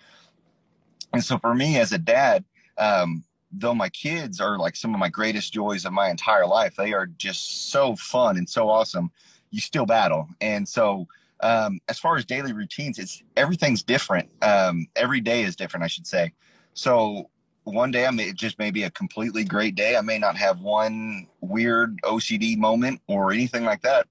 And 1.13 1.23
so 1.23 1.39
for 1.39 1.55
me 1.55 1.79
as 1.79 1.93
a 1.93 1.99
dad, 1.99 2.45
um, 2.79 3.25
though 3.53 3.75
my 3.75 3.89
kids 3.89 4.41
are 4.41 4.59
like 4.59 4.77
some 4.77 4.93
of 4.93 5.01
my 5.01 5.09
greatest 5.09 5.53
joys 5.53 5.85
of 5.85 5.93
my 5.93 6.11
entire 6.11 6.47
life, 6.47 6.77
they 6.77 6.93
are 6.93 7.07
just 7.07 7.71
so 7.71 7.97
fun 7.97 8.37
and 8.37 8.49
so 8.49 8.69
awesome. 8.69 9.11
You 9.51 9.61
still 9.61 9.87
battle. 9.87 10.29
And 10.41 10.69
so, 10.69 11.07
um, 11.41 11.81
as 11.89 11.99
far 11.99 12.17
as 12.17 12.25
daily 12.25 12.53
routines, 12.53 12.99
it's 12.99 13.23
everything's 13.37 13.83
different. 13.83 14.29
Um, 14.43 14.87
every 14.97 15.21
day 15.21 15.43
is 15.43 15.57
different, 15.57 15.85
I 15.85 15.89
should 15.89 16.07
say. 16.07 16.33
So 16.75 17.31
one 17.65 17.91
day 17.91 18.07
I 18.07 18.11
may 18.11 18.33
just 18.33 18.59
maybe 18.59 18.85
a 18.85 18.91
completely 18.91 19.45
great 19.45 19.75
day. 19.75 19.97
I 19.97 20.01
may 20.01 20.19
not 20.19 20.37
have 20.37 20.61
one 20.61 21.27
weird 21.41 22.01
OCD 22.03 22.57
moment 22.57 23.01
or 23.09 23.33
anything 23.33 23.65
like 23.65 23.83
that. 23.83 24.07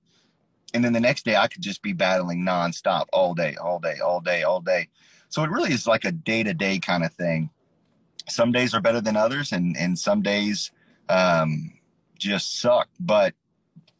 And 0.74 0.84
then 0.84 0.94
the 0.94 1.00
next 1.00 1.24
day 1.24 1.38
I 1.38 1.48
could 1.48 1.62
just 1.62 1.82
be 1.82 1.94
battling 1.94 2.42
nonstop 2.42 3.06
all 3.14 3.34
day, 3.34 3.56
all 3.56 3.80
day, 3.80 4.00
all 4.04 4.20
day, 4.20 4.44
all 4.44 4.60
day. 4.60 4.90
So 5.30 5.44
it 5.44 5.50
really 5.50 5.72
is 5.72 5.88
like 5.88 6.06
a 6.06 6.12
day 6.12 6.44
to 6.44 6.54
day 6.54 6.80
kind 6.80 7.04
of 7.04 7.14
thing. 7.14 7.50
Some 8.28 8.52
days 8.52 8.74
are 8.74 8.82
better 8.82 9.02
than 9.02 9.16
others, 9.16 9.52
and 9.52 9.78
and 9.78 9.98
some 9.98 10.22
days 10.22 10.72
um, 11.10 11.74
just 12.18 12.60
suck. 12.60 12.90
But 13.00 13.36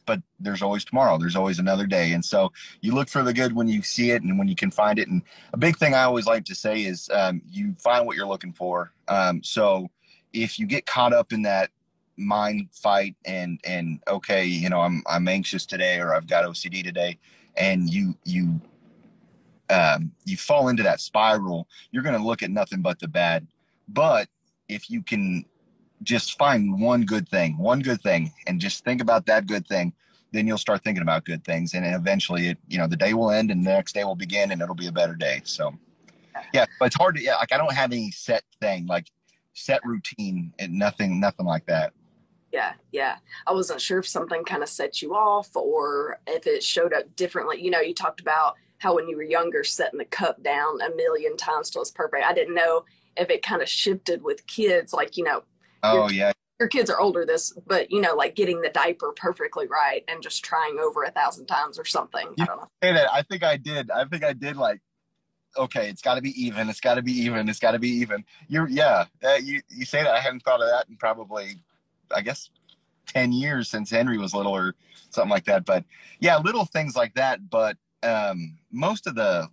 but 0.06 0.22
there's 0.40 0.62
always 0.62 0.84
tomorrow. 0.84 1.18
There's 1.18 1.36
always 1.36 1.58
another 1.58 1.86
day, 1.86 2.12
and 2.12 2.24
so 2.24 2.52
you 2.80 2.94
look 2.94 3.08
for 3.08 3.22
the 3.22 3.34
good 3.34 3.54
when 3.54 3.68
you 3.68 3.82
see 3.82 4.10
it 4.12 4.22
and 4.22 4.38
when 4.38 4.48
you 4.48 4.56
can 4.56 4.70
find 4.70 4.98
it. 4.98 5.08
And 5.08 5.22
a 5.52 5.58
big 5.58 5.76
thing 5.76 5.94
I 5.94 6.04
always 6.04 6.26
like 6.26 6.44
to 6.46 6.54
say 6.54 6.84
is 6.84 7.10
um, 7.12 7.42
you 7.48 7.74
find 7.78 8.06
what 8.06 8.16
you're 8.16 8.26
looking 8.26 8.52
for. 8.52 8.92
Um, 9.08 9.42
so 9.42 9.88
if 10.32 10.58
you 10.58 10.66
get 10.66 10.86
caught 10.86 11.12
up 11.12 11.32
in 11.32 11.42
that 11.42 11.70
mind 12.16 12.68
fight 12.72 13.14
and 13.24 13.60
and 13.64 14.00
okay, 14.08 14.44
you 14.44 14.68
know 14.68 14.80
I'm 14.80 15.02
I'm 15.06 15.28
anxious 15.28 15.66
today 15.66 15.98
or 15.98 16.14
I've 16.14 16.26
got 16.26 16.44
OCD 16.44 16.82
today, 16.82 17.18
and 17.56 17.90
you 17.90 18.16
you 18.24 18.60
um, 19.70 20.12
you 20.24 20.36
fall 20.36 20.68
into 20.68 20.82
that 20.82 21.00
spiral, 21.00 21.66
you're 21.90 22.02
going 22.02 22.18
to 22.18 22.24
look 22.24 22.42
at 22.42 22.50
nothing 22.50 22.82
but 22.82 22.98
the 23.00 23.08
bad. 23.08 23.46
But 23.88 24.28
if 24.68 24.90
you 24.90 25.02
can 25.02 25.44
just 26.02 26.38
find 26.38 26.80
one 26.80 27.04
good 27.04 27.28
thing, 27.28 27.56
one 27.58 27.80
good 27.80 28.00
thing, 28.02 28.32
and 28.46 28.60
just 28.60 28.84
think 28.84 29.00
about 29.00 29.26
that 29.26 29.46
good 29.46 29.66
thing, 29.66 29.92
then 30.32 30.46
you'll 30.46 30.58
start 30.58 30.82
thinking 30.84 31.02
about 31.02 31.24
good 31.24 31.44
things. 31.44 31.74
And 31.74 31.86
eventually, 31.86 32.48
it, 32.48 32.58
you 32.68 32.78
know, 32.78 32.86
the 32.86 32.96
day 32.96 33.14
will 33.14 33.30
end 33.30 33.50
and 33.50 33.64
the 33.64 33.70
next 33.70 33.94
day 33.94 34.04
will 34.04 34.16
begin 34.16 34.50
and 34.50 34.60
it'll 34.60 34.74
be 34.74 34.88
a 34.88 34.92
better 34.92 35.14
day. 35.14 35.40
So, 35.44 35.72
yeah, 36.52 36.66
but 36.78 36.86
it's 36.86 36.96
hard 36.96 37.16
to, 37.16 37.22
yeah, 37.22 37.36
like 37.36 37.52
I 37.52 37.56
don't 37.56 37.72
have 37.72 37.92
any 37.92 38.10
set 38.10 38.44
thing, 38.60 38.86
like 38.86 39.06
set 39.54 39.80
routine 39.84 40.52
and 40.58 40.72
nothing, 40.72 41.18
nothing 41.18 41.46
like 41.46 41.66
that. 41.66 41.92
Yeah, 42.52 42.74
yeah. 42.92 43.16
I 43.46 43.52
wasn't 43.52 43.80
sure 43.80 43.98
if 43.98 44.06
something 44.06 44.44
kind 44.44 44.62
of 44.62 44.68
set 44.68 45.02
you 45.02 45.14
off 45.14 45.54
or 45.56 46.20
if 46.26 46.46
it 46.46 46.62
showed 46.62 46.92
up 46.92 47.14
differently. 47.16 47.62
You 47.62 47.70
know, 47.70 47.80
you 47.80 47.94
talked 47.94 48.20
about 48.20 48.56
how 48.78 48.94
when 48.94 49.08
you 49.08 49.16
were 49.16 49.22
younger, 49.22 49.64
setting 49.64 49.98
the 49.98 50.04
cup 50.04 50.42
down 50.42 50.80
a 50.80 50.94
million 50.94 51.36
times 51.36 51.70
till 51.70 51.82
it's 51.82 51.90
perfect. 51.90 52.24
I 52.24 52.34
didn't 52.34 52.54
know 52.54 52.84
if 53.16 53.30
it 53.30 53.42
kind 53.42 53.62
of 53.62 53.68
shifted 53.68 54.22
with 54.22 54.46
kids, 54.46 54.92
like, 54.92 55.16
you 55.16 55.24
know, 55.24 55.42
oh, 55.92 56.10
yeah. 56.10 56.32
Your 56.58 56.68
kids 56.68 56.88
are 56.88 56.98
older 56.98 57.26
this, 57.26 57.52
but 57.66 57.90
you 57.90 58.00
know, 58.00 58.14
like 58.14 58.34
getting 58.34 58.62
the 58.62 58.70
diaper 58.70 59.12
perfectly 59.14 59.66
right 59.66 60.02
and 60.08 60.22
just 60.22 60.42
trying 60.42 60.78
over 60.78 61.02
a 61.02 61.10
thousand 61.10 61.46
times 61.46 61.78
or 61.78 61.84
something. 61.84 62.26
You 62.38 62.44
I 62.44 62.46
don't 62.46 62.56
know. 62.56 62.68
Say 62.82 62.92
that. 62.94 63.12
I 63.12 63.20
think 63.22 63.42
I 63.42 63.58
did. 63.58 63.90
I 63.90 64.06
think 64.06 64.24
I 64.24 64.32
did 64.32 64.56
like 64.56 64.80
okay, 65.58 65.88
it's 65.88 66.02
got 66.02 66.16
to 66.16 66.22
be 66.22 66.30
even. 66.42 66.68
It's 66.68 66.80
got 66.80 66.94
to 66.94 67.02
be 67.02 67.12
even. 67.12 67.48
It's 67.48 67.58
got 67.58 67.72
to 67.72 67.78
be 67.78 67.88
even. 67.88 68.24
You're, 68.48 68.68
yeah. 68.68 69.06
Uh, 69.24 69.34
you 69.42 69.60
you 69.70 69.84
say 69.84 70.02
that. 70.02 70.14
I 70.14 70.20
hadn't 70.20 70.40
thought 70.40 70.60
of 70.60 70.68
that 70.68 70.88
in 70.88 70.96
probably, 70.96 71.56
I 72.14 72.20
guess, 72.20 72.50
ten 73.06 73.32
years 73.32 73.68
since 73.68 73.90
Henry 73.90 74.18
was 74.18 74.34
little 74.34 74.54
or 74.54 74.74
something 75.10 75.30
like 75.30 75.44
that. 75.44 75.64
But 75.64 75.84
yeah, 76.20 76.36
little 76.38 76.64
things 76.64 76.96
like 76.96 77.14
that. 77.14 77.48
But 77.50 77.76
um, 78.02 78.58
most 78.70 79.06
of 79.06 79.14
the 79.14 79.48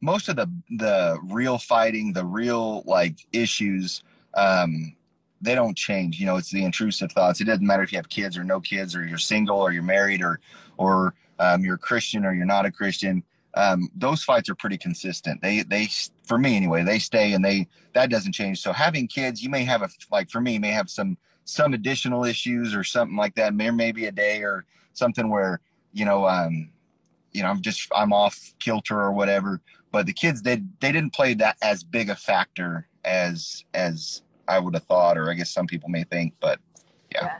most 0.00 0.28
of 0.28 0.36
the 0.36 0.50
the 0.70 1.18
real 1.24 1.58
fighting, 1.58 2.12
the 2.12 2.24
real 2.24 2.82
like 2.86 3.26
issues, 3.32 4.02
um, 4.34 4.94
they 5.40 5.54
don't 5.54 5.76
change. 5.76 6.18
You 6.18 6.26
know, 6.26 6.36
it's 6.36 6.50
the 6.50 6.64
intrusive 6.64 7.12
thoughts. 7.12 7.40
It 7.40 7.44
doesn't 7.44 7.66
matter 7.66 7.82
if 7.82 7.92
you 7.92 7.98
have 7.98 8.08
kids 8.08 8.36
or 8.36 8.44
no 8.44 8.60
kids, 8.60 8.94
or 8.94 9.06
you're 9.06 9.18
single, 9.18 9.58
or 9.58 9.72
you're 9.72 9.82
married, 9.82 10.22
or 10.22 10.40
or 10.76 11.14
um, 11.38 11.64
you're 11.64 11.76
a 11.76 11.78
Christian 11.78 12.24
or 12.24 12.32
you're 12.32 12.46
not 12.46 12.66
a 12.66 12.70
Christian. 12.70 13.22
Um, 13.54 13.90
those 13.96 14.22
fights 14.22 14.48
are 14.48 14.54
pretty 14.54 14.78
consistent. 14.78 15.40
They 15.42 15.62
they 15.62 15.88
for 16.24 16.38
me 16.38 16.56
anyway, 16.56 16.84
they 16.84 16.98
stay 16.98 17.32
and 17.32 17.44
they 17.44 17.68
that 17.94 18.10
doesn't 18.10 18.32
change. 18.32 18.60
So 18.60 18.72
having 18.72 19.08
kids, 19.08 19.42
you 19.42 19.50
may 19.50 19.64
have 19.64 19.82
a 19.82 19.88
like 20.10 20.30
for 20.30 20.40
me 20.40 20.58
may 20.58 20.70
have 20.70 20.90
some 20.90 21.16
some 21.44 21.72
additional 21.74 22.24
issues 22.24 22.74
or 22.74 22.84
something 22.84 23.16
like 23.16 23.34
that. 23.36 23.56
There 23.56 23.72
may 23.72 23.92
be 23.92 24.06
a 24.06 24.12
day 24.12 24.42
or 24.42 24.64
something 24.92 25.28
where 25.30 25.60
you 25.92 26.04
know 26.04 26.26
um, 26.26 26.70
you 27.32 27.42
know, 27.42 27.48
I'm 27.48 27.60
just 27.60 27.88
I'm 27.94 28.12
off 28.12 28.54
kilter 28.58 29.00
or 29.00 29.12
whatever. 29.12 29.60
But 29.90 30.06
the 30.06 30.12
kids 30.12 30.42
they 30.42 30.62
they 30.80 30.92
didn't 30.92 31.14
play 31.14 31.34
that 31.34 31.56
as 31.62 31.82
big 31.82 32.10
a 32.10 32.16
factor 32.16 32.86
as 33.04 33.64
as 33.74 34.22
I 34.48 34.58
would 34.58 34.74
have 34.74 34.84
thought, 34.84 35.18
or 35.18 35.30
I 35.30 35.34
guess 35.34 35.50
some 35.52 35.66
people 35.66 35.88
may 35.88 36.04
think. 36.04 36.34
But 36.40 36.58
yeah, 37.12 37.24
yeah. 37.24 37.38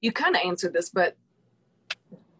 you 0.00 0.12
kind 0.12 0.36
of 0.36 0.42
answered 0.44 0.72
this, 0.72 0.90
but 0.90 1.16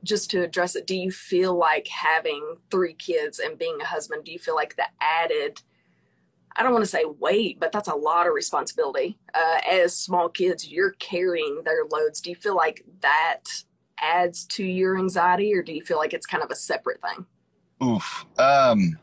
just 0.03 0.31
to 0.33 0.43
address 0.43 0.75
it, 0.75 0.87
do 0.87 0.97
you 0.97 1.13
feel 1.13 1.55
like 1.55 1.87
having 1.89 2.57
three 2.71 2.95
kids 2.95 3.39
and 3.39 3.59
being 3.59 3.79
a 3.81 3.85
husband? 3.85 4.25
Do 4.25 4.33
you 4.33 4.39
feel 4.39 4.57
like 4.57 4.77
the 4.77 4.87
added 5.01 5.63
I 6.57 6.63
don't 6.63 6.73
want 6.73 6.85
to 6.85 6.91
say 6.91 7.05
weight, 7.19 7.59
but 7.61 7.73
that's 7.73 7.89
a 7.89 7.95
lot 7.95 8.27
of 8.27 8.35
responsibility. 8.35 9.19
Uh, 9.35 9.61
as 9.71 9.97
small 9.97 10.29
kids, 10.29 10.69
you're 10.69 10.93
carrying 10.93 11.63
their 11.65 11.85
loads. 11.91 12.21
Do 12.21 12.31
you 12.31 12.37
feel 12.37 12.57
like 12.57 12.85
that 13.01 13.45
adds 13.99 14.45
to 14.47 14.65
your 14.65 14.99
anxiety, 14.99 15.55
or 15.55 15.63
do 15.63 15.73
you 15.73 15.83
feel 15.83 15.97
like 15.97 16.13
it's 16.13 16.27
kind 16.27 16.43
of 16.43 16.51
a 16.51 16.55
separate 16.55 17.01
thing? 17.01 17.27
Oof. 17.83 18.27
Um, 18.39 18.99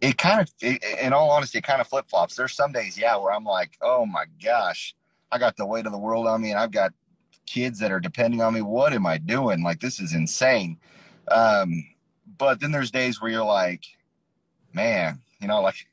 it 0.00 0.18
kind 0.18 0.40
of, 0.40 0.50
it, 0.60 0.82
in 1.00 1.12
all 1.12 1.30
honesty, 1.30 1.58
it 1.58 1.64
kind 1.64 1.80
of 1.80 1.86
flip 1.86 2.08
flops. 2.08 2.34
There's 2.36 2.54
some 2.54 2.72
days, 2.72 2.98
yeah, 2.98 3.16
where 3.16 3.32
I'm 3.32 3.44
like, 3.44 3.76
oh 3.82 4.06
my 4.06 4.24
gosh, 4.42 4.94
I 5.30 5.38
got 5.38 5.56
the 5.56 5.66
weight 5.66 5.86
of 5.86 5.92
the 5.92 5.98
world 5.98 6.26
on 6.26 6.42
me, 6.42 6.50
and 6.50 6.58
I've 6.58 6.72
got 6.72 6.92
kids 7.46 7.78
that 7.80 7.92
are 7.92 8.00
depending 8.00 8.40
on 8.40 8.54
me. 8.54 8.62
What 8.62 8.92
am 8.92 9.06
I 9.06 9.18
doing? 9.18 9.62
Like, 9.62 9.80
this 9.80 10.00
is 10.00 10.14
insane. 10.14 10.78
Um, 11.30 11.84
but 12.38 12.60
then 12.60 12.72
there's 12.72 12.90
days 12.90 13.20
where 13.20 13.30
you're 13.30 13.44
like, 13.44 13.84
man, 14.72 15.20
you 15.40 15.48
know, 15.48 15.60
like 15.60 15.86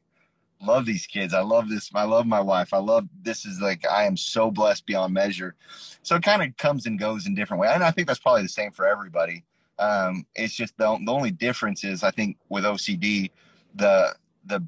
love 0.62 0.86
these 0.86 1.06
kids. 1.06 1.34
I 1.34 1.42
love 1.42 1.70
this. 1.70 1.90
I 1.94 2.04
love 2.04 2.26
my 2.26 2.42
wife. 2.42 2.74
I 2.74 2.78
love 2.78 3.08
this 3.22 3.46
is 3.46 3.62
like 3.62 3.86
I 3.88 4.06
am 4.06 4.18
so 4.18 4.52
blessed 4.52 4.86
beyond 4.86 5.14
measure. 5.14 5.56
So 6.04 6.16
it 6.16 6.24
kind 6.24 6.42
of 6.42 6.56
comes 6.58 6.86
and 6.86 7.00
goes 7.00 7.28
in 7.28 7.36
different 7.36 7.62
ways. 7.62 7.72
And 7.74 7.84
I 7.84 7.92
think 7.92 8.08
that's 8.08 8.20
probably 8.20 8.44
the 8.44 8.50
same 8.50 8.72
for 8.72 8.88
everybody. 8.88 9.44
Um, 9.80 10.26
it's 10.36 10.56
just 10.56 10.78
the, 10.78 10.98
the 11.06 11.12
only 11.12 11.32
difference 11.32 11.84
is 11.84 12.04
I 12.04 12.12
think 12.12 12.38
with 12.50 12.64
OCD, 12.64 13.32
the 13.76 14.16
the 14.46 14.64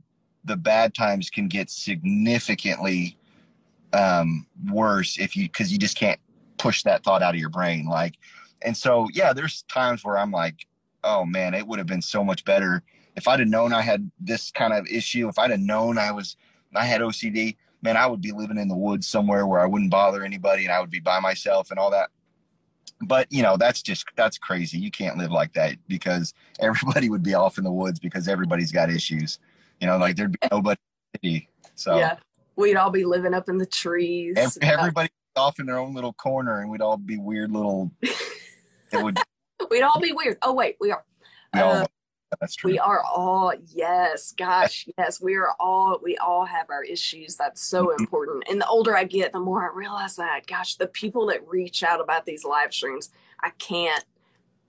the 0.46 0.58
bad 0.58 0.94
times 0.94 1.30
can 1.30 1.48
get 1.48 1.70
significantly 1.70 3.18
um, 3.94 4.46
worse 4.70 5.20
if 5.20 5.36
you 5.36 5.44
because 5.44 5.72
you 5.72 5.78
just 5.78 5.98
can't 5.98 6.20
push 6.58 6.84
that 6.84 7.04
thought 7.04 7.22
out 7.22 7.34
of 7.34 7.40
your 7.40 7.50
brain. 7.50 7.86
Like, 7.86 8.16
and 8.62 8.76
so 8.76 9.08
yeah, 9.14 9.34
there's 9.34 9.64
times 9.64 10.04
where 10.04 10.18
I'm 10.18 10.32
like, 10.32 10.66
oh 11.04 11.26
man, 11.26 11.54
it 11.54 11.66
would 11.66 11.80
have 11.80 11.88
been 11.88 12.02
so 12.02 12.24
much 12.24 12.46
better 12.46 12.84
if 13.20 13.28
I'd 13.28 13.40
have 13.40 13.50
known 13.50 13.74
I 13.74 13.82
had 13.82 14.10
this 14.20 14.50
kind 14.50 14.72
of 14.72 14.88
issue, 14.88 15.28
if 15.28 15.38
I'd 15.38 15.52
have 15.52 15.60
known 15.60 15.98
I 15.98 16.12
was 16.12 16.38
I 16.74 16.86
had 16.86 17.02
OCD, 17.02 17.58
man, 17.82 17.98
I 17.98 18.08
would 18.08 18.22
be 18.22 18.32
living 18.32 18.58
in 18.58 18.70
the 18.70 18.76
woods 18.76 19.08
somewhere 19.08 19.46
where 19.46 19.60
I 19.60 19.66
wouldn't 19.66 19.92
bother 19.92 20.24
anybody 20.24 20.64
and 20.64 20.74
I 20.74 20.80
would 20.80 20.90
be 20.90 21.02
by 21.02 21.20
myself 21.20 21.70
and 21.70 21.80
all 21.80 21.92
that. 21.92 22.12
But 23.02 23.32
you 23.32 23.42
know, 23.42 23.58
that's 23.58 23.82
just 23.82 24.06
that's 24.16 24.38
crazy. 24.38 24.78
You 24.78 24.92
can't 24.92 25.18
live 25.18 25.32
like 25.32 25.54
that 25.54 25.76
because 25.88 26.34
everybody 26.60 27.10
would 27.10 27.24
be 27.24 27.34
off 27.34 27.58
in 27.58 27.64
the 27.64 27.72
woods 27.72 28.00
because 28.00 28.28
everybody's 28.28 28.72
got 28.72 28.90
issues. 28.90 29.40
You 29.80 29.88
know, 29.88 29.98
like 29.98 30.16
there'd 30.16 30.34
be 30.34 30.48
nobody. 30.52 30.78
So 31.76 31.98
yeah, 31.98 32.18
we'd 32.56 32.76
all 32.76 32.92
be 32.92 33.06
living 33.06 33.34
up 33.34 33.50
in 33.50 33.58
the 33.58 33.66
trees. 33.66 34.36
everybody 34.62 35.10
off 35.36 35.60
in 35.60 35.66
their 35.66 35.78
own 35.78 35.94
little 35.94 36.14
corner, 36.14 36.62
and 36.62 36.70
we'd 36.70 36.82
all 36.82 36.98
be 36.98 37.18
weird 37.18 37.52
little. 37.52 37.92
it 38.02 39.02
would. 39.02 39.18
we'd 39.70 39.82
all 39.82 40.00
be 40.00 40.12
weird. 40.12 40.38
Oh 40.42 40.54
wait, 40.54 40.76
we 40.80 40.92
are. 40.92 41.04
We 41.54 41.62
uh, 41.62 41.86
that's 42.40 42.56
true. 42.56 42.72
We 42.72 42.80
are 42.80 43.02
all 43.04 43.54
yes, 43.74 44.34
gosh, 44.38 44.88
yes. 44.98 45.22
We 45.22 45.36
are 45.36 45.54
all 45.60 46.00
we 46.04 46.18
all 46.18 46.46
have 46.46 46.70
our 46.70 46.84
issues. 46.84 47.36
That's 47.36 47.62
so 47.62 47.88
mm-hmm. 47.88 48.04
important. 48.04 48.44
And 48.50 48.62
the 48.62 48.68
older 48.68 48.96
I 48.96 49.04
get, 49.04 49.34
the 49.34 49.40
more 49.40 49.70
I 49.70 49.74
realize 49.74 50.16
that. 50.18 50.48
Gosh, 50.48 50.76
the 50.76 50.88
people 50.88 51.26
that 51.28 51.48
reach 51.48 51.84
out 51.84 52.02
about 52.02 52.26
these 52.26 52.46
live 52.46 52.74
streams, 52.74 53.10
I 53.42 53.52
can't 53.52 54.06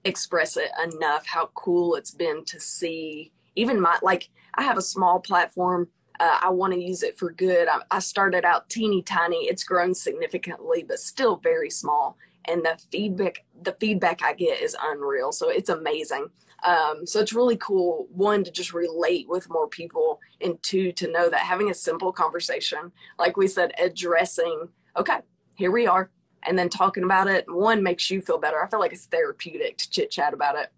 express 0.05 0.57
it 0.57 0.71
enough 0.83 1.27
how 1.27 1.51
cool 1.55 1.95
it's 1.95 2.11
been 2.11 2.45
to 2.47 2.59
see 2.59 3.33
even 3.57 3.81
my 3.81 3.99
like 4.03 4.31
I 4.55 4.63
have 4.63 4.79
a 4.79 4.83
small 4.83 5.21
platform. 5.21 5.89
Uh, 6.19 6.39
I 6.43 6.51
want 6.51 6.75
to 6.75 6.81
use 6.81 7.03
it 7.03 7.19
for 7.19 7.33
good. 7.33 7.67
I, 7.69 7.81
I 7.91 7.99
started 7.99 8.45
out 8.45 8.69
teeny 8.69 9.03
tiny. 9.03 9.47
It's 9.47 9.65
grown 9.65 9.95
significantly, 9.95 10.85
but 10.87 10.99
still 10.99 11.37
very 11.37 11.71
small. 11.71 12.17
And 12.47 12.63
the 12.63 12.79
feedback, 12.91 13.45
the 13.63 13.77
feedback 13.81 14.23
I 14.23 14.35
get 14.35 14.61
is 14.61 14.77
unreal. 14.83 15.33
So 15.33 15.49
it's 15.49 15.71
amazing. 15.71 16.29
Um, 16.63 17.07
so 17.07 17.21
it's 17.21 17.33
really 17.33 17.57
cool, 17.57 18.07
one, 18.13 18.45
to 18.45 18.51
just 18.51 18.73
relate 18.73 19.29
with 19.29 19.49
more 19.51 19.69
people, 19.69 20.21
and 20.41 20.63
two, 20.63 20.93
to 20.93 21.11
know 21.11 21.31
that 21.31 21.41
having 21.41 21.71
a 21.71 21.75
simple 21.75 22.13
conversation, 22.13 22.93
like 23.19 23.37
we 23.37 23.49
said, 23.49 23.73
addressing, 23.79 24.69
okay, 24.97 25.19
here 25.57 25.71
we 25.71 25.87
are, 25.87 26.11
and 26.45 26.59
then 26.59 26.69
talking 26.69 27.05
about 27.05 27.29
it, 27.29 27.45
one 27.49 27.83
makes 27.83 28.11
you 28.11 28.21
feel 28.21 28.39
better. 28.39 28.63
I 28.63 28.69
feel 28.69 28.81
like 28.81 28.93
it's 28.93 29.07
therapeutic 29.07 29.79
to 29.79 29.91
chit 29.91 30.11
chat 30.11 30.35
about 30.35 30.57
it. 30.57 30.73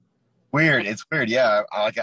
Weird. 0.52 0.86
It's 0.86 1.04
weird. 1.10 1.30
Yeah. 1.30 1.62
I 1.72 1.82
like 1.82 1.98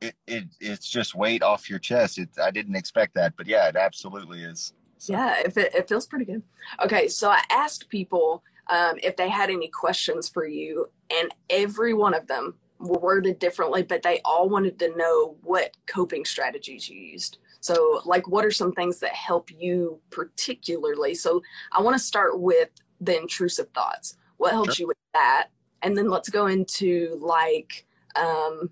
it, 0.00 0.14
it. 0.26 0.44
It's 0.60 0.88
just 0.88 1.14
weight 1.14 1.42
off 1.42 1.70
your 1.70 1.78
chest. 1.78 2.18
It, 2.18 2.28
I 2.42 2.50
didn't 2.50 2.76
expect 2.76 3.14
that, 3.14 3.34
but 3.36 3.46
yeah, 3.46 3.68
it 3.68 3.76
absolutely 3.76 4.42
is. 4.42 4.72
So. 4.98 5.12
Yeah, 5.12 5.36
if 5.44 5.56
it, 5.56 5.74
it 5.74 5.88
feels 5.88 6.06
pretty 6.06 6.24
good. 6.24 6.42
Okay, 6.84 7.08
so 7.08 7.30
I 7.30 7.42
asked 7.50 7.88
people 7.88 8.42
um, 8.68 8.98
if 9.02 9.16
they 9.16 9.28
had 9.28 9.50
any 9.50 9.68
questions 9.68 10.28
for 10.28 10.46
you, 10.46 10.90
and 11.10 11.32
every 11.48 11.94
one 11.94 12.12
of 12.12 12.26
them 12.26 12.54
were 12.78 12.98
worded 12.98 13.38
differently, 13.38 13.82
but 13.82 14.02
they 14.02 14.20
all 14.24 14.48
wanted 14.48 14.78
to 14.78 14.96
know 14.96 15.36
what 15.42 15.76
coping 15.86 16.24
strategies 16.24 16.88
you 16.88 16.98
used. 16.98 17.38
So, 17.60 18.00
like, 18.04 18.28
what 18.28 18.44
are 18.44 18.50
some 18.50 18.72
things 18.72 19.00
that 19.00 19.12
help 19.12 19.50
you 19.50 19.98
particularly? 20.10 21.14
So, 21.14 21.42
I 21.72 21.82
want 21.82 21.94
to 21.94 22.02
start 22.02 22.40
with 22.40 22.68
the 23.00 23.16
intrusive 23.16 23.68
thoughts. 23.70 24.16
What 24.36 24.52
helps 24.52 24.76
sure. 24.76 24.84
you 24.84 24.88
with 24.88 24.96
that? 25.14 25.48
And 25.82 25.96
then 25.96 26.08
let's 26.08 26.28
go 26.28 26.46
into 26.46 27.18
like, 27.20 27.86
um, 28.14 28.70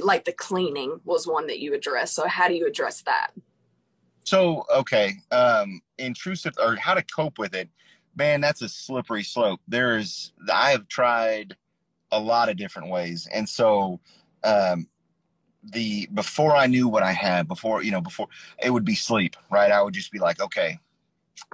like 0.00 0.24
the 0.24 0.32
cleaning 0.32 1.00
was 1.04 1.26
one 1.26 1.46
that 1.48 1.58
you 1.58 1.74
addressed. 1.74 2.14
So, 2.14 2.26
how 2.28 2.48
do 2.48 2.54
you 2.54 2.66
address 2.66 3.02
that? 3.02 3.32
So, 4.24 4.64
okay, 4.74 5.14
um, 5.30 5.80
intrusive 5.98 6.52
or 6.62 6.76
how 6.76 6.94
to 6.94 7.02
cope 7.02 7.38
with 7.38 7.54
it, 7.54 7.68
man, 8.14 8.40
that's 8.40 8.60
a 8.62 8.68
slippery 8.68 9.22
slope. 9.22 9.60
There's, 9.66 10.32
I 10.52 10.70
have 10.70 10.86
tried 10.88 11.56
a 12.10 12.20
lot 12.20 12.48
of 12.48 12.56
different 12.56 12.90
ways. 12.90 13.28
And 13.32 13.48
so, 13.48 14.00
um, 14.44 14.88
the 15.62 16.08
before 16.14 16.54
I 16.54 16.66
knew 16.66 16.88
what 16.88 17.02
I 17.02 17.12
had, 17.12 17.48
before 17.48 17.82
you 17.82 17.90
know, 17.90 18.00
before 18.00 18.28
it 18.62 18.70
would 18.70 18.84
be 18.84 18.94
sleep, 18.94 19.36
right? 19.50 19.70
I 19.72 19.82
would 19.82 19.94
just 19.94 20.12
be 20.12 20.18
like, 20.18 20.40
okay, 20.40 20.78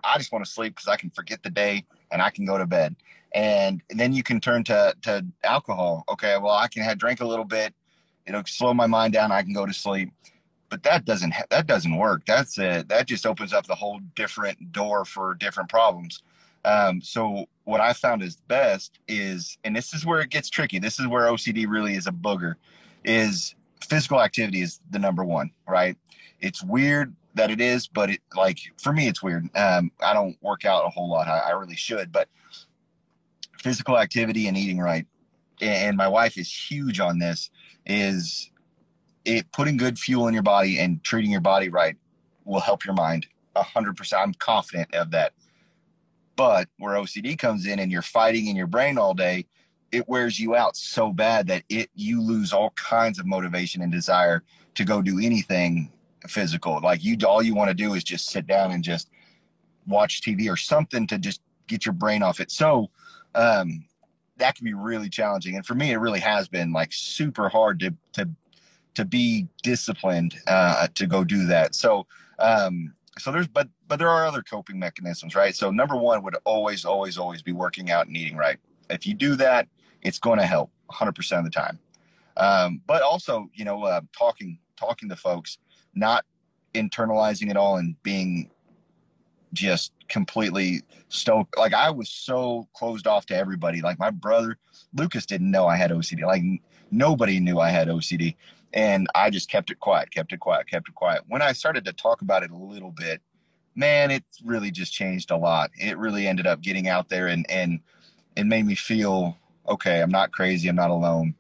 I 0.03 0.19
just 0.19 0.33
want 0.33 0.45
to 0.45 0.51
sleep 0.51 0.75
because 0.75 0.89
I 0.89 0.97
can 0.97 1.11
forget 1.11 1.43
the 1.43 1.51
day 1.51 1.85
and 2.11 2.23
I 2.23 2.31
can 2.31 2.45
go 2.45 2.59
to 2.59 2.67
bed. 2.67 2.97
And 3.35 3.83
then 3.91 4.13
you 4.13 4.23
can 4.23 4.41
turn 4.41 4.65
to 4.65 4.95
to 5.03 5.25
alcohol. 5.43 6.05
Okay, 6.09 6.37
well, 6.41 6.55
I 6.55 6.69
can 6.69 6.83
have 6.83 6.99
drink 6.99 7.21
a 7.21 7.27
little 7.27 7.45
bit. 7.45 7.75
It'll 8.27 8.45
slow 8.47 8.73
my 8.73 8.87
mind 8.87 9.13
down. 9.13 9.33
I 9.33 9.43
can 9.43 9.53
go 9.53 9.67
to 9.67 9.75
sleep. 9.75 10.13
But 10.71 10.83
that 10.85 11.05
doesn't 11.05 11.35
that 11.51 11.67
doesn't 11.67 11.97
work. 11.97 12.23
That's 12.27 12.59
it. 12.59 12.89
That 12.89 13.07
just 13.07 13.27
opens 13.27 13.53
up 13.53 13.67
the 13.67 13.75
whole 13.75 14.01
different 14.15 14.73
door 14.73 15.05
for 15.05 15.35
different 15.35 15.69
problems. 15.69 16.23
Um, 16.65 17.01
so 17.03 17.47
what 17.65 17.81
I 17.81 17.93
found 17.93 18.23
is 18.23 18.37
best 18.37 18.99
is, 19.09 19.59
and 19.65 19.75
this 19.75 19.93
is 19.95 20.07
where 20.07 20.21
it 20.21 20.31
gets 20.31 20.49
tricky. 20.49 20.79
This 20.79 20.99
is 20.99 21.07
where 21.07 21.25
OCD 21.25 21.67
really 21.69 21.95
is 21.95 22.07
a 22.07 22.13
booger. 22.13 22.55
Is 23.05 23.55
physical 23.83 24.23
activity 24.23 24.63
is 24.63 24.81
the 24.91 24.99
number 24.99 25.25
one, 25.25 25.51
right? 25.69 25.97
It's 26.41 26.63
weird 26.63 27.15
that 27.35 27.51
it 27.51 27.61
is, 27.61 27.87
but 27.87 28.11
it 28.11 28.21
like 28.35 28.59
for 28.79 28.93
me 28.93 29.09
it's 29.09 29.23
weird. 29.23 29.49
Um, 29.57 29.91
I 30.03 30.15
don't 30.15 30.37
work 30.43 30.65
out 30.65 30.87
a 30.87 30.91
whole 30.91 31.11
lot. 31.11 31.29
I, 31.29 31.39
I 31.39 31.51
really 31.51 31.77
should, 31.77 32.13
but 32.13 32.29
physical 33.59 33.99
activity 33.99 34.47
and 34.47 34.57
eating 34.57 34.79
right. 34.79 35.07
And 35.61 35.97
my 35.97 36.09
wife 36.09 36.37
is 36.39 36.51
huge 36.51 37.01
on 37.01 37.19
this. 37.19 37.51
Is 37.87 38.51
it 39.25 39.51
putting 39.53 39.77
good 39.77 39.99
fuel 39.99 40.29
in 40.29 40.35
your 40.35 40.43
body 40.43 40.79
and 40.79 41.03
treating 41.03 41.31
your 41.31 41.41
body 41.41 41.69
right 41.69 41.97
will 42.45 42.61
help 42.61 42.85
your 42.85 42.95
mind 42.95 43.27
a 43.57 43.63
hundred 43.63 43.97
percent. 43.97 44.23
I'm 44.23 44.35
confident 44.35 44.95
of 44.95 45.11
that. 45.13 45.33
But 46.37 46.69
where 46.79 46.95
OCD 46.95 47.39
comes 47.39 47.67
in 47.67 47.79
and 47.79 47.93
you're 47.93 48.03
fighting 48.03 48.47
in 48.47 48.57
your 48.57 48.67
brain 48.67 48.99
all 48.99 49.15
day, 49.15 49.47
it 49.93 50.09
wears 50.09 50.41
you 50.41 50.57
out 50.57 50.77
so 50.77 51.13
bad 51.13 51.47
that 51.47 51.63
it 51.69 51.89
you 51.95 52.21
lose 52.21 52.53
all 52.53 52.71
kinds 52.71 53.19
of 53.19 53.27
motivation 53.27 53.81
and 53.83 53.93
desire 53.93 54.43
to 54.75 54.85
go 54.85 55.01
do 55.01 55.21
anything 55.21 55.93
physical. 56.27 56.81
Like 56.83 57.05
you 57.05 57.17
all 57.27 57.43
you 57.43 57.55
want 57.55 57.69
to 57.69 57.75
do 57.75 57.95
is 57.95 58.03
just 58.03 58.29
sit 58.31 58.47
down 58.47 58.73
and 58.73 58.83
just 58.83 59.11
watch 59.87 60.21
TV 60.23 60.51
or 60.51 60.57
something 60.57 61.07
to 61.07 61.19
just 61.19 61.41
get 61.69 61.87
your 61.87 61.93
brain 61.93 62.23
off 62.23 62.41
it. 62.41 62.51
So 62.51 62.91
um 63.35 63.85
that 64.37 64.57
can 64.57 64.65
be 64.65 64.75
really 64.75 65.09
challenging. 65.09 65.55
And 65.55 65.65
for 65.65 65.75
me 65.75 65.93
it 65.93 65.99
really 65.99 66.21
has 66.21 66.49
been 66.49 66.73
like 66.73 66.93
super 66.93 67.49
hard 67.49 67.79
to 67.81 67.95
to 68.15 68.29
to 68.95 69.05
be 69.05 69.47
disciplined 69.63 70.37
uh 70.49 70.89
to 70.95 71.07
go 71.07 71.23
do 71.23 71.47
that. 71.47 71.75
So 71.75 72.07
um 72.41 72.95
so 73.19 73.31
there's 73.33 73.49
but 73.49 73.69
but 73.87 73.99
there 73.99 74.09
are 74.09 74.27
other 74.27 74.43
coping 74.43 74.79
mechanisms 74.79 75.35
right? 75.35 75.55
So 75.55 75.71
number 75.71 75.97
one 75.97 76.23
would 76.23 76.37
always 76.45 76.85
always 76.85 77.19
always 77.19 77.43
be 77.43 77.53
working 77.53 77.91
out 77.91 78.07
and 78.07 78.17
eating 78.17 78.37
right. 78.37 78.59
If 78.91 79.07
you 79.07 79.15
do 79.15 79.37
that 79.37 79.69
it's 80.03 80.19
going 80.19 80.39
to 80.39 80.45
help 80.45 80.71
100% 80.93 81.39
of 81.39 81.45
the 81.45 81.51
time. 81.51 81.79
Um, 82.37 82.83
but 82.87 83.03
also 83.03 83.49
you 83.55 83.65
know 83.65 83.83
uh, 83.85 84.01
talking 84.17 84.59
talking 84.77 85.09
to 85.09 85.17
folks 85.17 85.59
not 85.95 86.25
internalizing 86.75 87.51
it 87.51 87.57
all 87.57 87.77
and 87.77 88.01
being 88.03 88.51
just 89.53 89.93
completely 90.09 90.83
stoked. 91.09 91.57
Like 91.57 91.75
i 91.75 91.91
was 91.91 92.11
so 92.11 92.69
closed 92.75 93.07
off 93.07 93.27
to 93.27 93.37
everybody. 93.37 93.81
Like 93.81 93.99
my 93.99 94.11
brother 94.11 94.59
lucas 94.95 95.27
didn't 95.27 95.51
know 95.51 95.67
i 95.67 95.77
had 95.77 95.91
ocd 95.91 96.21
like 96.23 96.43
nobody 96.91 97.41
knew 97.41 97.59
i 97.59 97.69
had 97.69 97.89
ocd 97.89 98.37
and 98.75 99.07
I 99.15 99.31
just 99.31 99.49
kept 99.49 99.71
it 99.71 99.79
quiet, 99.79 100.11
kept 100.11 100.33
it 100.33 100.41
quiet, 100.41 100.69
kept 100.69 100.89
it 100.89 100.95
quiet. 100.97 101.23
When 101.29 101.41
I 101.41 101.53
started 101.53 101.85
to 101.87 101.93
talk 101.93 102.21
about 102.23 102.43
it 102.43 102.51
a 102.51 102.57
little 102.57 102.91
bit, 102.91 103.23
man, 103.77 104.11
it 104.11 104.25
really 104.45 104.73
just 104.73 104.93
changed 104.93 105.31
a 105.31 105.37
lot. 105.37 105.71
It 105.79 105.97
really 105.97 106.27
ended 106.27 106.47
up 106.47 106.61
getting 106.61 106.89
out 106.89 107.09
there 107.09 107.29
and 107.29 107.49
and 107.49 107.81
it 108.37 108.45
made 108.45 108.67
me 108.67 108.75
feel 108.75 109.39
okay. 109.69 110.03
I'm 110.03 110.11
not 110.11 110.33
crazy. 110.33 110.69
I'm 110.69 110.77
not 110.77 110.91
alone. 110.91 111.35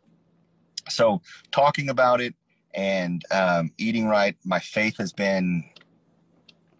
So 0.88 1.20
talking 1.50 1.88
about 1.88 2.20
it 2.20 2.34
and 2.72 3.24
um, 3.32 3.72
eating 3.78 4.06
right, 4.06 4.36
my 4.44 4.60
faith 4.60 4.96
has 4.98 5.12
been 5.12 5.64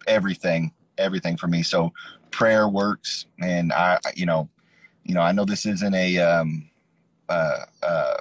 everything, 0.07 0.71
everything 0.97 1.35
for 1.35 1.47
me. 1.47 1.63
So 1.63 1.91
prayer 2.31 2.69
works, 2.69 3.25
and 3.39 3.73
I, 3.73 3.99
you 4.15 4.25
know, 4.25 4.49
you 5.03 5.13
know, 5.13 5.21
I 5.21 5.31
know 5.33 5.45
this 5.45 5.65
isn't 5.65 5.93
a 5.93 6.17
um, 6.19 6.69
uh, 7.27 7.59
uh, 7.83 8.17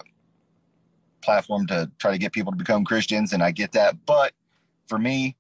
platform 1.25 1.67
to 1.69 1.91
try 1.99 2.13
to 2.13 2.19
get 2.19 2.33
people 2.33 2.53
to 2.53 2.59
become 2.59 2.85
Christians, 2.85 3.33
and 3.33 3.43
I 3.43 3.51
get 3.51 3.73
that. 3.73 4.05
But 4.07 4.33
for 4.87 4.99
me, 4.99 5.37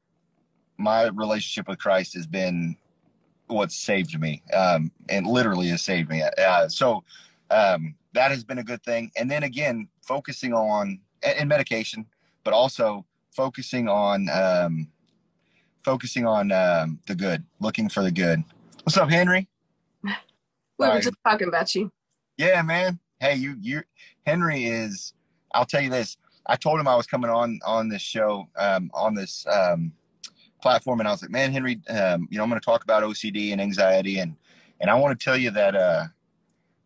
my 0.78 1.04
relationship 1.04 1.68
with 1.68 1.78
Christ 1.78 2.14
has 2.14 2.26
been 2.26 2.76
what 3.46 3.70
saved 3.70 4.18
me, 4.18 4.42
um, 4.52 4.90
and 5.08 5.26
literally 5.26 5.68
has 5.68 5.82
saved 5.82 6.10
me. 6.10 6.22
Uh, 6.22 6.68
so 6.68 7.04
um, 7.50 7.94
that 8.14 8.30
has 8.30 8.42
been 8.44 8.58
a 8.58 8.64
good 8.64 8.82
thing. 8.82 9.10
And 9.16 9.30
then 9.30 9.42
again, 9.42 9.88
focusing 10.02 10.52
on 10.52 11.00
and 11.22 11.48
medication, 11.48 12.06
but 12.42 12.54
also 12.54 13.04
focusing 13.32 13.88
on 13.88 14.28
um, 14.30 14.88
focusing 15.84 16.26
on 16.26 16.52
um, 16.52 16.98
the 17.06 17.14
good, 17.14 17.44
looking 17.60 17.88
for 17.88 18.02
the 18.02 18.10
good. 18.10 18.42
What's 18.82 18.96
up, 18.96 19.10
Henry? 19.10 19.48
We 20.02 20.88
were 20.88 21.00
just 21.00 21.16
talking 21.24 21.48
about 21.48 21.74
you. 21.74 21.92
Yeah, 22.36 22.62
man. 22.62 22.98
Hey, 23.20 23.36
you 23.36 23.56
you 23.60 23.82
Henry 24.26 24.64
is 24.64 25.12
I'll 25.54 25.64
tell 25.64 25.80
you 25.80 25.90
this. 25.90 26.18
I 26.46 26.56
told 26.56 26.78
him 26.78 26.86
I 26.86 26.96
was 26.96 27.06
coming 27.06 27.30
on 27.30 27.58
on 27.64 27.88
this 27.88 28.02
show 28.02 28.48
um, 28.56 28.90
on 28.92 29.14
this 29.14 29.46
um, 29.50 29.92
platform, 30.60 31.00
and 31.00 31.08
I 31.08 31.12
was 31.12 31.22
like, 31.22 31.30
"Man, 31.30 31.52
Henry, 31.52 31.80
um, 31.88 32.28
you 32.30 32.36
know, 32.36 32.44
I'm 32.44 32.50
going 32.50 32.60
to 32.60 32.64
talk 32.64 32.84
about 32.84 33.02
OCD 33.02 33.52
and 33.52 33.60
anxiety, 33.60 34.18
and 34.18 34.36
and 34.80 34.90
I 34.90 34.94
want 34.94 35.18
to 35.18 35.24
tell 35.24 35.36
you 35.36 35.50
that 35.52 35.74
uh, 35.74 36.04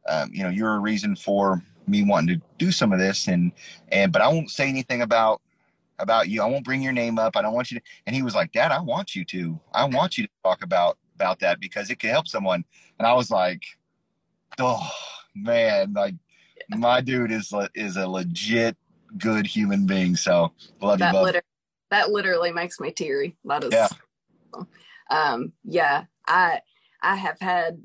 um, 0.08 0.30
you 0.32 0.44
know 0.44 0.50
you're 0.50 0.76
a 0.76 0.80
reason 0.80 1.16
for 1.16 1.62
me 1.88 2.04
wanting 2.04 2.38
to 2.38 2.46
do 2.58 2.70
some 2.70 2.92
of 2.92 3.00
this, 3.00 3.26
and 3.26 3.50
and 3.88 4.12
but 4.12 4.22
I 4.22 4.28
won't 4.28 4.50
say 4.50 4.68
anything 4.68 5.02
about 5.02 5.40
about 5.98 6.28
you. 6.28 6.40
I 6.40 6.46
won't 6.46 6.64
bring 6.64 6.82
your 6.82 6.92
name 6.92 7.18
up. 7.18 7.36
I 7.36 7.42
don't 7.42 7.54
want 7.54 7.72
you 7.72 7.80
to." 7.80 7.84
And 8.06 8.14
he 8.14 8.22
was 8.22 8.34
like, 8.34 8.52
"Dad, 8.52 8.70
I 8.70 8.80
want 8.80 9.16
you 9.16 9.24
to. 9.24 9.58
I 9.72 9.86
want 9.86 10.18
you 10.18 10.24
to 10.24 10.30
talk 10.44 10.62
about 10.62 10.98
about 11.16 11.40
that 11.40 11.58
because 11.58 11.90
it 11.90 11.96
could 11.98 12.10
help 12.10 12.28
someone." 12.28 12.64
And 12.98 13.08
I 13.08 13.14
was 13.14 13.30
like, 13.30 13.62
"Oh 14.60 14.88
man, 15.34 15.94
like 15.94 16.14
my 16.70 17.00
dude 17.00 17.32
is 17.32 17.52
is 17.74 17.96
a 17.96 18.06
legit 18.06 18.76
good 19.16 19.46
human 19.46 19.86
being. 19.86 20.16
So 20.16 20.52
love 20.80 20.98
that 20.98 21.14
you, 21.14 21.20
liter- 21.20 21.42
that 21.90 22.10
literally 22.10 22.52
makes 22.52 22.80
me 22.80 22.90
teary. 22.90 23.36
That 23.44 23.64
is, 23.64 23.72
yeah. 23.72 23.88
Um, 25.10 25.52
yeah, 25.64 26.04
I 26.26 26.60
I 27.02 27.16
have 27.16 27.40
had 27.40 27.80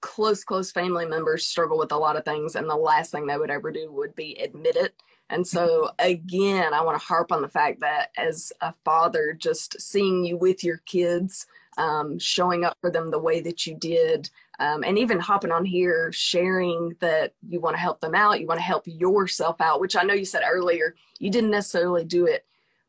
close 0.00 0.44
close 0.44 0.70
family 0.70 1.06
members 1.06 1.46
struggle 1.46 1.78
with 1.78 1.92
a 1.92 1.96
lot 1.96 2.16
of 2.16 2.24
things, 2.24 2.56
and 2.56 2.68
the 2.68 2.76
last 2.76 3.10
thing 3.10 3.26
they 3.26 3.38
would 3.38 3.50
ever 3.50 3.72
do 3.72 3.90
would 3.90 4.14
be 4.14 4.34
admit 4.36 4.76
it. 4.76 4.94
And 5.30 5.46
so 5.46 5.90
again, 5.98 6.74
I 6.74 6.82
want 6.82 7.00
to 7.00 7.06
harp 7.06 7.32
on 7.32 7.40
the 7.40 7.48
fact 7.48 7.80
that 7.80 8.10
as 8.18 8.52
a 8.60 8.74
father, 8.84 9.32
just 9.32 9.80
seeing 9.80 10.24
you 10.24 10.36
with 10.36 10.62
your 10.62 10.78
kids, 10.84 11.46
um, 11.78 12.18
showing 12.18 12.64
up 12.64 12.76
for 12.80 12.90
them 12.90 13.10
the 13.10 13.18
way 13.18 13.40
that 13.40 13.66
you 13.66 13.74
did, 13.74 14.30
um, 14.60 14.84
and 14.84 14.98
even 14.98 15.18
hopping 15.18 15.52
on 15.52 15.64
here 15.64 16.12
sharing 16.12 16.94
that 17.00 17.34
you 17.48 17.60
want 17.60 17.74
to 17.74 17.80
help 17.80 18.00
them 18.00 18.14
out 18.14 18.40
you 18.40 18.46
want 18.46 18.58
to 18.58 18.64
help 18.64 18.84
yourself 18.86 19.60
out 19.60 19.80
which 19.80 19.96
i 19.96 20.04
know 20.04 20.14
you 20.14 20.24
said 20.24 20.42
earlier 20.48 20.94
you 21.18 21.28
didn't 21.28 21.50
necessarily 21.50 22.04
do 22.04 22.26
it 22.26 22.46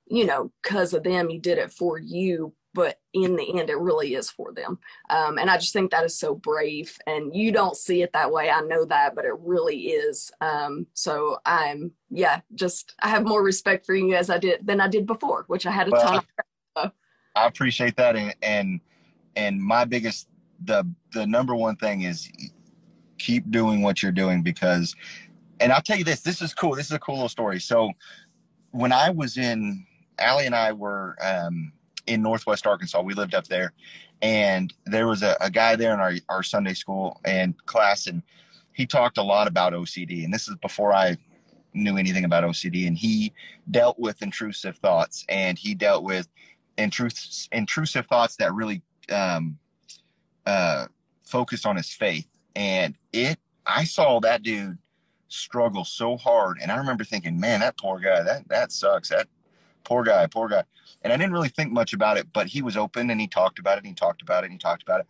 you 0.08 0.26
know, 0.26 0.52
because 0.62 0.94
of 0.94 1.04
them, 1.04 1.30
you 1.30 1.40
did 1.40 1.58
it 1.58 1.72
for 1.72 1.98
you, 1.98 2.54
but 2.74 3.00
in 3.14 3.36
the 3.36 3.60
end, 3.60 3.70
it 3.70 3.78
really 3.78 4.16
is 4.16 4.30
for 4.30 4.54
them. 4.54 4.78
Um, 5.10 5.38
and 5.38 5.50
I 5.50 5.58
just 5.58 5.74
think 5.74 5.92
that 5.92 6.04
is 6.04 6.18
so 6.18 6.36
brave. 6.36 6.98
And 7.08 7.36
you 7.36 7.52
don't 7.52 7.78
see 7.78 8.02
it 8.02 8.14
that 8.14 8.32
way. 8.32 8.50
I 8.50 8.62
know 8.62 8.86
that, 8.86 9.16
but 9.16 9.26
it 9.26 9.34
really 9.40 9.88
is. 9.88 10.32
Um, 10.42 10.86
so 10.94 11.40
I'm, 11.46 11.92
yeah, 12.10 12.42
just 12.54 12.94
I 13.00 13.10
have 13.10 13.26
more 13.26 13.42
respect 13.42 13.86
for 13.86 13.96
you 13.96 14.14
as 14.16 14.30
I 14.30 14.38
did 14.38 14.68
than 14.68 14.82
I 14.82 14.88
did 14.88 15.06
before, 15.06 15.46
which 15.48 15.66
I 15.66 15.72
had 15.72 15.88
a 15.88 15.92
well, 15.92 16.02
ton. 16.02 16.24
I 17.36 17.48
appreciate 17.48 17.96
that, 17.98 18.16
and 18.16 18.34
and 18.42 18.80
and 19.36 19.62
my 19.62 19.86
biggest 19.86 20.28
the 20.64 20.88
the 21.14 21.28
number 21.28 21.56
one 21.56 21.76
thing 21.76 22.04
is 22.04 22.30
keep 23.18 23.50
doing 23.52 23.82
what 23.82 24.02
you're 24.02 24.12
doing 24.12 24.42
because, 24.42 24.96
and 25.60 25.72
I'll 25.72 25.82
tell 25.82 25.98
you 25.98 26.04
this, 26.04 26.22
this 26.22 26.42
is 26.42 26.54
cool. 26.54 26.76
This 26.76 26.88
is 26.88 26.92
a 26.94 27.00
cool 27.00 27.16
little 27.16 27.30
story. 27.30 27.60
So 27.60 27.92
when 28.72 28.92
I 28.92 29.10
was 29.10 29.38
in, 29.38 29.86
Allie 30.20 30.46
and 30.46 30.56
I 30.56 30.74
were. 30.74 31.16
Um, 31.22 31.72
in 32.08 32.22
Northwest 32.22 32.68
Arkansas. 32.68 33.02
We 33.02 33.14
lived 33.14 33.34
up 33.34 33.48
there, 33.48 33.74
and 34.22 34.74
there 34.86 35.08
was 35.08 35.24
a, 35.24 35.36
a 35.42 35.50
guy 35.50 35.76
there 35.76 35.94
in 35.94 36.00
our, 36.00 36.14
our 36.30 36.44
Sunday 36.44 36.74
school 36.74 37.20
and 37.26 37.54
class, 37.66 38.08
and 38.08 38.22
he 38.74 38.86
talked 38.86 39.18
a 39.18 39.24
lot 39.24 39.48
about 39.48 39.74
OCD. 39.74 40.24
And 40.24 40.34
this 40.34 40.48
is 40.48 40.56
before 40.62 40.94
I 40.94 41.18
knew 41.74 41.98
anything 41.98 42.26
about 42.26 42.44
OCD. 42.44 42.88
And 42.88 42.98
he 42.98 43.34
dealt 43.72 44.00
with 44.00 44.22
intrusive 44.22 44.78
thoughts, 44.78 45.26
and 45.30 45.58
he 45.58 45.74
dealt 45.74 46.04
with 46.04 46.28
intrusive 46.78 47.48
intrusive 47.52 48.06
thoughts 48.08 48.36
that 48.38 48.54
really 48.54 48.82
um, 49.12 49.58
uh, 50.46 50.88
focused 51.24 51.66
on 51.66 51.76
his 51.76 51.92
faith. 51.92 52.28
And 52.56 52.96
it, 53.12 53.40
I 53.66 53.84
saw 53.84 54.20
that 54.22 54.44
dude 54.44 54.78
struggle 55.28 55.84
so 55.84 56.18
hard, 56.18 56.60
and 56.62 56.72
I 56.72 56.78
remember 56.78 57.04
thinking, 57.04 57.40
man, 57.40 57.60
that 57.60 57.78
poor 57.78 58.00
guy, 58.00 58.24
that 58.24 58.48
that 58.50 58.72
sucks. 58.72 59.10
That 59.10 59.28
poor 59.84 60.04
guy, 60.04 60.28
poor 60.28 60.50
guy. 60.50 60.64
And 61.02 61.14
I 61.14 61.18
didn't 61.18 61.34
really 61.34 61.50
think 61.50 61.72
much 61.72 61.94
about 61.94 62.18
it, 62.18 62.28
but 62.34 62.48
he 62.48 62.62
was 62.62 62.76
open 62.76 63.10
and 63.10 63.22
he 63.22 63.28
talked 63.28 63.60
about 63.60 63.78
it 63.78 63.84
and 63.84 63.88
he 63.88 63.94
talked 63.94 64.22
about 64.22 64.44
it 64.44 64.48
and 64.48 64.54
he 64.54 64.58
talked 64.58 64.82
about 64.82 65.02
it. 65.02 65.08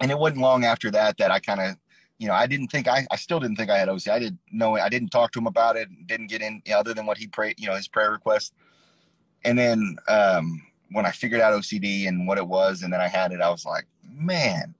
And 0.00 0.10
it 0.10 0.18
wasn't 0.18 0.40
long 0.40 0.64
after 0.64 0.90
that 0.90 1.16
that 1.18 1.30
I 1.30 1.38
kind 1.38 1.60
of, 1.60 1.76
you 2.18 2.26
know, 2.26 2.34
I 2.34 2.46
didn't 2.46 2.68
think 2.68 2.88
I, 2.88 3.06
I 3.10 3.16
still 3.16 3.40
didn't 3.40 3.56
think 3.56 3.70
I 3.70 3.78
had 3.78 3.88
OC. 3.88 4.08
I 4.08 4.18
didn't 4.18 4.40
know, 4.50 4.76
I 4.76 4.88
didn't 4.88 5.10
talk 5.10 5.30
to 5.32 5.38
him 5.38 5.46
about 5.46 5.76
it, 5.76 5.88
didn't 6.06 6.26
get 6.26 6.42
in 6.42 6.60
you 6.64 6.72
know, 6.72 6.80
other 6.80 6.92
than 6.92 7.06
what 7.06 7.18
he 7.18 7.28
prayed, 7.28 7.54
you 7.58 7.68
know, 7.68 7.76
his 7.76 7.88
prayer 7.88 8.10
request. 8.10 8.52
And 9.44 9.58
then 9.58 9.96
um, 10.08 10.62
when 10.92 11.06
I 11.06 11.10
figured 11.10 11.40
out 11.40 11.52
OCD 11.52 12.08
and 12.08 12.26
what 12.26 12.38
it 12.38 12.46
was, 12.46 12.82
and 12.82 12.92
then 12.92 13.00
I 13.00 13.08
had 13.08 13.32
it, 13.32 13.40
I 13.40 13.50
was 13.50 13.64
like, 13.64 13.86
man, 14.16 14.74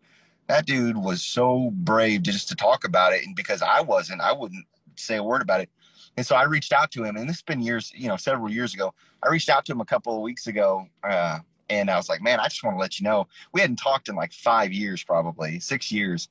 that 0.46 0.66
dude 0.66 0.96
was 0.96 1.22
so 1.22 1.70
brave 1.72 2.22
just 2.22 2.48
to 2.48 2.54
talk 2.54 2.84
about 2.84 3.12
it. 3.12 3.24
And 3.24 3.34
because 3.34 3.62
I 3.62 3.80
wasn't, 3.80 4.20
I 4.20 4.32
wouldn't 4.32 4.66
say 4.96 5.16
a 5.16 5.22
word 5.22 5.42
about 5.42 5.60
it. 5.60 5.70
And 6.16 6.24
so 6.24 6.36
I 6.36 6.44
reached 6.44 6.72
out 6.72 6.90
to 6.92 7.02
him, 7.02 7.16
and 7.16 7.28
this 7.28 7.36
has 7.36 7.42
been 7.42 7.60
years, 7.60 7.92
you 7.94 8.08
know, 8.08 8.16
several 8.16 8.50
years 8.50 8.72
ago. 8.72 8.94
I 9.22 9.28
reached 9.30 9.48
out 9.48 9.64
to 9.66 9.72
him 9.72 9.80
a 9.80 9.84
couple 9.84 10.14
of 10.14 10.22
weeks 10.22 10.46
ago, 10.46 10.86
uh, 11.02 11.40
and 11.70 11.90
I 11.90 11.96
was 11.96 12.08
like, 12.08 12.22
man, 12.22 12.38
I 12.38 12.44
just 12.44 12.62
want 12.62 12.76
to 12.76 12.80
let 12.80 13.00
you 13.00 13.04
know 13.04 13.26
we 13.52 13.60
hadn't 13.60 13.76
talked 13.76 14.08
in 14.08 14.14
like 14.14 14.32
five 14.32 14.72
years, 14.72 15.02
probably 15.02 15.58
six 15.58 15.90
years. 15.90 16.28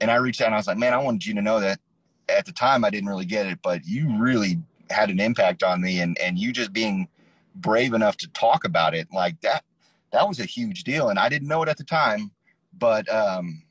And 0.00 0.10
I 0.10 0.16
reached 0.16 0.40
out 0.42 0.46
and 0.46 0.54
I 0.54 0.58
was 0.58 0.66
like, 0.66 0.76
man, 0.76 0.92
I 0.92 0.98
wanted 0.98 1.26
you 1.26 1.34
to 1.34 1.42
know 1.42 1.58
that 1.60 1.80
at 2.28 2.44
the 2.44 2.52
time 2.52 2.84
I 2.84 2.90
didn't 2.90 3.08
really 3.08 3.24
get 3.24 3.46
it, 3.46 3.58
but 3.62 3.86
you 3.86 4.16
really 4.18 4.58
had 4.90 5.10
an 5.10 5.18
impact 5.18 5.62
on 5.62 5.80
me, 5.80 6.00
and 6.00 6.16
and 6.18 6.38
you 6.38 6.52
just 6.52 6.72
being 6.72 7.08
brave 7.56 7.94
enough 7.94 8.16
to 8.18 8.28
talk 8.28 8.64
about 8.64 8.94
it 8.94 9.08
like 9.12 9.40
that, 9.40 9.64
that 10.12 10.28
was 10.28 10.40
a 10.40 10.44
huge 10.44 10.84
deal, 10.84 11.08
and 11.08 11.18
I 11.18 11.28
didn't 11.28 11.48
know 11.48 11.62
it 11.62 11.68
at 11.68 11.76
the 11.76 11.84
time, 11.84 12.30
but 12.78 13.08
um, 13.12 13.62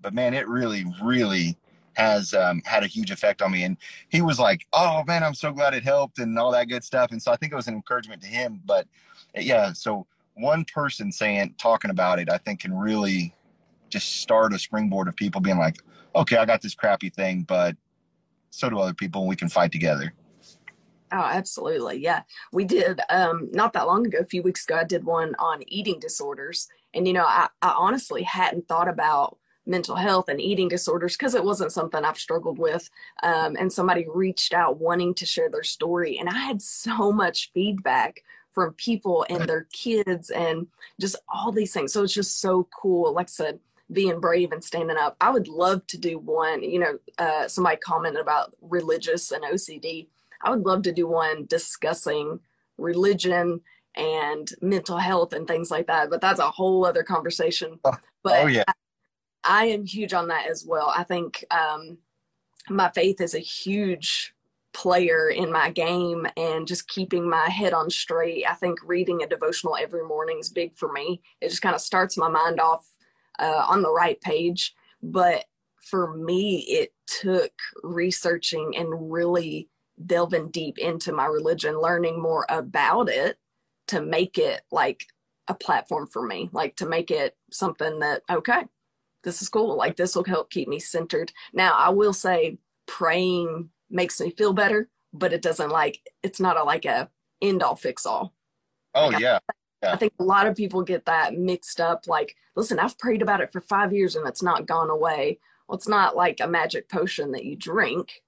but 0.00 0.14
man, 0.14 0.34
it 0.34 0.48
really, 0.48 0.84
really 1.02 1.56
has 1.94 2.34
um, 2.34 2.60
had 2.64 2.82
a 2.82 2.88
huge 2.88 3.10
effect 3.10 3.40
on 3.40 3.52
me. 3.52 3.64
And 3.64 3.76
he 4.08 4.20
was 4.20 4.38
like, 4.38 4.66
"Oh 4.72 5.02
man, 5.06 5.22
I'm 5.22 5.34
so 5.34 5.52
glad 5.52 5.74
it 5.74 5.82
helped," 5.82 6.18
and 6.18 6.38
all 6.38 6.52
that 6.52 6.68
good 6.68 6.84
stuff. 6.84 7.12
And 7.12 7.22
so 7.22 7.32
I 7.32 7.36
think 7.36 7.52
it 7.52 7.56
was 7.56 7.68
an 7.68 7.74
encouragement 7.74 8.22
to 8.22 8.28
him. 8.28 8.60
But 8.64 8.86
yeah, 9.34 9.72
so 9.72 10.06
one 10.34 10.64
person 10.64 11.12
saying, 11.12 11.54
talking 11.58 11.90
about 11.90 12.18
it, 12.18 12.28
I 12.30 12.38
think 12.38 12.60
can 12.60 12.76
really 12.76 13.34
just 13.88 14.20
start 14.20 14.52
a 14.52 14.58
springboard 14.58 15.08
of 15.08 15.16
people 15.16 15.40
being 15.40 15.58
like, 15.58 15.78
"Okay, 16.14 16.36
I 16.36 16.44
got 16.44 16.62
this 16.62 16.74
crappy 16.74 17.10
thing, 17.10 17.42
but 17.42 17.76
so 18.50 18.68
do 18.68 18.78
other 18.78 18.94
people, 18.94 19.22
and 19.22 19.28
we 19.28 19.36
can 19.36 19.48
fight 19.48 19.72
together." 19.72 20.12
Oh, 21.14 21.20
absolutely. 21.22 21.98
Yeah. 21.98 22.22
We 22.52 22.64
did 22.64 23.00
um 23.08 23.48
not 23.52 23.72
that 23.74 23.86
long 23.86 24.06
ago, 24.06 24.18
a 24.18 24.24
few 24.24 24.42
weeks 24.42 24.64
ago, 24.64 24.78
I 24.78 24.84
did 24.84 25.04
one 25.04 25.34
on 25.38 25.62
eating 25.68 26.00
disorders. 26.00 26.68
And 26.92 27.06
you 27.06 27.12
know, 27.12 27.24
I, 27.24 27.48
I 27.62 27.74
honestly 27.76 28.22
hadn't 28.24 28.66
thought 28.66 28.88
about 28.88 29.38
mental 29.66 29.94
health 29.94 30.28
and 30.28 30.40
eating 30.40 30.68
disorders 30.68 31.16
because 31.16 31.34
it 31.34 31.44
wasn't 31.44 31.72
something 31.72 32.04
I've 32.04 32.18
struggled 32.18 32.58
with. 32.58 32.90
Um, 33.22 33.56
and 33.58 33.72
somebody 33.72 34.06
reached 34.12 34.52
out 34.52 34.80
wanting 34.80 35.14
to 35.14 35.26
share 35.26 35.48
their 35.48 35.62
story. 35.62 36.18
And 36.18 36.28
I 36.28 36.36
had 36.38 36.60
so 36.60 37.12
much 37.12 37.52
feedback 37.54 38.22
from 38.50 38.74
people 38.74 39.24
and 39.30 39.48
their 39.48 39.66
kids 39.72 40.30
and 40.30 40.66
just 41.00 41.16
all 41.28 41.52
these 41.52 41.72
things. 41.72 41.92
So 41.92 42.02
it's 42.02 42.12
just 42.12 42.40
so 42.40 42.68
cool. 42.80 43.12
Like 43.14 43.26
I 43.26 43.30
said, 43.30 43.60
being 43.92 44.20
brave 44.20 44.52
and 44.52 44.62
standing 44.62 44.96
up. 44.96 45.16
I 45.20 45.30
would 45.30 45.48
love 45.48 45.86
to 45.88 45.98
do 45.98 46.18
one. 46.18 46.62
You 46.62 46.78
know, 46.78 46.98
uh, 47.18 47.48
somebody 47.48 47.76
commented 47.76 48.20
about 48.20 48.54
religious 48.60 49.30
and 49.30 49.44
OCD. 49.44 50.08
I 50.44 50.50
would 50.50 50.64
love 50.64 50.82
to 50.82 50.92
do 50.92 51.08
one 51.08 51.46
discussing 51.46 52.40
religion 52.78 53.60
and 53.96 54.50
mental 54.60 54.98
health 54.98 55.32
and 55.32 55.46
things 55.46 55.70
like 55.70 55.86
that. 55.86 56.10
But 56.10 56.20
that's 56.20 56.40
a 56.40 56.50
whole 56.50 56.84
other 56.84 57.02
conversation. 57.02 57.78
Oh, 57.84 57.96
but 58.22 58.44
oh 58.44 58.46
yeah. 58.46 58.64
I 59.44 59.66
am 59.66 59.84
huge 59.84 60.12
on 60.12 60.28
that 60.28 60.48
as 60.48 60.64
well. 60.66 60.92
I 60.96 61.04
think 61.04 61.44
um, 61.50 61.98
my 62.68 62.90
faith 62.90 63.20
is 63.20 63.34
a 63.34 63.40
huge 63.40 64.34
player 64.72 65.28
in 65.28 65.52
my 65.52 65.70
game 65.70 66.26
and 66.36 66.66
just 66.66 66.88
keeping 66.88 67.28
my 67.28 67.48
head 67.48 67.72
on 67.72 67.88
straight. 67.88 68.44
I 68.48 68.54
think 68.54 68.78
reading 68.84 69.22
a 69.22 69.26
devotional 69.26 69.76
every 69.76 70.04
morning 70.04 70.38
is 70.40 70.48
big 70.48 70.74
for 70.74 70.92
me. 70.92 71.22
It 71.40 71.50
just 71.50 71.62
kind 71.62 71.74
of 71.74 71.80
starts 71.80 72.16
my 72.16 72.28
mind 72.28 72.60
off 72.60 72.86
uh, 73.38 73.64
on 73.68 73.82
the 73.82 73.92
right 73.92 74.20
page. 74.20 74.74
But 75.02 75.44
for 75.80 76.16
me, 76.16 76.60
it 76.60 76.92
took 77.06 77.52
researching 77.82 78.74
and 78.76 79.12
really 79.12 79.68
delving 80.04 80.50
deep 80.50 80.78
into 80.78 81.12
my 81.12 81.26
religion, 81.26 81.80
learning 81.80 82.20
more 82.20 82.46
about 82.48 83.08
it 83.08 83.38
to 83.88 84.00
make 84.00 84.38
it 84.38 84.62
like 84.70 85.06
a 85.48 85.54
platform 85.54 86.06
for 86.06 86.26
me, 86.26 86.48
like 86.52 86.76
to 86.76 86.86
make 86.86 87.10
it 87.10 87.36
something 87.50 88.00
that, 88.00 88.22
okay, 88.30 88.64
this 89.22 89.42
is 89.42 89.48
cool. 89.48 89.76
Like 89.76 89.96
this 89.96 90.14
will 90.14 90.24
help 90.24 90.50
keep 90.50 90.68
me 90.68 90.78
centered. 90.78 91.32
Now, 91.52 91.74
I 91.74 91.90
will 91.90 92.12
say 92.12 92.58
praying 92.86 93.70
makes 93.90 94.20
me 94.20 94.30
feel 94.30 94.52
better, 94.52 94.88
but 95.12 95.32
it 95.32 95.42
doesn't 95.42 95.70
like 95.70 96.00
it's 96.22 96.40
not 96.40 96.56
a 96.56 96.64
like 96.64 96.84
a 96.84 97.08
end 97.40 97.62
all 97.62 97.76
fix 97.76 98.06
all. 98.06 98.34
Oh 98.94 99.08
like, 99.08 99.20
yeah. 99.20 99.38
I, 99.82 99.92
I 99.92 99.96
think 99.96 100.12
a 100.18 100.24
lot 100.24 100.46
of 100.46 100.56
people 100.56 100.82
get 100.82 101.04
that 101.06 101.36
mixed 101.36 101.80
up. 101.80 102.06
Like, 102.06 102.36
listen, 102.56 102.78
I've 102.78 102.98
prayed 102.98 103.22
about 103.22 103.40
it 103.40 103.52
for 103.52 103.60
five 103.60 103.92
years 103.92 104.16
and 104.16 104.26
it's 104.26 104.42
not 104.42 104.66
gone 104.66 104.90
away. 104.90 105.38
Well, 105.68 105.76
it's 105.76 105.88
not 105.88 106.16
like 106.16 106.40
a 106.40 106.48
magic 106.48 106.88
potion 106.88 107.32
that 107.32 107.44
you 107.44 107.56
drink. 107.56 108.22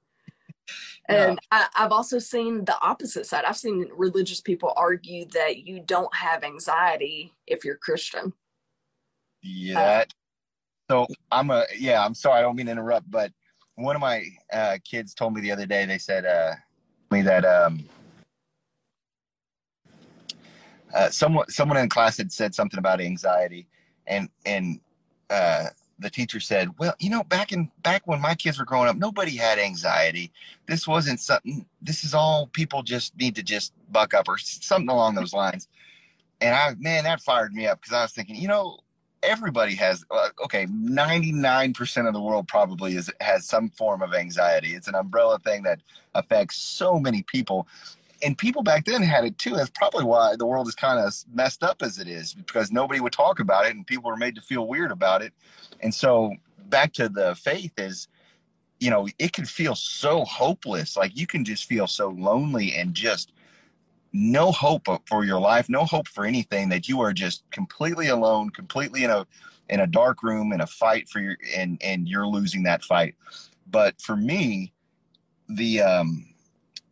And 1.09 1.39
yeah. 1.53 1.67
I, 1.75 1.83
have 1.83 1.93
also 1.93 2.19
seen 2.19 2.65
the 2.65 2.77
opposite 2.83 3.27
side. 3.27 3.45
I've 3.45 3.57
seen 3.57 3.89
religious 3.97 4.41
people 4.41 4.73
argue 4.77 5.27
that 5.27 5.67
you 5.67 5.81
don't 5.81 6.15
have 6.15 6.43
anxiety 6.43 7.33
if 7.47 7.65
you're 7.65 7.77
Christian. 7.77 8.33
Yeah, 9.43 9.81
uh, 9.81 10.05
so 10.91 11.07
I'm 11.31 11.51
a 11.51 11.65
yeah. 11.79 12.05
I'm 12.05 12.15
sorry. 12.15 12.39
I 12.39 12.43
don't 12.43 12.57
mean 12.57 12.67
to 12.67 12.73
interrupt, 12.73 13.11
but 13.11 13.33
one 13.77 13.95
of 13.95 14.01
my 14.01 14.25
uh, 14.53 14.79
kids 14.85 15.15
told 15.15 15.35
me 15.35 15.41
the 15.41 15.53
other 15.53 15.67
day. 15.67 15.85
They 15.85 15.99
said 15.99 16.25
uh, 16.25 16.55
me 17.11 17.23
that 17.23 17.45
um, 17.45 17.85
uh, 20.95 21.11
someone 21.11 21.49
someone 21.49 21.79
in 21.79 21.89
class 21.89 22.17
had 22.17 22.33
said 22.33 22.55
something 22.55 22.79
about 22.79 23.01
anxiety, 23.01 23.69
and 24.07 24.29
and 24.45 24.81
uh, 25.31 25.67
the 25.99 26.11
teacher 26.11 26.41
said, 26.41 26.79
"Well, 26.79 26.95
you 26.99 27.11
know, 27.11 27.25
back 27.25 27.53
in 27.53 27.71
back 27.83 28.03
when 28.07 28.21
my 28.21 28.35
kids 28.35 28.59
were 28.59 28.65
growing 28.65 28.89
up, 28.89 28.97
nobody 28.97 29.37
had 29.37 29.59
anxiety. 29.59 30.33
This 30.67 30.87
wasn't 30.87 31.21
something. 31.21 31.67
This 31.81 32.05
is 32.05 32.15
all 32.15 32.49
people 32.49 32.83
just 32.83 33.17
need 33.17 33.35
to 33.37 33.43
just 33.43 33.73
buck 33.91 34.15
up 34.15 34.29
or 34.29 34.39
something 34.39 34.91
along 34.91 35.15
those 35.15 35.33
lines." 35.33 35.69
And 36.41 36.55
I, 36.55 36.75
man, 36.79 37.05
that 37.05 37.21
fired 37.23 37.55
me 37.55 37.67
up 37.67 37.81
because 37.81 37.95
I 37.95 38.03
was 38.03 38.13
thinking, 38.13 38.37
you 38.37 38.49
know, 38.49 38.81
everybody 39.23 39.75
has 39.75 40.05
uh, 40.11 40.29
okay 40.45 40.67
99% 40.67 42.07
of 42.07 42.15
the 42.15 42.21
world 42.21 42.47
probably 42.49 42.95
is 42.95 43.11
has 43.21 43.47
some 43.47 43.71
form 43.71 44.03
of 44.03 44.15
anxiety 44.15 44.75
it's 44.75 44.89
an 44.89 44.95
umbrella 44.95 45.39
thing 45.39 45.63
that 45.63 45.81
affects 46.15 46.57
so 46.59 46.99
many 46.99 47.23
people 47.23 47.67
and 48.23 48.37
people 48.37 48.63
back 48.63 48.85
then 48.85 49.03
had 49.03 49.25
it 49.25 49.39
too. 49.39 49.51
That's 49.51 49.71
probably 49.71 50.05
why 50.05 50.37
the 50.37 50.47
world 50.47 50.69
is 50.69 50.75
kind 50.75 50.99
of 50.99 51.15
messed 51.33 51.63
up 51.63 51.83
as 51.83 51.99
it 51.99 52.09
is 52.09 52.35
because 52.35 52.73
nobody 52.73 53.01
would 53.01 53.13
talk 53.13 53.41
about 53.41 53.67
it 53.67 53.75
and 53.75 53.87
people 53.87 54.11
were 54.11 54.17
made 54.17 54.35
to 54.37 54.41
feel 54.41 54.67
weird 54.67 54.91
about 54.91 55.23
it. 55.23 55.33
And 55.81 55.95
so 55.95 56.35
back 56.69 56.93
to 56.95 57.09
the 57.09 57.35
faith 57.35 57.73
is 57.79 58.09
you 58.81 58.91
know 58.91 59.09
it 59.19 59.33
can 59.33 59.45
feel 59.45 59.75
so 59.75 60.25
hopeless. 60.25 60.97
Like 60.97 61.17
you 61.17 61.27
can 61.27 61.45
just 61.45 61.65
feel 61.65 61.87
so 61.87 62.09
lonely 62.09 62.75
and 62.75 62.95
just 62.95 63.33
no 64.13 64.51
hope 64.51 64.87
for 65.07 65.25
your 65.25 65.41
life, 65.41 65.69
no 65.69 65.85
hope 65.85 66.09
for 66.09 66.25
anything, 66.25 66.69
that 66.71 66.89
you 66.89 67.01
are 67.01 67.13
just 67.13 67.43
completely 67.51 68.09
alone, 68.09 68.51
completely 68.51 69.05
in 69.05 69.11
a 69.11 69.27
in 69.69 69.81
a 69.81 69.87
dark 69.87 70.23
room 70.23 70.53
in 70.53 70.61
a 70.61 70.67
fight 70.67 71.09
for 71.09 71.21
your 71.21 71.37
and 71.55 71.79
and 71.83 72.09
you're 72.09 72.27
losing 72.27 72.63
that 72.63 72.83
fight. 72.83 73.15
But 73.71 74.01
for 74.01 74.17
me, 74.17 74.73
the 75.49 75.83
um 75.83 76.27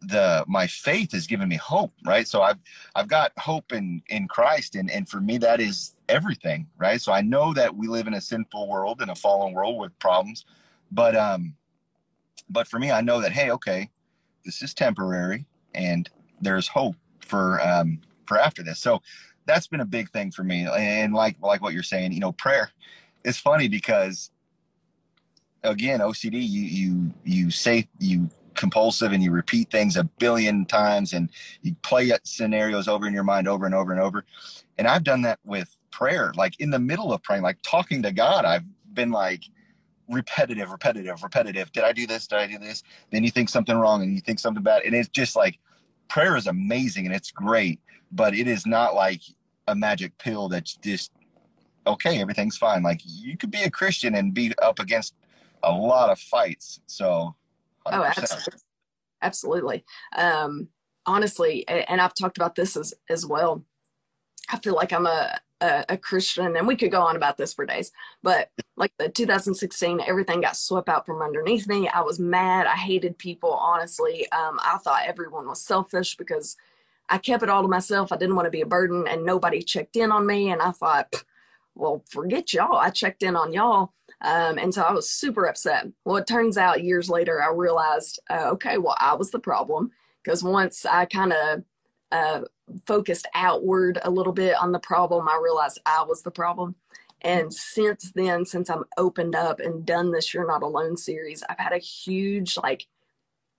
the 0.09 0.45
my 0.47 0.67
faith 0.67 1.13
has 1.13 1.27
given 1.27 1.49
me 1.49 1.57
hope 1.57 1.93
right? 2.05 2.27
So 2.29 2.43
i've 2.43 2.59
i've 2.95 3.09
got 3.09 3.33
hope 3.39 3.73
in 3.73 4.03
in 4.09 4.29
christ 4.29 4.75
and 4.77 4.91
and 4.91 5.09
for 5.09 5.21
me 5.21 5.39
that 5.39 5.61
is 5.61 5.97
everything 6.09 6.67
right? 6.79 7.01
So 7.01 7.13
i 7.13 7.21
know 7.21 7.53
that 7.55 7.75
we 7.75 7.89
live 7.89 8.07
in 8.07 8.15
a 8.15 8.21
sinful 8.21 8.69
world 8.69 9.03
in 9.03 9.11
a 9.11 9.15
fallen 9.15 9.53
world 9.53 9.79
with 9.79 9.99
problems 9.99 10.45
but 10.93 11.17
um 11.17 11.55
but 12.51 12.69
for 12.69 12.79
me 12.79 12.91
i 12.91 13.01
know 13.01 13.21
that 13.21 13.33
hey 13.33 13.51
okay 13.51 13.91
this 14.45 14.63
is 14.63 14.75
temporary 14.75 15.47
and 15.75 16.11
there's 16.41 16.69
hope 16.69 16.97
for 17.21 17.61
um 17.67 18.01
for 18.27 18.39
after 18.39 18.63
this. 18.63 18.81
So 18.81 19.03
that's 19.47 19.67
been 19.67 19.81
a 19.81 19.87
big 19.87 20.11
thing 20.11 20.31
for 20.31 20.45
me. 20.45 20.67
And 20.67 21.15
like 21.15 21.37
like 21.41 21.63
what 21.63 21.73
you're 21.75 21.83
saying 21.83 22.13
you 22.13 22.21
know 22.21 22.33
prayer 22.33 22.71
is 23.25 23.39
funny 23.39 23.69
because 23.69 24.31
again 25.63 26.01
ocd 26.01 26.33
you 26.33 26.41
you 26.41 27.11
you 27.25 27.51
say 27.51 27.89
you 27.99 28.29
compulsive 28.55 29.13
and 29.13 29.23
you 29.23 29.31
repeat 29.31 29.71
things 29.71 29.97
a 29.97 30.05
billion 30.05 30.65
times 30.67 31.13
and 31.13 31.31
you 31.63 31.75
play 31.83 32.11
scenarios 32.25 32.89
over 32.89 33.07
in 33.07 33.15
your 33.15 33.25
mind 33.25 33.49
over 33.49 33.67
and 33.67 33.75
over 33.75 33.93
and 33.93 34.01
over. 34.01 34.25
And 34.79 34.87
I've 34.87 35.05
done 35.05 35.23
that 35.23 35.39
with 35.45 35.77
prayer, 35.91 36.33
like 36.37 36.59
in 36.61 36.71
the 36.71 36.79
middle 36.79 37.13
of 37.13 37.23
praying, 37.23 37.43
like 37.43 37.59
talking 37.63 38.03
to 38.03 38.13
God. 38.13 38.45
I've 38.45 38.65
been 38.95 39.11
like 39.11 39.45
repetitive, 40.09 40.71
repetitive, 40.71 41.23
repetitive. 41.23 41.73
Did 41.73 41.85
I 41.85 41.93
do 41.93 42.07
this? 42.07 42.27
Did 42.27 42.39
I 42.39 42.47
do 42.47 42.59
this? 42.59 42.83
Then 43.11 43.25
you 43.25 43.31
think 43.31 43.49
something 43.49 43.77
wrong 43.77 44.03
and 44.03 44.15
you 44.15 44.21
think 44.21 44.39
something 44.39 44.63
bad. 44.63 44.83
And 44.83 44.95
it's 44.95 45.09
just 45.09 45.37
like 45.37 45.59
prayer 46.09 46.37
is 46.37 46.47
amazing 46.47 47.07
and 47.07 47.15
it's 47.15 47.31
great, 47.31 47.81
but 48.13 48.35
it 48.35 48.49
is 48.49 48.67
not 48.67 48.95
like 48.95 49.23
a 49.69 49.75
magic 49.75 50.17
pill 50.19 50.49
that's 50.49 50.77
just 50.77 51.11
okay, 51.87 52.21
everything's 52.21 52.57
fine. 52.57 52.83
Like 52.83 53.01
you 53.05 53.37
could 53.37 53.51
be 53.51 53.63
a 53.63 53.71
Christian 53.71 54.15
and 54.15 54.33
be 54.33 54.53
up 54.63 54.79
against 54.79 55.15
a 55.63 55.73
lot 55.73 56.11
of 56.11 56.19
fights. 56.19 56.81
So 56.87 57.35
100%. 57.87 57.93
Oh, 57.93 58.05
absolutely. 58.05 58.61
Absolutely. 59.23 59.85
Um, 60.17 60.69
honestly, 61.07 61.67
and 61.69 62.01
I've 62.01 62.15
talked 62.15 62.37
about 62.37 62.55
this 62.55 62.77
as, 62.77 62.95
as 63.09 63.27
well. 63.27 63.65
I 64.51 64.59
feel 64.59 64.75
like 64.75 64.93
I'm 64.93 65.07
a, 65.07 65.39
a, 65.61 65.85
a, 65.91 65.97
Christian, 65.97 66.57
and 66.57 66.67
we 66.67 66.77
could 66.77 66.91
go 66.91 67.01
on 67.01 67.17
about 67.17 67.39
this 67.39 67.55
for 67.55 67.65
days. 67.65 67.91
But 68.23 68.51
like 68.77 68.93
the 68.99 69.09
2016, 69.09 70.01
everything 70.07 70.43
got 70.43 70.57
swept 70.57 70.89
out 70.89 71.07
from 71.07 71.23
underneath 71.23 71.67
me. 71.67 71.89
I 71.89 72.03
was 72.03 72.19
mad. 72.19 72.67
I 72.67 72.77
hated 72.77 73.17
people. 73.17 73.53
Honestly, 73.53 74.31
um, 74.33 74.59
I 74.63 74.79
thought 74.85 75.05
everyone 75.07 75.49
was 75.49 75.63
selfish 75.63 76.17
because 76.17 76.57
I 77.09 77.19
kept 77.19 77.43
it 77.43 77.49
all 77.49 77.63
to 77.63 77.69
myself. 77.69 78.13
I 78.13 78.17
didn't 78.17 78.37
want 78.37 78.47
to 78.47 78.51
be 78.51 78.61
a 78.61 78.67
burden, 78.67 79.07
and 79.09 79.25
nobody 79.25 79.63
checked 79.63 79.97
in 79.97 80.13
on 80.13 80.27
me. 80.27 80.51
And 80.51 80.61
I 80.61 80.73
thought, 80.73 81.25
well, 81.75 82.03
forget 82.11 82.53
y'all. 82.53 82.77
I 82.77 82.91
checked 82.91 83.23
in 83.23 83.37
on 83.37 83.53
y'all. 83.53 83.93
Um, 84.25 84.57
and 84.57 84.73
so 84.73 84.83
I 84.83 84.91
was 84.93 85.11
super 85.11 85.45
upset. 85.45 85.87
Well, 86.07 86.17
it 86.17 86.27
turns 86.27 86.57
out 86.57 86.83
years 86.83 87.11
later, 87.11 87.43
I 87.43 87.53
realized, 87.53 88.19
uh, 88.31 88.49
okay, 88.53 88.79
well, 88.79 88.97
I 88.99 89.15
was 89.15 89.31
the 89.31 89.39
problem 89.39 89.91
because 90.25 90.43
once 90.43 90.87
I 90.87 91.05
kind 91.05 91.35
of 91.35 91.63
uh, 92.11 92.41
focused 92.87 93.29
outward 93.35 93.99
a 94.03 94.11
little 94.11 94.33
bit 94.33 94.57
on 94.57 94.73
the 94.73 94.79
problem, 94.79 95.29
I 95.29 95.39
realized 95.43 95.79
I 95.85 96.05
was 96.09 96.23
the 96.23 96.31
problem. 96.31 96.75
And 97.21 97.53
since 97.53 98.13
then, 98.15 98.47
since 98.47 98.71
I'm 98.71 98.85
opened 98.97 99.37
up 99.37 99.61
and 99.61 99.85
done 99.85 100.11
this 100.11 100.33
You're 100.33 100.47
Not 100.47 100.63
Alone 100.63 100.97
series, 100.97 101.43
I've 101.51 101.59
had 101.59 101.73
a 101.73 101.79
huge 101.79 102.57
like 102.57 102.87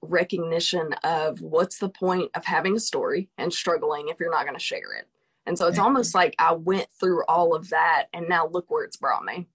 recognition 0.02 0.94
of 1.04 1.42
what's 1.42 1.78
the 1.78 1.90
point 1.90 2.32
of 2.34 2.46
having 2.46 2.76
a 2.76 2.80
story 2.80 3.30
and 3.38 3.54
struggling 3.54 4.08
if 4.08 4.20
you're 4.20 4.32
not 4.32 4.46
going 4.46 4.58
to 4.58 4.60
share 4.60 4.96
it. 4.98 5.08
And 5.46 5.60
so 5.60 5.68
it's 5.68 5.78
almost 5.78 6.16
like 6.16 6.36
I 6.40 6.54
went 6.54 6.88
through 7.00 7.24
all 7.28 7.54
of 7.56 7.70
that 7.70 8.08
and 8.14 8.28
now 8.28 8.48
look 8.48 8.66
where 8.72 8.84
it's 8.84 8.98
brought 8.98 9.24
me. 9.24 9.48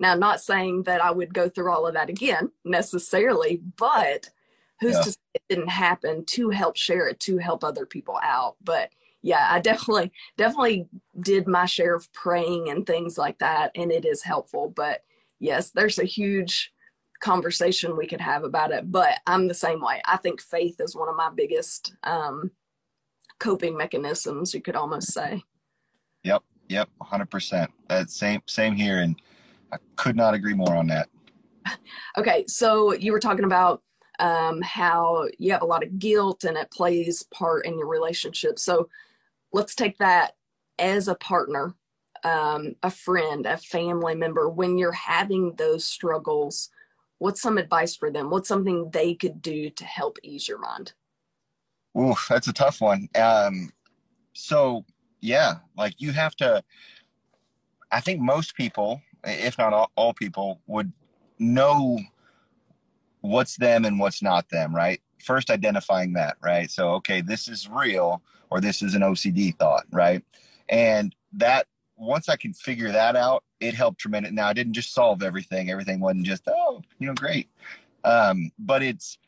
Now, 0.00 0.14
not 0.14 0.40
saying 0.40 0.84
that 0.84 1.02
I 1.02 1.10
would 1.10 1.34
go 1.34 1.48
through 1.48 1.70
all 1.70 1.86
of 1.86 1.94
that 1.94 2.08
again 2.08 2.50
necessarily, 2.64 3.60
but 3.76 4.30
who's 4.80 4.94
yeah. 4.94 5.02
to 5.02 5.10
say 5.10 5.18
it 5.34 5.42
didn't 5.48 5.68
happen 5.68 6.24
to 6.24 6.48
help 6.48 6.76
share 6.76 7.06
it, 7.06 7.20
to 7.20 7.36
help 7.36 7.62
other 7.62 7.84
people 7.84 8.18
out. 8.22 8.56
But 8.64 8.90
yeah, 9.22 9.46
I 9.50 9.60
definitely, 9.60 10.10
definitely 10.38 10.88
did 11.20 11.46
my 11.46 11.66
share 11.66 11.94
of 11.94 12.10
praying 12.14 12.70
and 12.70 12.86
things 12.86 13.18
like 13.18 13.38
that, 13.40 13.72
and 13.74 13.92
it 13.92 14.06
is 14.06 14.22
helpful. 14.22 14.72
But 14.74 15.04
yes, 15.38 15.70
there's 15.70 15.98
a 15.98 16.04
huge 16.04 16.72
conversation 17.20 17.94
we 17.94 18.06
could 18.06 18.22
have 18.22 18.44
about 18.44 18.72
it. 18.72 18.90
But 18.90 19.20
I'm 19.26 19.48
the 19.48 19.54
same 19.54 19.82
way. 19.82 20.00
I 20.06 20.16
think 20.16 20.40
faith 20.40 20.76
is 20.80 20.96
one 20.96 21.10
of 21.10 21.16
my 21.16 21.28
biggest 21.28 21.94
um, 22.04 22.50
coping 23.38 23.76
mechanisms, 23.76 24.54
you 24.54 24.62
could 24.62 24.76
almost 24.76 25.12
say. 25.12 25.42
Yep, 26.24 26.42
yep, 26.68 26.88
100%. 27.02 27.68
That 27.88 28.10
same 28.10 28.40
same 28.46 28.74
here, 28.74 29.00
and 29.00 29.20
I 29.72 29.78
could 29.96 30.16
not 30.16 30.34
agree 30.34 30.54
more 30.54 30.74
on 30.74 30.86
that. 30.88 31.08
Okay, 32.16 32.44
so 32.46 32.92
you 32.94 33.12
were 33.12 33.20
talking 33.20 33.44
about 33.44 33.82
um, 34.18 34.60
how 34.62 35.26
you 35.38 35.52
have 35.52 35.62
a 35.62 35.66
lot 35.66 35.82
of 35.82 35.98
guilt 35.98 36.44
and 36.44 36.56
it 36.56 36.70
plays 36.70 37.22
part 37.32 37.66
in 37.66 37.78
your 37.78 37.86
relationship. 37.86 38.58
So 38.58 38.88
let's 39.52 39.74
take 39.74 39.98
that 39.98 40.32
as 40.78 41.08
a 41.08 41.14
partner, 41.14 41.74
um, 42.24 42.74
a 42.82 42.90
friend, 42.90 43.46
a 43.46 43.56
family 43.56 44.14
member. 44.14 44.48
When 44.48 44.78
you're 44.78 44.92
having 44.92 45.54
those 45.56 45.84
struggles, 45.84 46.70
what's 47.18 47.40
some 47.40 47.58
advice 47.58 47.96
for 47.96 48.10
them? 48.10 48.30
What's 48.30 48.48
something 48.48 48.90
they 48.90 49.14
could 49.14 49.40
do 49.40 49.70
to 49.70 49.84
help 49.84 50.18
ease 50.22 50.48
your 50.48 50.58
mind? 50.58 50.92
Ooh, 51.98 52.14
that's 52.28 52.48
a 52.48 52.52
tough 52.52 52.80
one. 52.80 53.08
Um, 53.14 53.70
so 54.32 54.84
yeah, 55.20 55.56
like 55.76 55.94
you 55.98 56.12
have 56.12 56.36
to. 56.36 56.62
I 57.92 58.00
think 58.00 58.20
most 58.20 58.54
people 58.54 59.02
if 59.24 59.58
not 59.58 59.72
all, 59.72 59.90
all 59.96 60.14
people, 60.14 60.60
would 60.66 60.92
know 61.38 61.98
what's 63.20 63.56
them 63.56 63.84
and 63.84 63.98
what's 63.98 64.22
not 64.22 64.48
them, 64.50 64.74
right? 64.74 65.00
First, 65.24 65.50
identifying 65.50 66.14
that, 66.14 66.36
right? 66.42 66.70
So, 66.70 66.90
okay, 66.94 67.20
this 67.20 67.48
is 67.48 67.68
real 67.68 68.22
or 68.50 68.60
this 68.60 68.82
is 68.82 68.94
an 68.94 69.02
OCD 69.02 69.56
thought, 69.56 69.84
right? 69.90 70.24
And 70.68 71.14
that 71.34 71.66
once 71.96 72.28
I 72.28 72.36
can 72.36 72.52
figure 72.52 72.90
that 72.92 73.16
out, 73.16 73.44
it 73.60 73.74
helped 73.74 74.00
tremendously. 74.00 74.34
Now, 74.34 74.48
I 74.48 74.52
didn't 74.54 74.72
just 74.72 74.94
solve 74.94 75.22
everything. 75.22 75.70
Everything 75.70 76.00
wasn't 76.00 76.24
just, 76.26 76.44
oh, 76.48 76.82
you 76.98 77.06
know, 77.06 77.14
great. 77.14 77.48
Um, 78.04 78.50
but 78.58 78.82
it's 78.82 79.18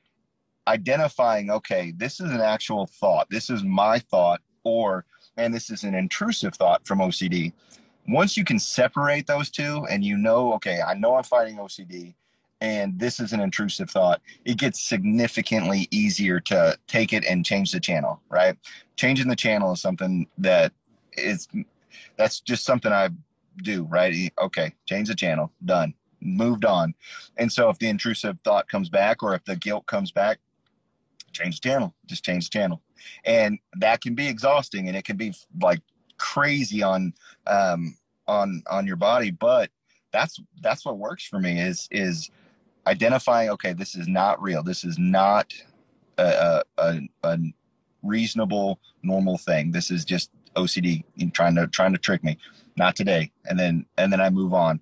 identifying, 0.67 1.51
okay, 1.51 1.93
this 1.97 2.21
is 2.21 2.31
an 2.31 2.41
actual 2.41 2.87
thought. 2.87 3.29
This 3.29 3.51
is 3.51 3.63
my 3.63 3.99
thought, 3.99 4.41
or, 4.65 5.05
and 5.37 5.53
this 5.53 5.69
is 5.71 5.85
an 5.85 5.95
intrusive 5.95 6.55
thought 6.55 6.87
from 6.87 7.01
OCD 7.01 7.53
once 8.09 8.37
you 8.37 8.45
can 8.45 8.59
separate 8.59 9.27
those 9.27 9.51
two 9.51 9.87
and 9.91 10.05
you 10.05 10.17
know, 10.17 10.53
okay, 10.55 10.81
I 10.81 10.95
know 10.95 11.15
I'm 11.15 11.25
fighting 11.25 11.57
OCD 11.57 12.15
and 12.63 12.97
this 12.97 13.19
is 13.19 13.33
an 13.33 13.41
intrusive 13.41 13.91
thought, 13.91 14.21
it 14.45 14.57
gets 14.57 14.81
significantly 14.81 15.89
easier 15.91 16.39
to 16.39 16.79
take 16.87 17.13
it 17.13 17.25
and 17.25 17.45
change 17.45 17.73
the 17.73 17.81
channel, 17.81 18.21
right? 18.29 18.57
Changing 18.95 19.29
the 19.29 19.35
channel 19.35 19.73
is 19.73 19.81
something 19.81 20.29
that 20.39 20.73
is 21.17 21.49
that's 22.17 22.41
just 22.41 22.65
something 22.65 22.93
I 22.93 23.09
do, 23.65 23.83
right? 23.85 24.33
Okay, 24.41 24.73
change 24.87 25.09
the 25.09 25.15
channel, 25.17 25.51
done, 25.65 25.93
moved 26.21 26.65
on. 26.65 26.95
And 27.37 27.51
so 27.51 27.69
if 27.69 27.81
the 27.81 27.89
intrusive 27.89 28.39
thought 28.41 28.69
comes 28.69 28.89
back 28.89 29.25
or 29.25 29.35
if 29.35 29.45
the 29.45 29.57
guilt 29.57 29.87
comes 29.87 30.13
back, 30.13 30.39
change 31.33 31.61
the 31.61 31.69
channel, 31.69 31.95
just 32.07 32.25
change 32.25 32.49
the 32.49 32.59
channel. 32.59 32.81
And 33.25 33.59
that 33.79 34.03
can 34.03 34.15
be 34.15 34.29
exhausting 34.29 34.87
and 34.87 34.97
it 34.97 35.05
can 35.05 35.17
be 35.17 35.35
like 35.61 35.81
crazy 36.33 36.83
on 36.83 37.13
um, 37.47 37.97
on 38.27 38.63
on 38.71 38.87
your 38.87 38.97
body 38.97 39.31
but 39.31 39.71
that's 40.13 40.39
that's 40.63 40.85
what 40.85 40.99
works 40.99 41.27
for 41.27 41.39
me 41.39 41.61
is 41.61 41.89
is 41.91 42.31
identifying 42.87 43.51
okay 43.51 43.73
this 43.73 43.95
is 43.95 44.09
not 44.09 44.41
real. 44.43 44.63
This 44.63 44.85
is 44.85 44.99
not 44.99 45.53
a, 46.19 46.63
a, 46.79 47.01
a 47.25 47.39
reasonable 48.03 48.79
normal 49.03 49.39
thing. 49.39 49.73
This 49.73 49.91
is 49.91 50.05
just 50.05 50.31
ocd 50.57 51.05
trying 51.33 51.55
to 51.55 51.67
trying 51.69 51.93
to 51.93 51.99
trick 51.99 52.23
me. 52.25 52.39
Not 52.77 52.97
today. 52.97 53.31
And 53.47 53.59
then 53.59 53.87
and 53.99 54.13
then 54.13 54.21
i 54.21 54.31
move 54.31 54.55
on. 54.55 54.81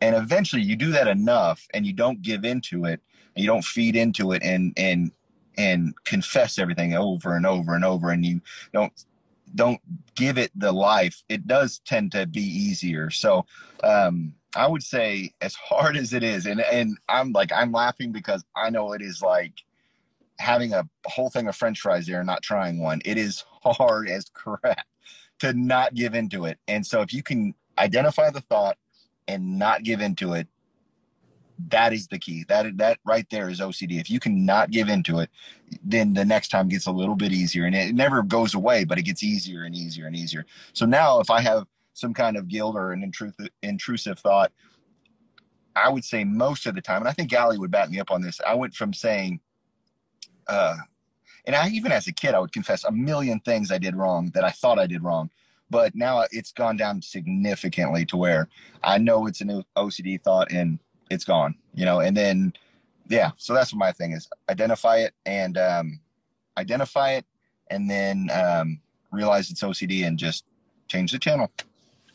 And 0.00 0.16
eventually 0.16 0.62
you 0.62 0.76
do 0.76 0.92
that 0.92 1.08
enough 1.08 1.66
and 1.74 1.86
you 1.86 1.92
don't 1.92 2.22
give 2.22 2.44
into 2.44 2.84
it 2.84 3.00
and 3.34 3.42
you 3.42 3.46
don't 3.46 3.64
feed 3.64 3.96
into 3.96 4.32
it 4.32 4.42
and 4.42 4.72
and 4.76 5.12
and 5.58 5.94
confess 6.04 6.58
everything 6.58 6.94
over 6.94 7.36
and 7.36 7.46
over 7.46 7.74
and 7.74 7.84
over 7.84 8.10
and 8.10 8.24
you 8.24 8.40
don't 8.72 8.92
don't 9.54 9.80
give 10.14 10.38
it 10.38 10.50
the 10.54 10.72
life, 10.72 11.22
it 11.28 11.46
does 11.46 11.80
tend 11.84 12.12
to 12.12 12.26
be 12.26 12.42
easier. 12.42 13.10
So 13.10 13.44
um, 13.82 14.34
I 14.56 14.66
would 14.66 14.82
say, 14.82 15.32
as 15.40 15.54
hard 15.54 15.96
as 15.96 16.12
it 16.12 16.22
is, 16.22 16.46
and 16.46 16.60
and 16.60 16.98
I'm 17.08 17.32
like 17.32 17.52
I'm 17.52 17.72
laughing 17.72 18.12
because 18.12 18.44
I 18.56 18.70
know 18.70 18.92
it 18.92 19.02
is 19.02 19.22
like 19.22 19.52
having 20.38 20.72
a 20.72 20.88
whole 21.06 21.30
thing 21.30 21.48
of 21.48 21.56
French 21.56 21.80
fries 21.80 22.06
there 22.06 22.18
and 22.18 22.26
not 22.26 22.42
trying 22.42 22.80
one. 22.80 23.00
It 23.04 23.16
is 23.16 23.44
hard 23.62 24.08
as 24.08 24.28
crap 24.34 24.86
to 25.38 25.52
not 25.54 25.94
give 25.94 26.14
into 26.14 26.44
it. 26.44 26.58
And 26.68 26.86
so 26.86 27.00
if 27.00 27.12
you 27.12 27.22
can 27.22 27.54
identify 27.78 28.30
the 28.30 28.40
thought 28.40 28.76
and 29.28 29.58
not 29.58 29.82
give 29.82 30.00
into 30.00 30.34
it, 30.34 30.48
that 31.68 31.92
is 31.92 32.08
the 32.08 32.18
key. 32.18 32.44
That 32.48 32.76
that 32.78 32.98
right 33.04 33.26
there 33.30 33.48
is 33.48 33.60
OCD. 33.60 34.00
If 34.00 34.10
you 34.10 34.20
cannot 34.20 34.70
give 34.70 34.88
into 34.88 35.18
it, 35.18 35.30
then 35.84 36.14
the 36.14 36.24
next 36.24 36.48
time 36.48 36.68
gets 36.68 36.86
a 36.86 36.92
little 36.92 37.14
bit 37.14 37.32
easier, 37.32 37.64
and 37.64 37.74
it 37.74 37.94
never 37.94 38.22
goes 38.22 38.54
away, 38.54 38.84
but 38.84 38.98
it 38.98 39.02
gets 39.02 39.22
easier 39.22 39.64
and 39.64 39.74
easier 39.74 40.06
and 40.06 40.16
easier. 40.16 40.46
So 40.72 40.86
now, 40.86 41.20
if 41.20 41.30
I 41.30 41.40
have 41.40 41.66
some 41.94 42.14
kind 42.14 42.36
of 42.36 42.48
guilt 42.48 42.76
or 42.76 42.92
an 42.92 43.02
intrusive 43.02 43.48
intrusive 43.62 44.18
thought, 44.18 44.52
I 45.76 45.88
would 45.88 46.04
say 46.04 46.24
most 46.24 46.66
of 46.66 46.74
the 46.74 46.82
time, 46.82 47.02
and 47.02 47.08
I 47.08 47.12
think 47.12 47.32
Allie 47.32 47.58
would 47.58 47.70
back 47.70 47.90
me 47.90 48.00
up 48.00 48.10
on 48.10 48.22
this. 48.22 48.40
I 48.46 48.54
went 48.54 48.74
from 48.74 48.92
saying, 48.92 49.40
uh, 50.48 50.76
and 51.46 51.56
I 51.56 51.68
even 51.68 51.92
as 51.92 52.06
a 52.06 52.12
kid, 52.12 52.34
I 52.34 52.40
would 52.40 52.52
confess 52.52 52.84
a 52.84 52.92
million 52.92 53.40
things 53.40 53.70
I 53.70 53.78
did 53.78 53.96
wrong 53.96 54.30
that 54.34 54.44
I 54.44 54.50
thought 54.50 54.78
I 54.78 54.86
did 54.86 55.02
wrong. 55.02 55.30
But 55.70 55.94
now 55.94 56.24
it's 56.30 56.52
gone 56.52 56.76
down 56.76 57.00
significantly 57.00 58.04
to 58.06 58.16
where 58.18 58.48
I 58.82 58.98
know 58.98 59.26
it's 59.26 59.40
an 59.40 59.64
OCD 59.74 60.20
thought 60.20 60.52
and 60.52 60.78
it's 61.12 61.24
gone, 61.24 61.54
you 61.74 61.84
know, 61.84 62.00
and 62.00 62.16
then, 62.16 62.52
yeah, 63.08 63.30
so 63.36 63.54
that's 63.54 63.72
what 63.72 63.78
my 63.78 63.92
thing 63.92 64.12
is 64.12 64.28
identify 64.48 64.98
it 64.98 65.14
and 65.26 65.58
um, 65.58 66.00
identify 66.56 67.12
it 67.12 67.26
and 67.70 67.90
then 67.90 68.30
um, 68.32 68.80
realize 69.10 69.50
it's 69.50 69.62
OCD 69.62 70.06
and 70.06 70.18
just 70.18 70.44
change 70.88 71.12
the 71.12 71.18
channel. 71.18 71.50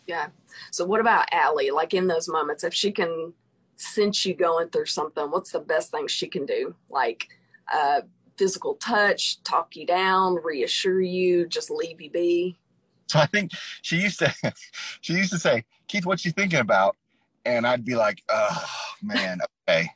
Yeah. 0.06 0.28
So 0.72 0.86
what 0.86 1.00
about 1.00 1.28
Allie? 1.32 1.72
Like 1.72 1.93
in 1.93 2.08
those 2.08 2.28
moments, 2.28 2.64
if 2.64 2.74
she 2.74 2.91
can 2.91 3.34
sense 3.76 4.26
you 4.26 4.34
going 4.34 4.70
through 4.70 4.86
something, 4.86 5.26
what's 5.30 5.52
the 5.52 5.60
best 5.60 5.91
thing 5.91 6.08
she 6.08 6.28
can 6.28 6.45
do? 6.45 6.76
Like 6.89 7.28
uh, 7.72 8.02
physical 8.38 8.76
touch, 8.76 9.41
talk 9.43 9.76
you 9.76 9.86
down, 9.86 10.36
reassure 10.43 11.02
you, 11.02 11.48
just 11.48 11.70
leave 11.70 12.02
you 12.02 12.10
be. 12.10 12.58
So 13.08 13.20
I 13.20 13.26
think 13.26 13.52
she 13.82 13.98
used 13.98 14.20
to 14.20 14.34
she 15.02 15.14
used 15.14 15.32
to 15.32 15.39
say, 15.39 15.66
Keith, 15.88 16.06
what 16.06 16.24
you 16.26 16.32
thinking 16.32 16.60
about? 16.60 16.95
And 17.48 17.66
I'd 17.66 17.86
be 17.86 17.95
like, 17.95 18.24
oh 18.30 18.66
man, 19.02 19.39
okay. 19.68 19.89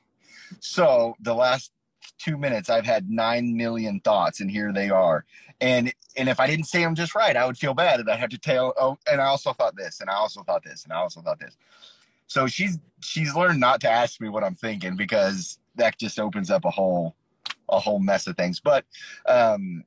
So 0.60 1.16
the 1.20 1.34
last 1.34 1.72
two 2.18 2.38
minutes 2.38 2.70
I've 2.70 2.86
had 2.86 3.10
nine 3.10 3.58
million 3.58 3.99
thoughts 3.99 4.39
and 4.39 4.49
here 4.49 4.72
they 4.72 4.89
are. 4.89 5.26
And 5.60 5.93
and 6.16 6.30
if 6.30 6.39
I 6.39 6.47
didn't 6.47 6.66
say 6.66 6.84
them 6.84 6.95
just 6.95 7.16
right, 7.16 7.36
I 7.36 7.45
would 7.45 7.58
feel 7.58 7.74
bad 7.74 7.99
and 7.99 8.10
I'd 8.10 8.20
have 8.20 8.30
to 8.30 8.38
tell 8.38 8.74
oh 8.80 8.97
and 9.10 9.20
I 9.20 9.26
also 9.26 9.54
thought 9.54 9.76
this 9.76 10.02
and 10.02 10.10
I 10.10 10.14
also 10.14 10.43
thought 10.43 10.64
this 10.64 10.84
and 10.84 10.93
I 10.93 10.97
also 10.97 11.22
thought 11.22 11.39
this. 11.39 11.58
So 12.28 12.47
she's 12.47 12.80
she's 13.02 13.36
learned 13.36 13.60
not 13.60 13.82
to 13.82 13.89
ask 13.89 14.22
me 14.22 14.30
what 14.30 14.43
I'm 14.43 14.56
thinking 14.56 14.95
because 14.95 15.60
that 15.76 15.97
just 15.99 16.20
opens 16.20 16.49
up 16.49 16.66
a 16.66 16.72
whole 16.72 17.16
a 17.70 17.80
whole 17.80 17.99
mess 17.99 18.28
of 18.28 18.38
things. 18.38 18.60
But 18.60 18.86
um 19.28 19.84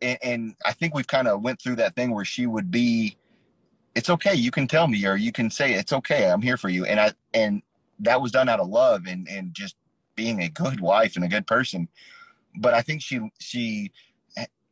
and, 0.00 0.18
and 0.22 0.56
I 0.64 0.72
think 0.72 0.94
we've 0.94 1.06
kind 1.06 1.28
of 1.28 1.42
went 1.42 1.60
through 1.60 1.76
that 1.76 1.94
thing 1.94 2.12
where 2.14 2.24
she 2.24 2.46
would 2.46 2.70
be, 2.70 3.16
it's 3.96 4.10
okay, 4.10 4.34
you 4.34 4.50
can 4.50 4.68
tell 4.68 4.86
me, 4.86 5.04
or 5.06 5.16
you 5.16 5.32
can 5.32 5.50
say 5.50 5.72
it's 5.72 5.92
okay, 5.92 6.30
I'm 6.30 6.42
here 6.42 6.58
for 6.58 6.68
you, 6.68 6.84
and 6.84 7.00
I 7.00 7.12
and 7.32 7.62
that 8.00 8.20
was 8.20 8.30
done 8.30 8.48
out 8.48 8.60
of 8.60 8.68
love 8.68 9.06
and 9.06 9.26
and 9.26 9.54
just 9.54 9.74
being 10.14 10.42
a 10.42 10.48
good 10.48 10.80
wife 10.80 11.16
and 11.16 11.24
a 11.24 11.28
good 11.28 11.46
person. 11.46 11.88
But 12.58 12.74
I 12.74 12.82
think 12.82 13.00
she 13.02 13.20
she 13.40 13.90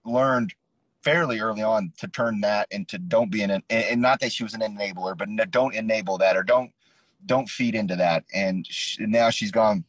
learned 0.04 0.54
fairly 1.02 1.40
early 1.40 1.62
on 1.62 1.92
to 1.98 2.06
turn 2.08 2.42
that 2.42 2.68
into 2.70 2.98
don't 2.98 3.30
be 3.30 3.42
an 3.42 3.62
and 3.70 4.02
not 4.02 4.20
that 4.20 4.32
she 4.32 4.42
was 4.42 4.54
an 4.54 4.60
enabler, 4.60 5.16
but 5.16 5.28
don't 5.50 5.74
enable 5.74 6.18
that 6.18 6.36
or 6.36 6.42
don't 6.42 6.70
don't 7.24 7.48
feed 7.48 7.74
into 7.74 7.96
that. 7.96 8.24
And 8.34 8.66
she, 8.66 9.06
now 9.06 9.30
she's 9.30 9.50
gone 9.50 9.84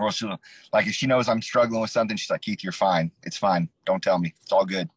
or 0.00 0.10
she'll 0.10 0.40
like 0.72 0.88
if 0.88 0.94
she 0.94 1.06
knows 1.06 1.28
I'm 1.28 1.42
struggling 1.42 1.80
with 1.80 1.90
something, 1.90 2.16
she's 2.16 2.30
like, 2.30 2.42
Keith, 2.42 2.64
you're 2.64 2.72
fine. 2.72 3.12
It's 3.22 3.36
fine. 3.36 3.68
Don't 3.86 4.02
tell 4.02 4.18
me. 4.18 4.34
It's 4.42 4.52
all 4.52 4.66
good. 4.66 4.90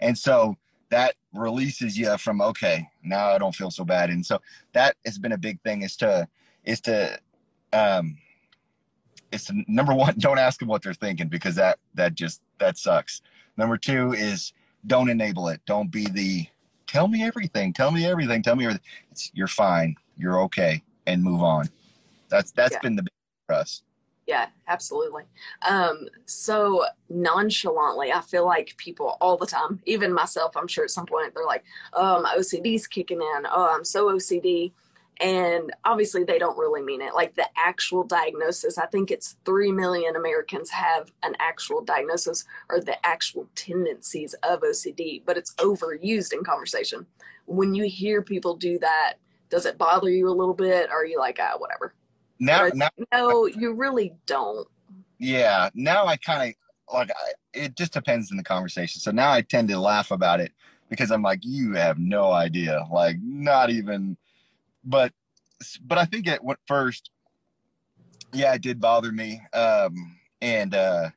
And 0.00 0.16
so 0.16 0.56
that 0.90 1.14
releases 1.36 1.98
you 1.98 2.16
from 2.18 2.40
okay, 2.40 2.88
now 3.02 3.28
I 3.28 3.38
don't 3.38 3.54
feel 3.54 3.70
so 3.70 3.84
bad. 3.84 4.10
And 4.10 4.24
so 4.24 4.40
that 4.72 4.96
has 5.04 5.18
been 5.18 5.32
a 5.32 5.38
big 5.38 5.60
thing 5.62 5.82
is 5.82 5.96
to 5.96 6.28
is 6.64 6.80
to 6.82 7.18
um 7.72 8.16
it's 9.32 9.50
number 9.66 9.94
one, 9.94 10.14
don't 10.18 10.38
ask 10.38 10.60
them 10.60 10.68
what 10.68 10.82
they're 10.82 10.94
thinking 10.94 11.28
because 11.28 11.54
that 11.56 11.78
that 11.94 12.14
just 12.14 12.42
that 12.58 12.78
sucks. 12.78 13.22
Number 13.56 13.76
two 13.76 14.12
is 14.12 14.52
don't 14.86 15.10
enable 15.10 15.48
it. 15.48 15.60
Don't 15.66 15.90
be 15.90 16.06
the 16.06 16.46
tell 16.86 17.08
me 17.08 17.24
everything, 17.24 17.72
tell 17.72 17.90
me 17.90 18.06
everything, 18.06 18.42
tell 18.42 18.56
me 18.56 18.64
everything. 18.64 18.84
It's, 19.10 19.30
you're 19.34 19.48
fine, 19.48 19.96
you're 20.16 20.40
okay, 20.42 20.82
and 21.06 21.22
move 21.22 21.42
on. 21.42 21.68
That's 22.28 22.52
that's 22.52 22.72
yeah. 22.72 22.80
been 22.80 22.96
the 22.96 23.02
big 23.02 23.12
for 23.46 23.54
us. 23.54 23.82
Yeah, 24.26 24.46
absolutely. 24.66 25.22
Um, 25.62 26.08
so 26.24 26.84
nonchalantly, 27.08 28.10
I 28.12 28.20
feel 28.20 28.44
like 28.44 28.74
people 28.76 29.16
all 29.20 29.36
the 29.36 29.46
time, 29.46 29.80
even 29.86 30.12
myself, 30.12 30.56
I'm 30.56 30.66
sure 30.66 30.82
at 30.82 30.90
some 30.90 31.06
point 31.06 31.32
they're 31.34 31.46
like, 31.46 31.62
oh, 31.92 32.20
my 32.22 32.34
OCD's 32.36 32.88
kicking 32.88 33.20
in. 33.20 33.46
Oh, 33.50 33.72
I'm 33.72 33.84
so 33.84 34.06
OCD. 34.08 34.72
And 35.20 35.72
obviously, 35.84 36.24
they 36.24 36.38
don't 36.38 36.58
really 36.58 36.82
mean 36.82 37.00
it. 37.00 37.14
Like 37.14 37.36
the 37.36 37.46
actual 37.56 38.02
diagnosis, 38.02 38.78
I 38.78 38.86
think 38.86 39.10
it's 39.10 39.36
3 39.44 39.70
million 39.72 40.16
Americans 40.16 40.70
have 40.70 41.10
an 41.22 41.36
actual 41.38 41.80
diagnosis 41.82 42.44
or 42.68 42.80
the 42.80 42.96
actual 43.06 43.48
tendencies 43.54 44.34
of 44.42 44.60
OCD, 44.62 45.22
but 45.24 45.38
it's 45.38 45.54
overused 45.54 46.32
in 46.32 46.42
conversation. 46.44 47.06
When 47.46 47.74
you 47.74 47.84
hear 47.84 48.22
people 48.22 48.56
do 48.56 48.78
that, 48.80 49.14
does 49.50 49.66
it 49.66 49.78
bother 49.78 50.10
you 50.10 50.28
a 50.28 50.34
little 50.34 50.52
bit? 50.52 50.90
Or 50.90 51.02
are 51.02 51.06
you 51.06 51.18
like, 51.18 51.38
ah, 51.40 51.54
whatever? 51.56 51.94
Now, 52.38 52.68
now 52.74 52.88
no, 53.12 53.46
you 53.46 53.72
really 53.72 54.14
don't. 54.26 54.66
Yeah, 55.18 55.70
now 55.74 56.06
I 56.06 56.16
kind 56.16 56.50
of 56.50 56.94
like 56.94 57.10
I, 57.10 57.32
it 57.52 57.76
just 57.76 57.92
depends 57.92 58.30
in 58.30 58.36
the 58.36 58.42
conversation. 58.42 59.00
So 59.00 59.10
now 59.10 59.32
I 59.32 59.42
tend 59.42 59.68
to 59.68 59.78
laugh 59.78 60.10
about 60.10 60.40
it 60.40 60.52
because 60.88 61.10
I'm 61.10 61.22
like, 61.22 61.40
you 61.42 61.74
have 61.74 61.98
no 61.98 62.32
idea, 62.32 62.84
like 62.92 63.16
not 63.22 63.70
even. 63.70 64.16
But 64.84 65.12
but 65.84 65.98
I 65.98 66.04
think 66.04 66.26
it 66.26 66.42
went 66.44 66.60
first. 66.66 67.10
Yeah, 68.32 68.54
it 68.54 68.62
did 68.62 68.80
bother 68.80 69.12
me. 69.12 69.40
Um, 69.52 70.16
and 70.42 70.74
uh, 70.74 71.10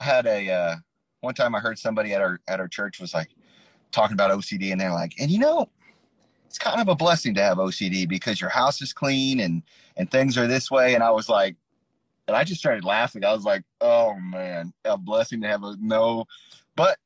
I 0.00 0.04
had 0.04 0.26
a 0.26 0.50
uh, 0.50 0.76
one 1.20 1.34
time 1.34 1.54
I 1.54 1.60
heard 1.60 1.78
somebody 1.78 2.12
at 2.14 2.20
our 2.20 2.40
at 2.48 2.60
our 2.60 2.68
church 2.68 3.00
was 3.00 3.14
like 3.14 3.30
talking 3.90 4.14
about 4.14 4.30
OCD, 4.30 4.72
and 4.72 4.80
they're 4.80 4.92
like, 4.92 5.14
and 5.18 5.30
you 5.30 5.38
know, 5.38 5.68
it's 6.52 6.58
kind 6.58 6.82
of 6.82 6.88
a 6.88 6.94
blessing 6.94 7.32
to 7.32 7.42
have 7.42 7.56
OCD 7.56 8.06
because 8.06 8.38
your 8.38 8.50
house 8.50 8.82
is 8.82 8.92
clean 8.92 9.40
and 9.40 9.62
and 9.96 10.10
things 10.10 10.36
are 10.36 10.46
this 10.46 10.70
way. 10.70 10.94
And 10.94 11.02
I 11.02 11.10
was 11.10 11.26
like, 11.26 11.56
and 12.28 12.36
I 12.36 12.44
just 12.44 12.60
started 12.60 12.84
laughing. 12.84 13.24
I 13.24 13.32
was 13.32 13.44
like, 13.44 13.62
oh 13.80 14.14
man, 14.20 14.74
a 14.84 14.98
blessing 14.98 15.40
to 15.40 15.48
have 15.48 15.64
a 15.64 15.76
no. 15.80 16.26
But 16.76 16.98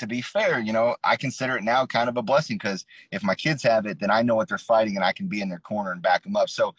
to 0.00 0.08
be 0.08 0.20
fair, 0.20 0.58
you 0.58 0.72
know, 0.72 0.96
I 1.04 1.14
consider 1.14 1.56
it 1.56 1.62
now 1.62 1.86
kind 1.86 2.08
of 2.08 2.16
a 2.16 2.22
blessing 2.22 2.58
because 2.58 2.84
if 3.12 3.22
my 3.22 3.36
kids 3.36 3.62
have 3.62 3.86
it, 3.86 4.00
then 4.00 4.10
I 4.10 4.22
know 4.22 4.34
what 4.34 4.48
they're 4.48 4.58
fighting 4.58 4.96
and 4.96 5.04
I 5.04 5.12
can 5.12 5.28
be 5.28 5.42
in 5.42 5.48
their 5.48 5.60
corner 5.60 5.92
and 5.92 6.02
back 6.02 6.24
them 6.24 6.34
up. 6.34 6.48
So 6.48 6.74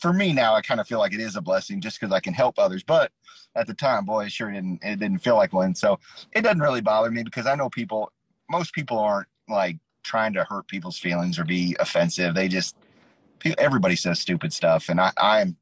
for 0.00 0.12
me 0.12 0.32
now, 0.32 0.56
I 0.56 0.60
kind 0.60 0.80
of 0.80 0.88
feel 0.88 0.98
like 0.98 1.14
it 1.14 1.20
is 1.20 1.36
a 1.36 1.40
blessing 1.40 1.80
just 1.80 2.00
because 2.00 2.12
I 2.12 2.18
can 2.18 2.34
help 2.34 2.58
others. 2.58 2.82
But 2.82 3.12
at 3.54 3.68
the 3.68 3.74
time, 3.74 4.06
boy, 4.06 4.24
it 4.24 4.32
sure 4.32 4.50
didn't. 4.50 4.82
It 4.82 4.98
didn't 4.98 5.20
feel 5.20 5.36
like 5.36 5.52
one. 5.52 5.76
So 5.76 6.00
it 6.32 6.40
doesn't 6.40 6.58
really 6.58 6.80
bother 6.80 7.12
me 7.12 7.22
because 7.22 7.46
I 7.46 7.54
know 7.54 7.70
people. 7.70 8.10
Most 8.48 8.74
people 8.74 8.98
aren't 8.98 9.28
like 9.48 9.76
trying 10.02 10.32
to 10.34 10.44
hurt 10.44 10.68
people's 10.68 10.98
feelings 10.98 11.38
or 11.38 11.44
be 11.44 11.76
offensive. 11.80 12.34
They 12.34 12.48
just 12.48 12.76
everybody 13.58 13.96
says 13.96 14.20
stupid 14.20 14.52
stuff, 14.52 14.88
and 14.88 15.00
I, 15.00 15.12
I'm 15.18 15.56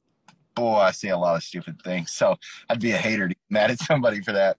boy, 0.55 0.77
I 0.77 0.91
say 0.91 1.09
a 1.09 1.17
lot 1.17 1.37
of 1.37 1.43
stupid 1.43 1.81
things. 1.83 2.13
So 2.13 2.37
I'd 2.69 2.81
be 2.81 2.91
a 2.93 2.97
hater 2.97 3.29
to 3.29 3.35
get 3.35 3.51
mad 3.51 3.71
at 3.71 3.79
somebody 3.79 4.21
for 4.21 4.33
that. 4.33 4.57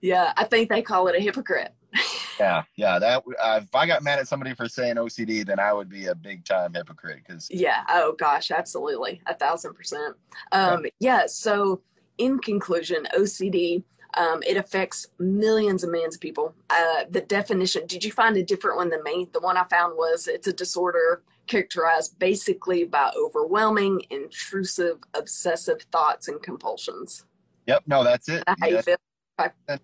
Yeah, 0.00 0.32
I 0.36 0.44
think 0.44 0.68
they 0.68 0.82
call 0.82 1.08
it 1.08 1.16
a 1.16 1.20
hypocrite. 1.20 1.74
yeah, 2.38 2.62
yeah. 2.76 2.98
That 2.98 3.22
uh, 3.42 3.60
if 3.62 3.74
I 3.74 3.86
got 3.86 4.02
mad 4.02 4.18
at 4.18 4.28
somebody 4.28 4.54
for 4.54 4.68
saying 4.68 4.96
OCD, 4.96 5.44
then 5.44 5.58
I 5.58 5.72
would 5.72 5.88
be 5.88 6.06
a 6.06 6.14
big 6.14 6.44
time 6.44 6.72
hypocrite. 6.74 7.20
Because 7.26 7.48
yeah, 7.50 7.84
oh 7.88 8.14
gosh, 8.18 8.50
absolutely, 8.50 9.20
a 9.26 9.34
thousand 9.34 9.74
percent. 9.74 10.16
Um, 10.52 10.84
yeah. 10.84 10.90
yeah. 11.00 11.26
So 11.26 11.82
in 12.18 12.38
conclusion, 12.38 13.06
OCD 13.16 13.82
um, 14.14 14.42
it 14.46 14.56
affects 14.56 15.06
millions 15.18 15.82
and 15.82 15.92
millions 15.92 16.14
of 16.16 16.20
people. 16.20 16.54
Uh, 16.68 17.04
the 17.08 17.20
definition, 17.20 17.86
did 17.86 18.04
you 18.04 18.12
find 18.12 18.36
a 18.36 18.42
different 18.42 18.76
one 18.76 18.90
than 18.90 19.02
me? 19.02 19.28
The 19.32 19.40
one 19.40 19.56
I 19.56 19.64
found 19.64 19.96
was 19.96 20.26
it's 20.26 20.46
a 20.46 20.52
disorder 20.52 21.22
characterized 21.46 22.18
basically 22.18 22.84
by 22.84 23.10
overwhelming, 23.16 24.02
intrusive, 24.10 24.98
obsessive 25.14 25.82
thoughts 25.92 26.28
and 26.28 26.42
compulsions. 26.42 27.24
Yep, 27.66 27.82
no, 27.86 28.04
that's 28.04 28.28
it. 28.28 28.42
How 28.46 28.54
yeah. 28.62 28.66
you 28.68 28.82
feel? 28.82 28.96
Okay. 29.40 29.78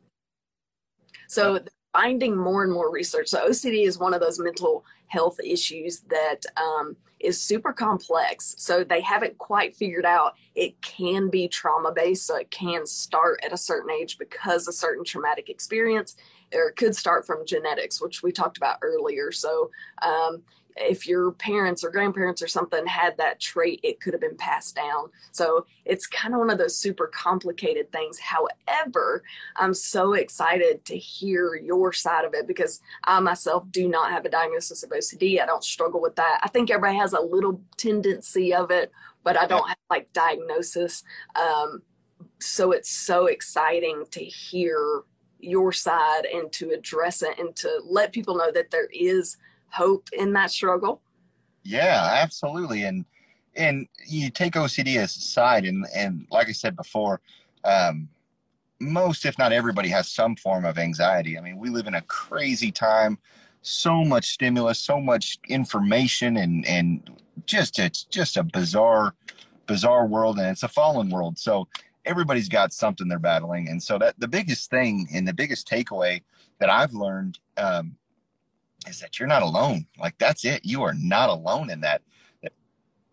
So, 1.29 1.61
finding 1.93 2.37
more 2.37 2.62
and 2.62 2.72
more 2.72 2.91
research. 2.91 3.29
So, 3.29 3.49
OCD 3.49 3.87
is 3.87 3.99
one 3.99 4.14
of 4.14 4.20
those 4.20 4.39
mental 4.39 4.85
health 5.09 5.39
issues 5.41 6.01
that 6.09 6.41
um, 6.57 6.97
is 7.21 7.41
super 7.41 7.73
complex. 7.73 8.55
So 8.59 8.85
they 8.85 9.01
haven't 9.01 9.39
quite 9.39 9.75
figured 9.75 10.05
out 10.05 10.35
it 10.55 10.81
can 10.83 11.31
be 11.31 11.49
trauma 11.49 11.93
based. 11.93 12.27
So 12.27 12.37
it 12.37 12.51
can 12.51 12.87
start 12.87 13.41
at 13.45 13.53
a 13.53 13.57
certain 13.57 13.91
age 13.91 14.19
because 14.19 14.69
a 14.69 14.73
certain 14.73 15.05
traumatic 15.05 15.49
experience, 15.49 16.17
or 16.53 16.69
it 16.69 16.77
could 16.77 16.95
start 16.95 17.27
from 17.27 17.47
genetics, 17.47 18.01
which 18.01 18.23
we 18.23 18.33
talked 18.33 18.57
about 18.57 18.79
earlier. 18.83 19.33
So 19.33 19.71
um, 20.03 20.43
if 20.77 21.07
your 21.07 21.33
parents 21.33 21.83
or 21.83 21.91
grandparents 21.91 22.43
or 22.43 22.49
something 22.49 22.87
had 22.87 23.16
that 23.16 23.41
trait, 23.41 23.81
it 23.83 24.01
could 24.01 24.12
have 24.12 24.20
been 24.20 24.37
passed 24.37 24.77
down. 24.77 25.11
So 25.33 25.66
it's 25.85 26.07
kind 26.07 26.35
of 26.35 26.41
one 26.41 26.51
of 26.51 26.59
those 26.59 26.77
super 26.77 27.07
complicated 27.07 27.91
things. 27.93 28.18
However, 28.18 29.22
I'm 29.57 29.74
so 29.74 30.12
excited 30.12 30.85
to 30.87 30.97
hear 30.97 31.55
your 31.55 31.93
side 31.93 32.24
of 32.24 32.35
it 32.35 32.47
because 32.47 32.81
I 33.05 33.20
myself 33.20 33.64
do 33.70 33.89
not 33.89 34.11
have 34.11 34.24
a 34.24 34.31
diagnosis 34.31 34.83
of 34.83 34.91
OCD. 34.91 35.41
I 35.41 35.47
don't 35.47 35.64
struggle 35.64 36.01
with 36.01 36.16
that. 36.16 36.41
I 36.43 36.49
think 36.49 36.70
everybody 36.70 36.99
has 36.99 37.12
a 37.12 37.20
little 37.20 37.61
tendency 37.77 38.55
of 38.55 38.70
it, 38.70 38.93
but 39.24 39.39
I 39.39 39.47
don't 39.47 39.68
have 39.68 39.79
like 39.91 40.12
diagnosis. 40.12 41.05
Um, 41.35 41.83
so 42.41 42.72
it's 42.72 42.91
so 42.91 43.27
exciting 43.27 44.05
to 44.11 44.20
hear 44.20 45.03
your 45.39 45.72
side 45.72 46.27
and 46.27 46.51
to 46.53 46.70
address 46.70 47.22
it 47.22 47.39
and 47.39 47.55
to 47.57 47.81
let 47.85 48.12
people 48.12 48.37
know 48.37 48.51
that 48.53 48.70
there 48.70 48.89
is 48.93 49.37
hope 49.77 50.09
in 50.12 50.33
that 50.33 50.51
struggle? 50.51 51.01
Yeah, 51.62 52.18
absolutely. 52.22 52.85
And 52.85 53.05
and 53.57 53.89
you 54.07 54.31
take 54.31 54.55
OCD 54.55 55.03
aside, 55.03 55.64
and 55.64 55.87
and 55.95 56.27
like 56.31 56.49
I 56.49 56.53
said 56.53 56.77
before, 56.77 57.20
um, 57.64 58.09
most, 58.81 59.24
if 59.24 59.39
not 59.39 59.53
everybody, 59.53 59.89
has 59.89 60.09
some 60.09 60.37
form 60.37 60.64
of 60.64 60.79
anxiety. 60.79 61.39
I 61.39 61.41
mean, 61.41 61.59
we 61.59 61.70
live 61.70 61.87
in 61.87 61.95
a 61.95 62.03
crazy 62.03 62.70
time, 62.70 63.18
so 63.62 64.05
much 64.05 64.33
stimulus, 64.33 64.79
so 64.79 65.01
much 65.01 65.39
information, 65.49 66.37
and 66.37 66.66
and 66.66 67.11
just 67.47 67.79
it's 67.79 68.05
just 68.05 68.37
a 68.37 68.43
bizarre, 68.43 69.14
bizarre 69.66 70.07
world, 70.07 70.39
and 70.39 70.49
it's 70.49 70.62
a 70.62 70.68
fallen 70.68 71.11
world. 71.11 71.39
So 71.39 71.68
everybody's 72.05 72.49
got 72.49 72.72
something 72.72 73.09
they're 73.09 73.18
battling, 73.18 73.68
and 73.68 73.83
so 73.83 73.99
that 73.99 74.14
the 74.18 74.29
biggest 74.29 74.70
thing 74.70 75.09
and 75.12 75.27
the 75.27 75.35
biggest 75.35 75.68
takeaway 75.68 76.22
that 76.59 76.70
I've 76.70 76.95
learned 76.95 77.39
um, 77.57 77.97
is 78.89 79.01
that 79.01 79.18
you're 79.18 79.29
not 79.29 79.43
alone. 79.43 79.87
Like 79.99 80.16
that's 80.18 80.45
it. 80.45 80.64
You 80.64 80.83
are 80.83 80.95
not 80.95 81.31
alone 81.31 81.70
in 81.70 81.81
that. 81.83 82.03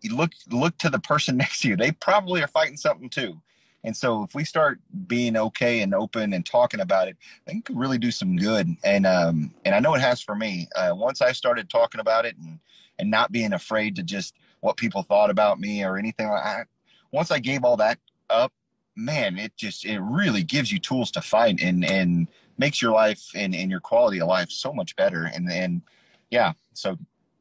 You 0.00 0.14
look 0.16 0.32
look 0.50 0.76
to 0.78 0.90
the 0.90 0.98
person 0.98 1.36
next 1.38 1.60
to 1.60 1.68
you. 1.68 1.76
They 1.76 1.92
probably 1.92 2.42
are 2.42 2.48
fighting 2.48 2.76
something 2.76 3.08
too 3.08 3.40
and 3.84 3.94
so 3.94 4.22
if 4.22 4.34
we 4.34 4.44
start 4.44 4.80
being 5.06 5.36
okay 5.36 5.82
and 5.82 5.94
open 5.94 6.32
and 6.32 6.44
talking 6.44 6.80
about 6.80 7.06
it, 7.06 7.16
I 7.46 7.50
think 7.50 7.60
it 7.60 7.64
could 7.66 7.78
really 7.78 7.98
do 7.98 8.10
some 8.10 8.34
good. 8.34 8.74
And 8.82 9.06
um, 9.06 9.52
and 9.64 9.74
I 9.74 9.78
know 9.78 9.94
it 9.94 10.00
has 10.00 10.22
for 10.22 10.34
me. 10.34 10.68
Uh, 10.74 10.92
once 10.94 11.20
I 11.20 11.32
started 11.32 11.68
talking 11.68 12.00
about 12.00 12.24
it 12.24 12.36
and 12.38 12.58
and 12.98 13.10
not 13.10 13.30
being 13.30 13.52
afraid 13.52 13.94
to 13.96 14.02
just 14.02 14.34
what 14.60 14.78
people 14.78 15.02
thought 15.02 15.30
about 15.30 15.60
me 15.60 15.84
or 15.84 15.98
anything 15.98 16.28
like 16.28 16.44
that. 16.44 16.66
Once 17.12 17.30
I 17.30 17.38
gave 17.38 17.62
all 17.62 17.76
that 17.76 17.98
up, 18.30 18.52
man, 18.96 19.38
it 19.38 19.54
just 19.56 19.84
it 19.84 20.00
really 20.00 20.42
gives 20.42 20.72
you 20.72 20.78
tools 20.78 21.10
to 21.12 21.20
fight 21.20 21.60
and 21.60 21.84
and 21.84 22.28
makes 22.58 22.80
your 22.80 22.92
life 22.92 23.22
and, 23.34 23.54
and 23.54 23.70
your 23.70 23.80
quality 23.80 24.20
of 24.20 24.28
life 24.28 24.50
so 24.50 24.72
much 24.72 24.96
better. 24.96 25.30
And 25.34 25.50
and 25.50 25.82
yeah, 26.30 26.52
so 26.72 26.96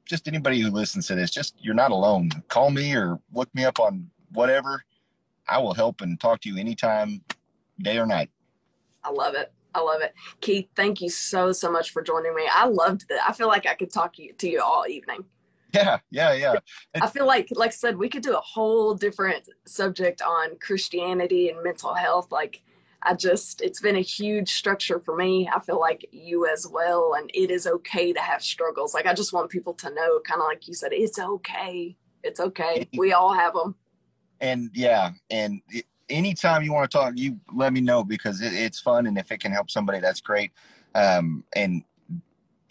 just 0.06 0.28
anybody 0.28 0.60
who 0.60 0.70
listens 0.70 1.08
to 1.08 1.16
this, 1.16 1.32
just 1.32 1.56
you're 1.60 1.74
not 1.74 1.92
alone. 1.92 2.30
Call 2.48 2.70
me 2.70 2.96
or 2.96 3.20
look 3.34 3.54
me 3.56 3.66
up 3.66 3.80
on 3.80 4.10
whatever 4.32 4.84
I 5.48 5.60
will 5.60 5.74
help 5.74 6.02
and 6.02 6.20
talk 6.20 6.42
to 6.42 6.50
you 6.50 6.58
anytime, 6.58 7.22
day 7.80 7.98
or 7.98 8.06
night. 8.06 8.30
I 9.04 9.12
love 9.12 9.36
it. 9.36 9.52
I 9.76 9.82
love 9.82 10.02
it. 10.02 10.14
Keith, 10.40 10.70
thank 10.76 11.02
you 11.02 11.10
so, 11.10 11.52
so 11.52 11.72
much 11.72 11.92
for 11.92 12.02
joining 12.02 12.36
me. 12.36 12.44
I 12.52 12.68
loved 12.68 13.08
that. 13.10 13.22
I 13.28 13.34
feel 13.34 13.48
like 13.48 13.66
I 13.66 13.74
could 13.74 13.92
talk 13.92 14.16
to 14.16 14.50
you 14.50 14.62
all 14.62 14.86
evening. 14.88 15.26
Yeah, 15.74 15.98
yeah, 16.12 16.34
yeah. 16.34 16.54
I 17.02 17.08
feel 17.08 17.26
like, 17.26 17.48
like 17.52 17.70
I 17.70 17.74
said, 17.74 17.98
we 17.98 18.08
could 18.08 18.22
do 18.22 18.38
a 18.38 18.42
whole 18.42 18.94
different 18.94 19.50
subject 19.66 20.22
on 20.22 20.58
Christianity 20.60 21.50
and 21.50 21.64
mental 21.64 21.96
health. 21.96 22.32
Like, 22.32 22.62
I 23.04 23.14
just, 23.16 23.62
it's 23.62 23.82
been 23.82 23.96
a 23.96 24.02
huge 24.02 24.54
structure 24.54 25.00
for 25.00 25.16
me. 25.16 25.50
I 25.54 25.60
feel 25.60 25.80
like 25.80 26.08
you 26.12 26.48
as 26.48 26.68
well. 26.68 27.16
And 27.18 27.30
it 27.34 27.52
is 27.52 27.68
okay 27.68 28.14
to 28.14 28.20
have 28.22 28.42
struggles. 28.42 28.94
Like, 28.94 29.06
I 29.06 29.14
just 29.14 29.34
want 29.34 29.50
people 29.50 29.74
to 29.76 29.90
know, 29.94 30.20
kind 30.26 30.42
of 30.42 30.48
like 30.48 30.68
you 30.68 30.74
said, 30.74 30.94
it's 30.94 31.20
okay. 31.20 31.98
It's 32.24 32.40
okay. 32.40 32.88
We 32.98 33.12
all 33.14 33.34
have 33.34 33.54
them 33.54 33.76
and 34.44 34.70
yeah, 34.74 35.12
and 35.32 35.62
it, 35.70 35.86
anytime 36.10 36.64
you 36.64 36.74
want 36.74 36.92
to 36.92 36.98
talk, 36.98 37.14
you 37.16 37.40
let 37.54 37.72
me 37.72 37.80
know 37.80 38.04
because 38.04 38.42
it, 38.42 38.54
it's 38.54 38.80
fun, 38.80 39.08
and 39.08 39.18
if 39.18 39.32
it 39.32 39.40
can 39.40 39.54
help 39.54 39.72
somebody, 39.72 40.00
that's 40.00 40.20
great. 40.20 40.52
Um, 40.94 41.46
and 41.56 41.84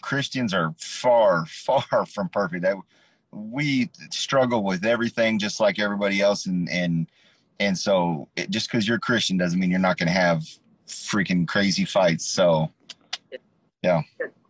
Christians 0.02 0.52
are 0.52 0.74
far, 0.78 1.46
far 1.64 2.06
from 2.06 2.28
perfect. 2.28 2.62
That 2.62 2.76
we 3.32 3.90
struggle 4.10 4.62
with 4.62 4.84
everything 4.84 5.38
just 5.38 5.60
like 5.60 5.78
everybody 5.78 6.20
else, 6.20 6.44
and 6.44 6.68
and 6.68 7.08
and 7.62 7.78
so 7.78 8.28
it, 8.36 8.50
just 8.50 8.70
because 8.70 8.86
you're 8.86 8.98
Christian 8.98 9.36
doesn't 9.36 9.58
mean 9.58 9.70
you're 9.70 9.78
not 9.80 9.96
going 9.96 10.08
to 10.08 10.12
have 10.12 10.44
freaking 10.86 11.46
crazy 11.46 11.84
fights. 11.84 12.26
So, 12.26 12.70
yeah. 13.82 14.02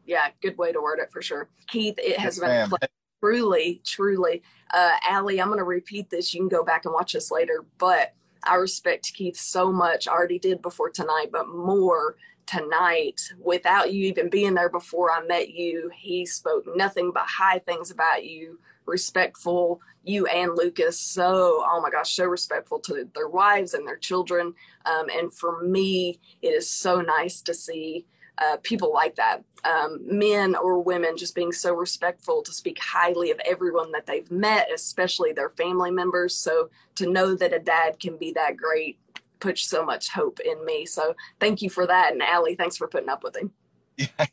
Yeah, 0.07 0.29
good 0.41 0.59
way 0.59 0.73
to 0.73 0.81
word 0.81 0.99
it 0.99 1.11
for 1.11 1.23
sure. 1.23 1.49
Keith, 1.69 1.99
it 1.99 2.19
has 2.19 2.39
yes, 2.43 2.69
been 2.69 2.79
truly, 3.23 3.81
truly. 3.85 4.43
Uh, 4.75 4.93
Allie, 5.09 5.41
I'm 5.41 5.49
going 5.49 5.59
to 5.59 5.65
repeat 5.65 6.11
this. 6.11 6.35
You 6.35 6.41
can 6.41 6.49
go 6.49 6.65
back 6.65 6.85
and 6.85 6.95
watch 6.95 7.13
this 7.13 7.31
later, 7.31 7.65
but 7.79 8.15
I 8.45 8.57
respect 8.57 9.15
Keith 9.15 9.37
so 9.37 9.71
much. 9.73 10.09
I 10.09 10.13
already 10.13 10.39
did 10.39 10.61
before 10.61 10.91
tonight, 10.91 11.29
but 11.31 11.49
more 11.49 12.17
tonight 12.47 13.21
without 13.41 13.93
you 13.93 14.07
even 14.07 14.29
being 14.29 14.55
there 14.55 14.69
before 14.69 15.13
I 15.13 15.25
met 15.25 15.51
you. 15.51 15.91
He 15.95 16.27
spoke 16.27 16.65
nothing 16.75 17.13
but 17.13 17.25
high 17.27 17.61
things 17.61 17.91
about 17.91 18.25
you, 18.25 18.59
respectful, 18.87 19.81
you 20.05 20.27
and 20.27 20.57
Lucas. 20.57 20.99
So, 20.99 21.65
oh 21.67 21.81
my 21.83 21.91
gosh, 21.91 22.15
so 22.15 22.25
respectful 22.25 22.79
to 22.81 23.09
their 23.15 23.29
wives 23.29 23.75
and 23.75 23.87
their 23.87 23.97
children. 23.97 24.55
Um, 24.87 25.07
and 25.11 25.33
for 25.33 25.63
me, 25.63 26.21
it 26.41 26.49
is 26.49 26.71
so 26.71 27.01
nice 27.01 27.41
to 27.43 27.55
see 27.55 28.07
uh, 28.39 28.57
people 28.63 28.93
like 28.93 29.15
that, 29.17 29.45
um, 29.65 30.01
men 30.03 30.57
or 30.57 30.83
women, 30.83 31.17
just 31.17 31.35
being 31.35 31.53
so 31.53 31.75
respectful 31.75 32.43
to 32.43 32.53
speak 32.53 32.79
highly 32.81 33.31
of 33.31 33.39
everyone 33.45 33.93
that 33.93 34.07
they've 34.07 34.31
met, 34.31 34.69
especially 34.75 35.33
their 35.33 35.51
family 35.51 35.91
members. 35.91 36.35
So 36.35 36.71
to 36.97 37.11
know 37.11 37.35
that 37.35 37.53
a 37.53 37.59
dad 37.59 38.01
can 38.01 38.17
be 38.17 38.33
that 38.33 38.57
great 38.57 38.99
puts 39.39 39.63
so 39.63 39.85
much 39.85 40.09
hope 40.09 40.41
in 40.41 40.65
me. 40.65 40.87
So 40.87 41.15
thank 41.41 41.63
you 41.63 41.69
for 41.69 41.87
that. 41.87 42.13
And 42.13 42.23
Allie, 42.23 42.55
thanks 42.55 42.77
for 42.77 42.89
putting 42.89 43.09
up 43.09 43.23
with 43.23 43.37
him. 43.37 43.53
Yeah, 43.97 44.27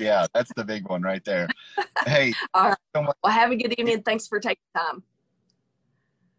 yeah, 0.00 0.26
that's 0.34 0.52
the 0.54 0.64
big 0.64 0.88
one 0.88 1.02
right 1.02 1.24
there. 1.24 1.48
Hey, 2.04 2.32
all 2.54 2.70
right. 2.70 2.78
So 2.94 3.06
well, 3.22 3.32
have 3.32 3.50
a 3.50 3.56
good 3.56 3.74
evening. 3.78 4.02
Thanks 4.02 4.26
for 4.26 4.40
taking 4.40 4.62
time. 4.76 5.02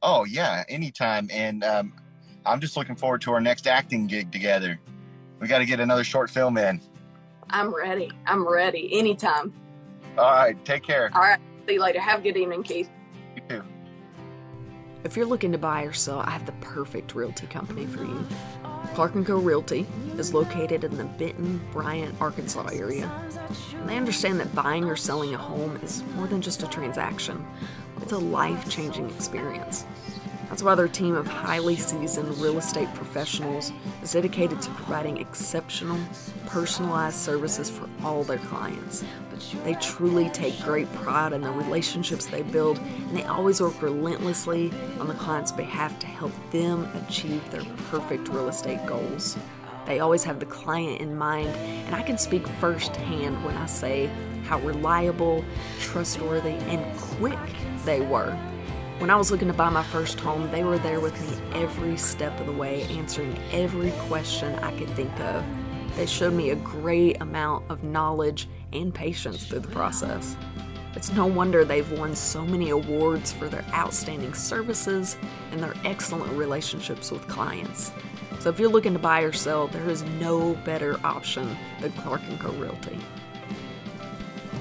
Oh 0.01 0.25
yeah, 0.25 0.63
anytime. 0.69 1.29
And 1.31 1.63
um, 1.63 1.93
I'm 2.45 2.59
just 2.59 2.77
looking 2.77 2.95
forward 2.95 3.21
to 3.21 3.31
our 3.31 3.41
next 3.41 3.67
acting 3.67 4.07
gig 4.07 4.31
together. 4.31 4.79
We 5.39 5.47
got 5.47 5.59
to 5.59 5.65
get 5.65 5.79
another 5.79 6.03
short 6.03 6.29
film 6.29 6.57
in. 6.57 6.81
I'm 7.49 7.73
ready. 7.73 8.11
I'm 8.25 8.47
ready. 8.47 8.89
Anytime. 8.97 9.53
All 10.17 10.31
right. 10.31 10.65
Take 10.65 10.83
care. 10.83 11.11
All 11.13 11.21
right. 11.21 11.39
See 11.67 11.75
you 11.75 11.81
later. 11.81 11.99
Have 11.99 12.19
a 12.19 12.23
good 12.23 12.37
evening, 12.37 12.63
Keith. 12.63 12.89
You 13.35 13.41
too. 13.47 13.63
If 15.03 15.15
you're 15.15 15.25
looking 15.25 15.51
to 15.51 15.57
buy 15.57 15.83
or 15.83 15.93
sell, 15.93 16.19
I 16.21 16.31
have 16.31 16.45
the 16.45 16.51
perfect 16.53 17.15
realty 17.15 17.47
company 17.47 17.85
for 17.85 18.03
you. 18.03 18.25
Clark 18.93 19.25
& 19.25 19.25
Co. 19.25 19.37
Realty 19.37 19.85
is 20.17 20.33
located 20.33 20.83
in 20.83 20.97
the 20.97 21.03
Benton, 21.03 21.61
Bryant, 21.71 22.19
Arkansas 22.19 22.67
area. 22.73 23.09
And 23.75 23.89
they 23.89 23.97
understand 23.97 24.39
that 24.39 24.55
buying 24.55 24.85
or 24.85 24.95
selling 24.95 25.33
a 25.33 25.37
home 25.37 25.77
is 25.83 26.03
more 26.15 26.27
than 26.27 26.41
just 26.41 26.63
a 26.63 26.67
transaction. 26.67 27.45
It's 28.01 28.11
a 28.11 28.17
life-changing 28.17 29.09
experience. 29.11 29.85
That's 30.49 30.63
why 30.63 30.75
their 30.75 30.87
team 30.87 31.15
of 31.15 31.27
highly 31.27 31.75
seasoned 31.75 32.37
real 32.37 32.57
estate 32.57 32.87
professionals 32.93 33.71
is 34.01 34.13
dedicated 34.13 34.61
to 34.61 34.71
providing 34.71 35.17
exceptional, 35.17 35.99
personalized 36.45 37.17
services 37.17 37.69
for 37.69 37.89
all 38.03 38.23
their 38.23 38.37
clients. 38.37 39.03
They 39.63 39.73
truly 39.75 40.29
take 40.29 40.59
great 40.61 40.91
pride 40.93 41.33
in 41.33 41.41
the 41.41 41.51
relationships 41.51 42.25
they 42.25 42.41
build, 42.41 42.77
and 42.79 43.15
they 43.15 43.23
always 43.23 43.61
work 43.61 43.81
relentlessly 43.81 44.71
on 44.99 45.07
the 45.07 45.13
client's 45.13 45.51
behalf 45.51 45.97
to 45.99 46.07
help 46.07 46.31
them 46.51 46.89
achieve 47.07 47.49
their 47.51 47.63
perfect 47.89 48.27
real 48.29 48.49
estate 48.49 48.85
goals. 48.85 49.37
They 49.85 49.99
always 49.99 50.23
have 50.23 50.39
the 50.39 50.45
client 50.45 51.01
in 51.01 51.17
mind, 51.17 51.49
and 51.49 51.95
I 51.95 52.01
can 52.01 52.17
speak 52.17 52.47
firsthand 52.59 53.43
when 53.45 53.55
I 53.55 53.65
say 53.65 54.09
how 54.45 54.59
reliable, 54.59 55.43
trustworthy, 55.79 56.49
and 56.49 56.97
quick 56.97 57.39
they 57.85 58.01
were 58.01 58.37
when 58.99 59.11
I 59.11 59.15
was 59.15 59.29
looking 59.29 59.47
to 59.47 59.53
buy 59.53 59.69
my 59.69 59.83
first 59.83 60.19
home, 60.19 60.49
they 60.49 60.63
were 60.63 60.79
there 60.79 60.99
with 60.99 61.13
me 61.21 61.61
every 61.61 61.97
step 61.97 62.39
of 62.39 62.47
the 62.47 62.51
way, 62.51 62.81
answering 62.89 63.37
every 63.51 63.91
question 64.07 64.55
I 64.55 64.75
could 64.75 64.89
think 64.89 65.17
of. 65.19 65.45
They 65.95 66.07
showed 66.07 66.33
me 66.33 66.49
a 66.49 66.55
great 66.55 67.21
amount 67.21 67.69
of 67.69 67.83
knowledge 67.83 68.49
and 68.73 68.93
patience 68.93 69.45
through 69.45 69.59
the 69.59 69.67
process. 69.67 70.35
It's 70.95 71.13
no 71.13 71.27
wonder 71.27 71.63
they've 71.63 71.91
won 71.91 72.15
so 72.15 72.43
many 72.43 72.71
awards 72.71 73.31
for 73.31 73.47
their 73.47 73.63
outstanding 73.73 74.33
services 74.33 75.15
and 75.51 75.61
their 75.61 75.75
excellent 75.85 76.31
relationships 76.33 77.11
with 77.11 77.27
clients. 77.27 77.91
So 78.39 78.49
if 78.49 78.59
you're 78.59 78.69
looking 78.69 78.93
to 78.93 78.99
buy 78.99 79.21
or 79.21 79.31
sell, 79.31 79.67
there 79.67 79.89
is 79.89 80.03
no 80.19 80.55
better 80.65 80.99
option 81.03 81.55
than 81.81 81.91
Clark 81.93 82.21
& 82.29 82.39
Co 82.39 82.51
Realty. 82.53 82.97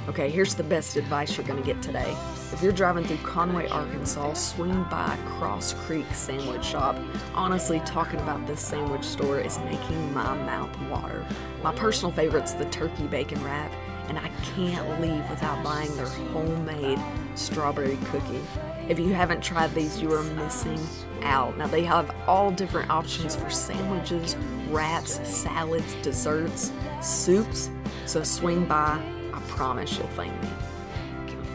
Okay, 0.09 0.31
here's 0.31 0.55
the 0.55 0.63
best 0.63 0.97
advice 0.97 1.37
you're 1.37 1.47
going 1.47 1.61
to 1.61 1.67
get 1.67 1.83
today. 1.83 2.17
If 2.53 2.63
you're 2.63 2.71
driving 2.71 3.05
through 3.05 3.17
Conway, 3.19 3.69
Arkansas, 3.69 4.35
swing 4.35 4.85
by 4.85 5.19
Cross 5.27 5.73
Creek 5.73 6.07
Sandwich 6.13 6.65
Shop. 6.65 6.97
Honestly, 7.35 7.81
talking 7.81 8.21
about 8.21 8.47
this 8.47 8.61
sandwich 8.61 9.03
store 9.03 9.41
is 9.41 9.59
making 9.61 10.15
my 10.15 10.37
mouth 10.45 10.71
water. 10.83 11.27
My 11.63 11.75
personal 11.75 12.13
favorite's 12.13 12.53
the 12.53 12.67
turkey 12.67 13.09
bacon 13.09 13.43
wrap, 13.43 13.73
and 14.09 14.19
I 14.19 14.29
can't 14.55 15.01
leave 15.01 15.29
without 15.29 15.63
buying 15.63 15.95
their 15.97 16.07
homemade 16.07 16.99
strawberry 17.35 17.99
cookie. 18.07 18.41
If 18.89 18.99
you 18.99 19.13
haven't 19.13 19.43
tried 19.43 19.75
these, 19.75 20.01
you 20.01 20.13
are 20.13 20.23
missing 20.23 20.81
out. 21.23 21.57
Now, 21.59 21.67
they 21.67 21.85
have 21.85 22.15
all 22.27 22.51
different 22.51 22.91
options 22.91 23.37
for 23.37 23.51
sandwiches, 23.51 24.37
wraps, 24.69 25.21
salads, 25.29 25.95
desserts, 26.03 26.73
soups, 27.01 27.71
so 28.07 28.23
swing 28.23 28.65
by 28.65 29.01
I 29.33 29.41
promise 29.49 29.99
you'll 29.99 30.07
thank 30.09 30.33
me. 30.43 30.49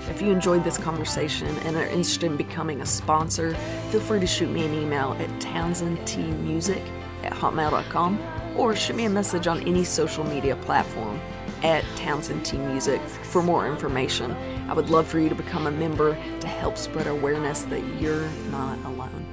If 0.09 0.21
you 0.21 0.31
enjoyed 0.31 0.63
this 0.63 0.77
conversation 0.77 1.47
and 1.59 1.77
are 1.77 1.85
interested 1.85 2.25
in 2.25 2.35
becoming 2.35 2.81
a 2.81 2.85
sponsor, 2.85 3.55
feel 3.91 4.01
free 4.01 4.19
to 4.19 4.27
shoot 4.27 4.49
me 4.49 4.65
an 4.65 4.73
email 4.73 5.13
at 5.19 5.29
townsendtmusic 5.39 6.85
at 7.23 7.31
hotmail.com 7.31 8.19
or 8.57 8.75
shoot 8.75 8.95
me 8.95 9.05
a 9.05 9.09
message 9.09 9.47
on 9.47 9.61
any 9.61 9.83
social 9.83 10.23
media 10.25 10.55
platform 10.57 11.19
at 11.63 11.83
Townsend 11.95 12.45
T 12.45 12.57
Music 12.57 13.01
for 13.01 13.41
more 13.41 13.67
information. 13.67 14.31
I 14.69 14.73
would 14.73 14.89
love 14.89 15.07
for 15.07 15.19
you 15.19 15.29
to 15.29 15.35
become 15.35 15.67
a 15.67 15.71
member 15.71 16.15
to 16.39 16.47
help 16.47 16.77
spread 16.77 17.07
awareness 17.07 17.63
that 17.63 17.83
you're 17.99 18.29
not 18.49 18.77
alone. 18.85 19.25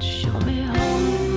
Show 0.00 0.38
me 0.40 0.62
home. 0.62 1.29